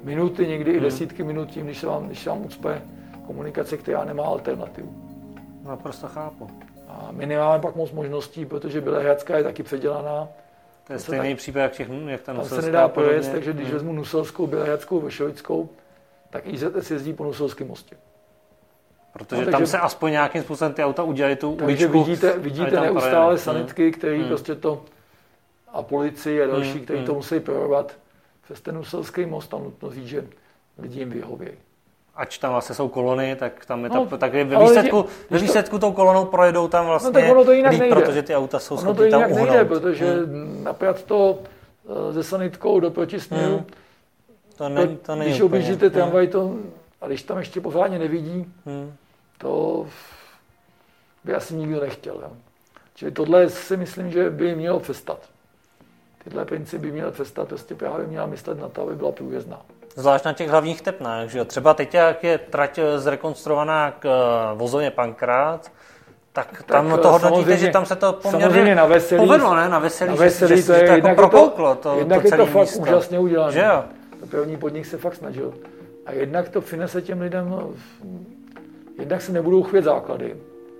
minuty, 0.03 0.47
někdy 0.47 0.70
i 0.70 0.74
hmm. 0.74 0.85
desítky 0.85 1.22
minut 1.22 1.49
tím, 1.49 1.66
když 1.66 1.79
se 1.79 1.87
vám, 1.87 2.07
když 2.07 2.22
se 2.22 2.31
vám 2.31 2.45
ucpe 2.45 2.83
komunikace, 3.27 3.77
která 3.77 4.05
nemá 4.05 4.24
alternativu. 4.24 5.05
Naprosto 5.67 6.09
chápu. 6.09 6.51
A 6.89 7.09
my 7.11 7.27
nemáme 7.27 7.62
pak 7.62 7.77
moc 7.77 7.93
možností, 7.93 8.47
protože 8.47 8.81
Bělehradská 8.81 9.37
je 9.37 9.45
taky 9.45 9.62
předělaná. 9.62 10.29
To 10.87 10.93
je 10.93 10.99
stejný 10.99 11.29
tak, 11.29 11.39
případ, 11.39 11.61
jak, 11.61 11.73
těch, 11.73 11.89
jak 12.07 12.21
ta 12.21 12.33
Nuselská. 12.33 12.57
Tam 12.57 12.64
se 12.64 12.67
nedá 12.67 12.89
projet, 12.89 13.33
takže 13.33 13.53
když 13.53 13.67
hmm. 13.67 13.75
vezmu 13.75 13.93
Nuselskou, 13.93 14.47
Bělehradskou, 14.47 15.01
Vršovickou, 15.01 15.69
tak 16.31 16.47
IZS 16.47 16.91
jezdí 16.91 17.12
po 17.12 17.25
Nuselském 17.25 17.69
mostě. 17.69 17.97
Protože 19.12 19.45
no, 19.45 19.53
tam 19.53 19.67
se 19.67 19.79
aspoň 19.79 20.11
nějakým 20.11 20.43
způsobem 20.43 20.73
ty 20.73 20.85
auta 20.85 21.03
udělají 21.03 21.37
tu 21.37 21.57
takže 21.57 21.87
uličku. 21.87 22.05
vidíte, 22.05 22.39
vidíte 22.39 22.81
neustále 22.81 23.39
sanitky, 23.39 23.83
hmm. 23.83 23.93
které 23.93 24.17
hmm. 24.17 24.29
prostě 24.29 24.55
to 24.55 24.85
a 25.69 25.83
policii 25.83 26.43
a 26.43 26.47
další, 26.47 26.73
hmm, 26.73 26.85
kteří 26.85 26.99
hmm. 26.99 27.07
to 27.07 27.14
musí 27.14 27.41
projevovat 27.41 27.99
přes 28.45 28.61
ten 28.61 28.79
Uselský 28.79 29.27
most 29.27 29.55
a 29.55 29.59
nutno 29.59 29.91
říct, 29.91 30.07
že 30.07 30.25
lidi 30.79 30.99
jim 30.99 31.11
vyhovějí. 31.11 31.57
Ač 32.17 32.39
tam 32.39 32.53
vlastně 32.53 32.75
jsou 32.75 32.89
kolony, 32.89 33.37
tak 33.37 33.67
tam 33.67 33.85
je 33.85 33.91
no, 33.91 34.07
ta, 34.07 34.17
tak 34.17 34.35
je 34.35 34.45
ve 34.45 34.59
výsledku, 34.59 34.97
lidi, 34.97 35.09
ve 35.31 35.39
výsledku 35.39 35.79
to, 35.79 35.87
tou 35.87 35.93
kolonou 35.93 36.25
projedou 36.25 36.69
tam 36.69 36.87
vlastně 36.87 37.11
no, 37.11 37.12
tak 37.12 37.31
ono 37.31 37.45
to 37.45 37.53
jinak 37.53 37.73
líp, 37.73 37.81
nejde. 37.81 37.97
protože 37.97 38.23
ty 38.23 38.37
auta 38.37 38.59
jsou 38.59 38.77
schopny 38.77 39.11
tam 39.11 39.23
uhnout. 39.23 39.49
nejde, 39.49 39.64
protože 39.64 40.14
hmm. 40.14 40.64
napět 40.64 41.03
to 41.03 41.39
eh, 41.39 42.12
ze 42.12 42.23
sanitkou 42.23 42.81
do 42.81 42.91
protisměru, 42.91 43.57
hmm. 43.57 43.67
to, 44.57 44.69
ne, 44.69 44.87
to 44.87 45.17
když 45.17 45.41
objíždíte 45.41 45.91
tramvaj, 45.91 46.25
hmm. 46.25 46.33
to, 46.33 46.55
a 47.01 47.07
když 47.07 47.23
tam 47.23 47.39
ještě 47.39 47.61
pořádně 47.61 47.99
nevidí, 47.99 48.53
hmm. 48.67 48.93
to 49.39 49.87
by 51.25 51.35
asi 51.35 51.55
nikdo 51.55 51.81
nechtěl. 51.81 52.14
Jo. 52.23 52.31
Čili 52.95 53.11
tohle 53.11 53.49
si 53.51 53.77
myslím, 53.77 54.11
že 54.11 54.31
by 54.31 54.55
mělo 54.55 54.81
přestat 54.81 55.19
tyhle 56.29 56.45
principy 56.45 56.93
měl 56.93 57.12
cesta, 57.12 57.45
prostě 57.45 57.75
právě 57.75 58.07
měla 58.07 58.27
myslet 58.27 58.59
na 58.59 58.69
to, 58.69 58.83
aby 58.83 58.95
byla 58.95 59.12
průjezdná. 59.12 59.62
Zvlášť 59.97 60.24
na 60.24 60.32
těch 60.32 60.49
hlavních 60.51 60.82
tepnách, 60.82 61.28
že 61.28 61.38
jo? 61.38 61.44
Třeba 61.44 61.74
teď, 61.74 61.94
jak 61.94 62.24
je 62.24 62.38
trať 62.38 62.78
zrekonstruovaná 62.97 63.90
k 63.90 64.05
eh, 64.05 64.55
vozovně 64.55 64.90
Pankrát, 64.90 65.72
tak 66.32 66.62
tam 66.62 66.90
tak 66.90 67.01
to 67.01 67.12
hodnotíte, 67.12 67.57
že 67.57 67.70
tam 67.70 67.86
se 67.86 67.97
to 67.97 68.12
poměrně 68.12 68.74
na 68.74 68.84
veselí, 68.84 69.20
povedlo, 69.20 69.57
ne? 69.57 69.68
Na 69.68 69.78
veselí, 69.78 70.11
na 70.11 70.16
veselí 70.16 70.57
že, 70.57 70.66
to, 70.66 70.72
je, 70.72 70.78
že 70.78 70.86
to 70.86 70.92
jako 70.92 71.14
prokouklo, 71.14 71.74
to, 71.74 71.99
jednak 71.99 72.22
to 72.22 72.26
je 72.26 72.36
to 72.36 72.47
fakt 72.47 72.62
místo. 72.62 72.82
úžasně 72.82 73.18
udělané. 73.18 73.53
Že 73.53 73.61
jo? 73.61 73.84
To 74.20 74.26
první 74.26 74.57
podnik 74.57 74.86
se 74.86 74.99
fakt 74.99 75.14
snažil. 75.14 75.55
A 76.07 76.12
jednak 76.12 76.49
to 76.49 76.61
přinese 76.61 77.03
těm 77.03 77.20
lidem, 77.20 77.51
no, 77.51 77.70
jednak 78.99 79.22
se 79.22 79.32
nebudou 79.32 79.62
chvět 79.62 79.84
základy, 79.84 80.36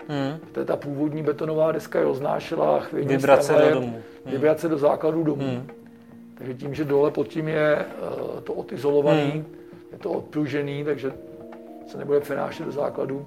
Hmm. 0.08 0.38
To 0.52 0.60
je 0.60 0.66
ta 0.66 0.76
původní 0.76 1.22
betonová 1.22 1.72
deska 1.72 2.02
roznášela 2.02 2.80
chvění 2.80 3.08
vibrace 3.08 3.52
do 3.52 3.74
domu. 3.74 3.86
Hmm. 3.86 4.32
Vibrace 4.32 4.68
do 4.68 4.78
základů 4.78 5.22
domu. 5.22 5.42
Hmm. 5.42 5.66
Takže 6.39 6.55
tím, 6.55 6.74
že 6.74 6.84
dole 6.84 7.11
pod 7.11 7.28
tím 7.28 7.49
je 7.49 7.87
uh, 7.87 8.41
to 8.41 8.53
odizolovaný, 8.53 9.30
hmm. 9.30 9.45
je 9.93 9.99
to 9.99 10.11
odpružený, 10.11 10.84
takže 10.84 11.12
se 11.87 11.99
nebude 11.99 12.20
přenášet 12.20 12.64
do 12.64 12.72
základu. 12.72 13.26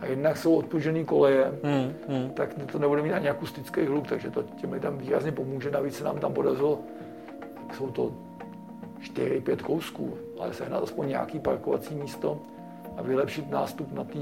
A 0.00 0.06
jednak 0.06 0.36
jsou 0.36 0.56
odpružený 0.56 1.04
koleje, 1.04 1.52
hmm. 1.62 1.92
Hmm. 2.08 2.30
tak 2.30 2.54
to 2.72 2.78
nebude 2.78 3.02
mít 3.02 3.12
ani 3.12 3.28
akustický 3.28 3.86
hluk, 3.86 4.06
takže 4.06 4.30
to 4.30 4.42
těm 4.42 4.72
lidem 4.72 4.98
výrazně 4.98 5.32
pomůže. 5.32 5.70
Navíc 5.70 5.96
se 5.96 6.04
nám 6.04 6.18
tam 6.18 6.32
podařilo, 6.32 6.78
jsou 7.76 7.90
to 7.90 8.12
4-5 9.00 9.56
kousků, 9.56 10.14
ale 10.40 10.54
sehnat 10.54 10.82
aspoň 10.82 11.08
nějaký 11.08 11.38
parkovací 11.38 11.94
místo 11.94 12.40
a 12.96 13.02
vylepšit 13.02 13.50
nástup 13.50 13.92
na 13.92 14.04
té 14.04 14.18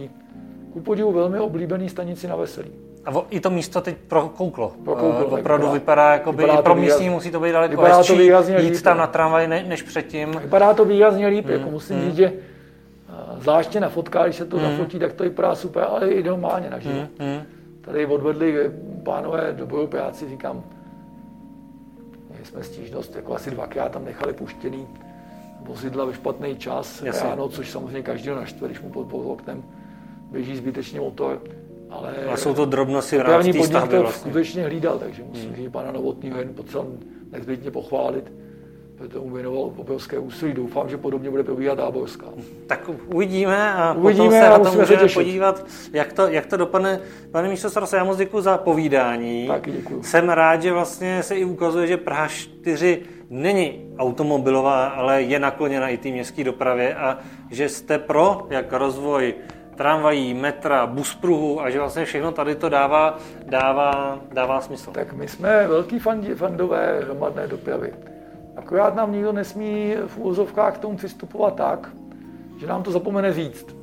ku 0.73 0.81
podivu 0.81 1.13
velmi 1.13 1.39
oblíbený 1.39 1.89
stanici 1.89 2.29
na 2.29 2.37
Veselí. 2.37 2.82
A 3.05 3.11
i 3.31 3.41
to 3.41 3.51
místo 3.51 3.81
teď 3.81 3.97
prokouklo. 4.09 4.73
Prokouklo, 4.85 5.27
uh, 5.27 5.39
opravdu 5.39 5.67
vypadá- 5.67 5.73
vypadá, 5.73 6.13
jako 6.13 6.33
by, 6.33 6.37
vypadá 6.43 6.57
to 6.57 6.63
pro 6.63 6.75
místní 6.75 7.11
musí 7.11 7.31
to 7.31 7.41
být 7.41 7.53
daleko 7.53 7.71
vypadá 7.71 7.91
to 7.91 7.97
hezčí, 7.99 8.19
výrazně 8.19 8.57
jít 8.61 8.71
líp, 8.71 8.83
tam 8.83 8.97
no. 8.97 9.01
na 9.01 9.07
tramvaj 9.07 9.49
ne, 9.49 9.65
než 9.69 9.83
předtím. 9.83 10.31
Vypadá 10.43 10.75
to 10.75 10.85
výrazně 10.85 11.27
líp, 11.27 11.45
Hmm. 11.45 11.55
jako 11.55 11.71
musím 11.71 12.01
říct, 12.03 12.17
že 12.17 12.27
eh, 12.27 13.41
zvláště 13.41 13.81
na 13.81 13.89
fotkách, 13.89 14.25
když 14.25 14.37
se 14.37 14.45
to 14.45 14.59
zafotí, 14.59 14.99
tak 14.99 15.13
to 15.13 15.25
vypadá 15.25 15.55
super, 15.55 15.85
ale 15.89 16.09
i 16.09 16.23
normálně 16.23 16.71
naživo. 16.71 17.01
Hmm. 17.19 17.41
Tady 17.81 18.07
odvedli 18.07 18.71
pánové 19.05 19.53
dobrou 19.53 19.87
práci, 19.87 20.29
říkám, 20.29 20.63
měli 22.31 22.45
jsme 22.45 22.63
stížnost, 22.63 23.17
jako 23.17 23.35
asi 23.35 23.51
dvakrát 23.51 23.93
tam 23.93 24.05
nechali 24.05 24.33
puštěný 24.33 24.87
vozidla 25.61 26.05
ve 26.05 26.13
špatný 26.15 26.57
čas 26.57 27.03
Jasně. 27.03 27.29
ráno, 27.29 27.49
což 27.49 27.71
samozřejmě 27.71 28.03
každého 28.03 28.37
naštve, 28.37 28.69
když 28.69 28.81
mu 28.81 28.91
pod, 28.91 29.07
pod 29.07 29.33
oknem 29.33 29.63
běží 30.31 30.57
zbytečně 30.57 31.01
motor. 31.01 31.41
Ale, 31.93 32.15
A 32.33 32.37
jsou 32.37 32.55
to 32.55 32.65
drobnosti 32.65 33.17
v 33.17 33.21
rámci 33.21 33.49
podnik 33.49 33.67
stavby 33.67 33.97
to 33.97 34.03
vlastně. 34.03 34.31
skutečně 34.31 34.65
hlídal, 34.65 34.99
takže 34.99 35.23
musím 35.29 35.57
říct, 35.57 35.71
pana 35.73 35.93
Novotního 35.93 36.39
jen 36.39 36.49
potřeba 36.55 36.85
nezbytně 37.33 37.71
pochválit, 37.71 38.33
protože 38.97 39.09
tomu 39.09 39.31
věnoval 39.31 39.71
obrovské 39.77 40.19
úsilí. 40.19 40.53
Doufám, 40.53 40.89
že 40.89 40.97
podobně 40.97 41.31
bude 41.31 41.43
probíhat 41.43 41.75
Táborská. 41.75 42.27
Tak 42.67 42.91
uvidíme 43.07 43.73
a 43.73 43.93
Uvidíme 43.93 44.25
potom 44.25 44.39
se 44.41 44.49
a 44.49 44.59
na 44.59 44.59
to 44.59 44.79
můžeme 44.79 45.01
těšit. 45.03 45.15
podívat, 45.15 45.67
jak 45.93 46.13
to, 46.13 46.27
jak 46.29 46.47
to 46.47 46.57
dopadne. 46.57 47.01
Pane 47.31 47.49
místo 47.49 47.71
starosto, 47.71 47.97
já 47.97 48.05
moc 48.05 48.17
děkuji 48.17 48.41
za 48.41 48.59
povídání. 48.59 49.47
Taky 49.47 49.71
děkuju. 49.71 50.03
Jsem 50.03 50.29
rád, 50.29 50.63
že 50.63 50.73
vlastně 50.73 51.23
se 51.23 51.37
i 51.37 51.45
ukazuje, 51.45 51.87
že 51.87 51.97
Praha 51.97 52.29
4 52.29 53.03
není 53.31 53.95
automobilová, 53.99 54.87
ale 54.87 55.23
je 55.23 55.39
nakloněna 55.39 55.89
i 55.89 55.97
té 55.97 56.09
městské 56.09 56.45
dopravě 56.45 56.95
a 56.95 57.19
že 57.51 57.69
jste 57.69 57.99
pro 57.99 58.47
jak 58.51 58.73
rozvoj 58.73 59.35
tramvají, 59.77 60.35
metra, 60.35 60.87
buspruhu 60.87 61.61
a 61.61 61.71
že 61.71 61.79
vlastně 61.79 62.05
všechno 62.05 62.33
tady 62.33 62.55
to 62.55 62.69
dává, 62.69 63.19
dává, 63.47 64.19
dává 64.33 64.61
smysl. 64.61 64.91
Tak 64.91 65.13
my 65.13 65.29
jsme 65.29 65.67
velký 65.69 65.99
fandi, 65.99 66.35
fandové 66.35 67.01
hromadné 67.05 67.47
dopravy. 67.47 67.93
Akorát 68.57 68.95
nám 68.95 69.13
nikdo 69.13 69.33
nesmí 69.33 69.95
v 70.07 70.19
úvozovkách 70.19 70.75
k 70.75 70.79
tomu 70.79 70.97
přistupovat 70.97 71.55
tak, 71.55 71.89
že 72.61 72.67
nám 72.67 72.83
to 72.83 72.91
zapomene 72.91 73.33
říct. 73.33 73.77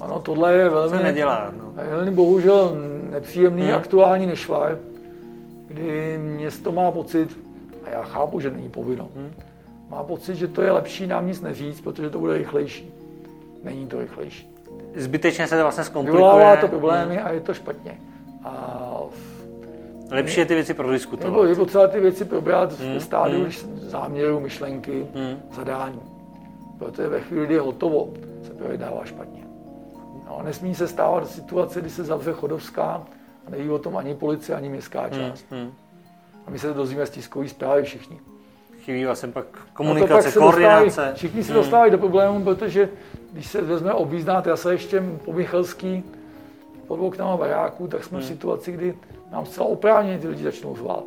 Ano, 0.00 0.20
tohle 0.20 0.54
je 0.54 0.68
velmi, 0.68 0.96
se 0.96 1.02
nedělá, 1.02 1.52
no. 1.58 1.72
velmi 1.90 2.10
bohužel 2.10 2.76
nepříjemný 3.10 3.62
Hmm. 3.62 3.74
aktuální 3.74 4.26
nešvar, 4.26 4.78
kdy 5.68 6.18
město 6.18 6.72
má 6.72 6.90
pocit, 6.90 7.38
a 7.86 7.90
já 7.90 8.02
chápu, 8.02 8.40
že 8.40 8.50
není 8.50 8.68
povinno, 8.68 9.08
Hmm. 9.16 9.32
má 9.90 10.02
pocit, 10.02 10.36
že 10.36 10.48
to 10.48 10.62
je 10.62 10.72
lepší 10.72 11.06
nám 11.06 11.26
nic 11.26 11.40
neříct, 11.40 11.80
protože 11.80 12.10
to 12.10 12.18
bude 12.18 12.38
rychlejší. 12.38 12.90
Není 13.64 13.86
to 13.86 14.00
rychlejší. 14.00 14.50
Zbytečně 14.96 15.46
se 15.46 15.56
to 15.56 15.62
vlastně 15.62 15.84
zkomplikuje. 15.84 16.22
Vyvolává 16.24 16.56
to 16.56 16.68
problémy 16.68 17.18
a 17.20 17.32
je 17.32 17.40
to 17.40 17.54
špatně. 17.54 17.98
A 18.44 18.86
Lepší 20.10 20.40
je 20.40 20.46
ty 20.46 20.54
věci 20.54 20.72
Nebo 20.72 20.82
prodiskutovat. 20.82 21.48
je 21.48 21.54
potřeba 21.54 21.86
ty 21.88 22.00
věci 22.00 22.24
probrat 22.24 22.80
Hmm, 22.80 22.94
ve 22.94 23.00
stádiu 23.00 23.42
hmm. 23.42 23.78
záměru, 23.80 24.40
myšlenky, 24.40 25.06
Hmm. 25.14 25.42
zadání. 25.52 26.00
Protože 26.78 27.08
ve 27.08 27.20
chvíli, 27.20 27.46
kdy 27.46 27.54
je 27.54 27.60
hotovo, 27.60 28.08
se 28.42 28.54
projednává 28.54 29.04
špatně. 29.04 29.42
No, 30.28 30.40
nesmí 30.44 30.74
se 30.74 30.88
stávat 30.88 31.28
situace, 31.30 31.80
kdy 31.80 31.90
se 31.90 32.04
zavře 32.04 32.32
chodovská 32.32 33.02
a 33.46 33.50
neví 33.50 33.70
o 33.70 33.78
tom 33.78 33.96
ani 33.96 34.14
policie, 34.14 34.56
ani 34.56 34.68
městská 34.68 35.08
část. 35.08 35.44
Hmm. 35.50 35.72
A 36.46 36.50
my 36.50 36.58
se 36.58 36.68
to 36.68 36.74
dozvíme 36.74 37.06
z 37.06 37.10
tiskové 37.10 37.48
zprávy 37.48 37.82
všichni. 37.82 38.20
Chybí 38.80 39.04
vlastně 39.04 39.28
pak 39.28 39.44
A 39.46 39.50
to 39.50 39.58
pak 39.58 39.72
komunikace, 39.72 40.32
koordinace. 40.38 40.84
Dostávají, 40.84 41.14
všichni 41.16 41.44
se 41.44 41.52
Hmm. 41.52 41.60
dostávají 41.62 41.90
do 41.92 41.98
problémů, 41.98 42.44
protože 42.44 42.88
když 43.32 43.46
se 43.46 43.62
vezme 43.62 43.92
objízdná 43.92 44.42
trasa 44.42 44.72
ještě 44.72 45.02
po 45.24 45.32
Michalský 45.32 46.04
pod 46.86 46.96
oknama 47.00 47.36
baráků, 47.36 47.88
tak 47.88 48.00
Hmm. 48.00 48.08
jsme 48.08 48.20
v 48.20 48.24
situaci, 48.24 48.72
kdy 48.72 48.94
nám 49.32 49.46
zcela 49.46 49.66
oprávněně 49.66 50.18
ty 50.18 50.28
lidi 50.28 50.44
začnou 50.44 50.76
zvát. 50.76 51.04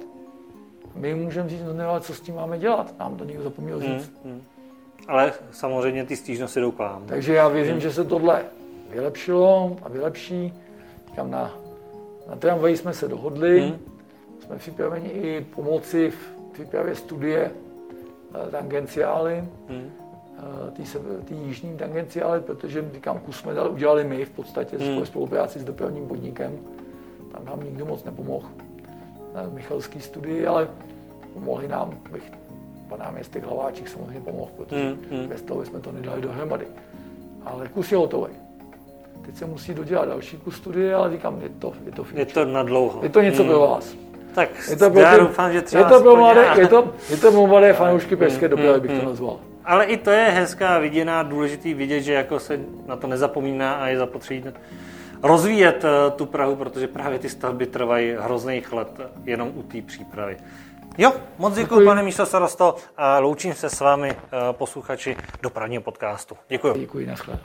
My 0.96 1.16
můžeme 1.16 1.50
říct, 1.50 1.64
no 1.64 1.74
ne, 1.74 1.86
ale 1.86 2.02
co 2.02 2.14
s 2.14 2.22
tím 2.22 2.36
máme 2.36 2.58
dělat? 2.60 3.00
Nám 3.00 3.16
to 3.16 3.24
někdo 3.24 3.44
zapomněl 3.44 3.80
Hmm. 3.80 4.00
říct. 4.00 4.12
Hmm. 4.26 4.42
Ale 5.08 5.34
samozřejmě 5.52 6.06
ty 6.06 6.16
stížnosti 6.16 6.60
jdou 6.60 6.72
k 6.72 6.78
vám. 6.80 7.04
Takže 7.06 7.34
já 7.34 7.48
věřím, 7.48 7.80
že 7.80 7.92
se 7.94 8.04
tohle 8.04 8.46
vylepšilo 8.90 9.78
a 9.84 9.90
vylepší. 9.90 10.54
Říkám, 11.10 11.32
na, 11.32 11.56
na 12.30 12.36
tramvaji 12.36 12.78
jsme 12.78 12.94
se 12.94 13.08
dohodli, 13.08 13.62
Hmm. 13.62 13.78
jsme 14.46 14.58
připraveni 14.58 15.10
i 15.10 15.46
pomoci 15.56 16.12
v 16.12 16.52
přípravě 16.54 16.96
studie 16.96 17.52
eh, 18.48 18.52
tangenciály, 18.52 19.44
Hmm. 19.70 19.92
Eh, 20.68 21.22
tý 21.26 21.36
jižní 21.36 21.78
tangenciály, 21.78 22.40
protože 22.42 22.86
říkám, 22.94 23.20
kus 23.20 23.38
jsme 23.38 23.54
dali, 23.54 23.70
udělali 23.70 24.04
my 24.04 24.26
v 24.26 24.30
podstatě 24.30 24.78
Hmm. 24.78 24.96
hmm. 24.96 25.06
spolupráci 25.06 25.60
s 25.60 25.64
dopravním 25.64 26.08
podnikem. 26.08 26.52
Tam 27.32 27.46
nám 27.46 27.64
nikdo 27.64 27.86
moc 27.86 28.04
nepomohl 28.04 28.48
na 29.36 29.42
Michalský 29.54 30.02
studii, 30.02 30.48
ale 30.48 30.68
pomohli 31.34 31.68
nám, 31.68 31.98
bych 32.12 32.32
pan 32.90 33.00
náměstek 33.00 33.44
Hlaváček 33.46 33.88
samozřejmě 33.88 34.20
pomohl, 34.22 34.52
protože 34.58 34.84
Hmm, 34.84 34.98
hmm. 35.12 35.28
bez 35.28 35.42
toho 35.42 35.66
jsme 35.66 35.80
to 35.80 35.92
nedali 35.92 36.22
dohromady. 36.22 36.66
Ale 37.46 37.68
kus 37.68 37.92
je 37.92 37.98
hotový. 37.98 38.34
Teď 39.26 39.36
se 39.38 39.46
musí 39.46 39.74
dodělat 39.74 40.06
další 40.06 40.38
kus 40.38 40.56
studie, 40.56 40.96
ale 40.96 41.12
říkám, 41.12 41.42
je 41.42 41.50
to, 41.50 41.74
je 41.86 41.92
to, 41.92 42.06
Je 42.14 42.26
to 42.26 42.46
na 42.46 42.64
dlouho. 42.64 43.00
je 43.04 43.10
to 43.10 43.22
něco 43.22 43.44
Hmm. 43.44 43.52
pro 43.52 43.60
vás. 43.60 43.96
Tak 44.36 44.50
Je 44.70 44.76
to 44.76 44.90
pro, 44.90 45.00
já 45.00 45.18
doufám, 45.18 45.54
že 45.54 45.62
třeba 45.62 45.84
je 45.84 45.90
to 45.96 46.02
pro 46.02 46.16
mladé, 46.16 46.48
je 46.58 46.68
to, 46.68 46.94
je 47.10 47.18
to 47.18 47.32
pro 47.32 47.48
mladé 47.48 47.74
fanoušky 47.74 48.16
pražské 48.16 48.48
dopravy, 48.48 48.80
bych 48.80 48.92
to 48.92 48.98
hmm. 48.98 49.06
nazval. 49.06 49.40
Ale 49.66 49.86
i 49.86 49.98
to 49.98 50.10
je 50.12 50.24
hezká 50.30 50.80
viděná, 50.80 51.24
důležitý 51.24 51.74
vidět, 51.74 52.02
že 52.02 52.14
jako 52.14 52.40
se 52.40 52.60
na 52.86 52.96
to 52.96 53.08
nezapomíná 53.08 53.74
a 53.74 53.88
je 53.88 53.98
zapotřebí 53.98 54.44
rozvíjet 55.24 55.86
eh, 55.86 56.12
tu 56.12 56.26
Prahu, 56.26 56.56
protože 56.56 56.88
právě 56.88 57.20
ty 57.20 57.30
stavby 57.30 57.66
trvají 57.66 58.16
hrozných 58.20 58.74
let 58.74 58.88
jenom 59.24 59.52
u 59.56 59.64
té 59.64 59.82
přípravy. 59.82 60.38
Jo, 60.98 61.14
moc 61.38 61.54
děkuji, 61.54 61.76
Děkuji. 61.76 61.86
pane 61.86 62.04
místo 62.04 62.26
starosto, 62.26 62.76
a 62.98 63.20
loučím 63.20 63.54
se 63.54 63.70
s 63.70 63.80
vámi, 63.80 64.12
eh, 64.12 64.18
posluchači 64.52 65.18
dopravního 65.42 65.82
podcastu. 65.84 66.38
Děkuji. 66.50 66.74
Děkuji, 66.78 67.06
nashledanou. 67.08 67.44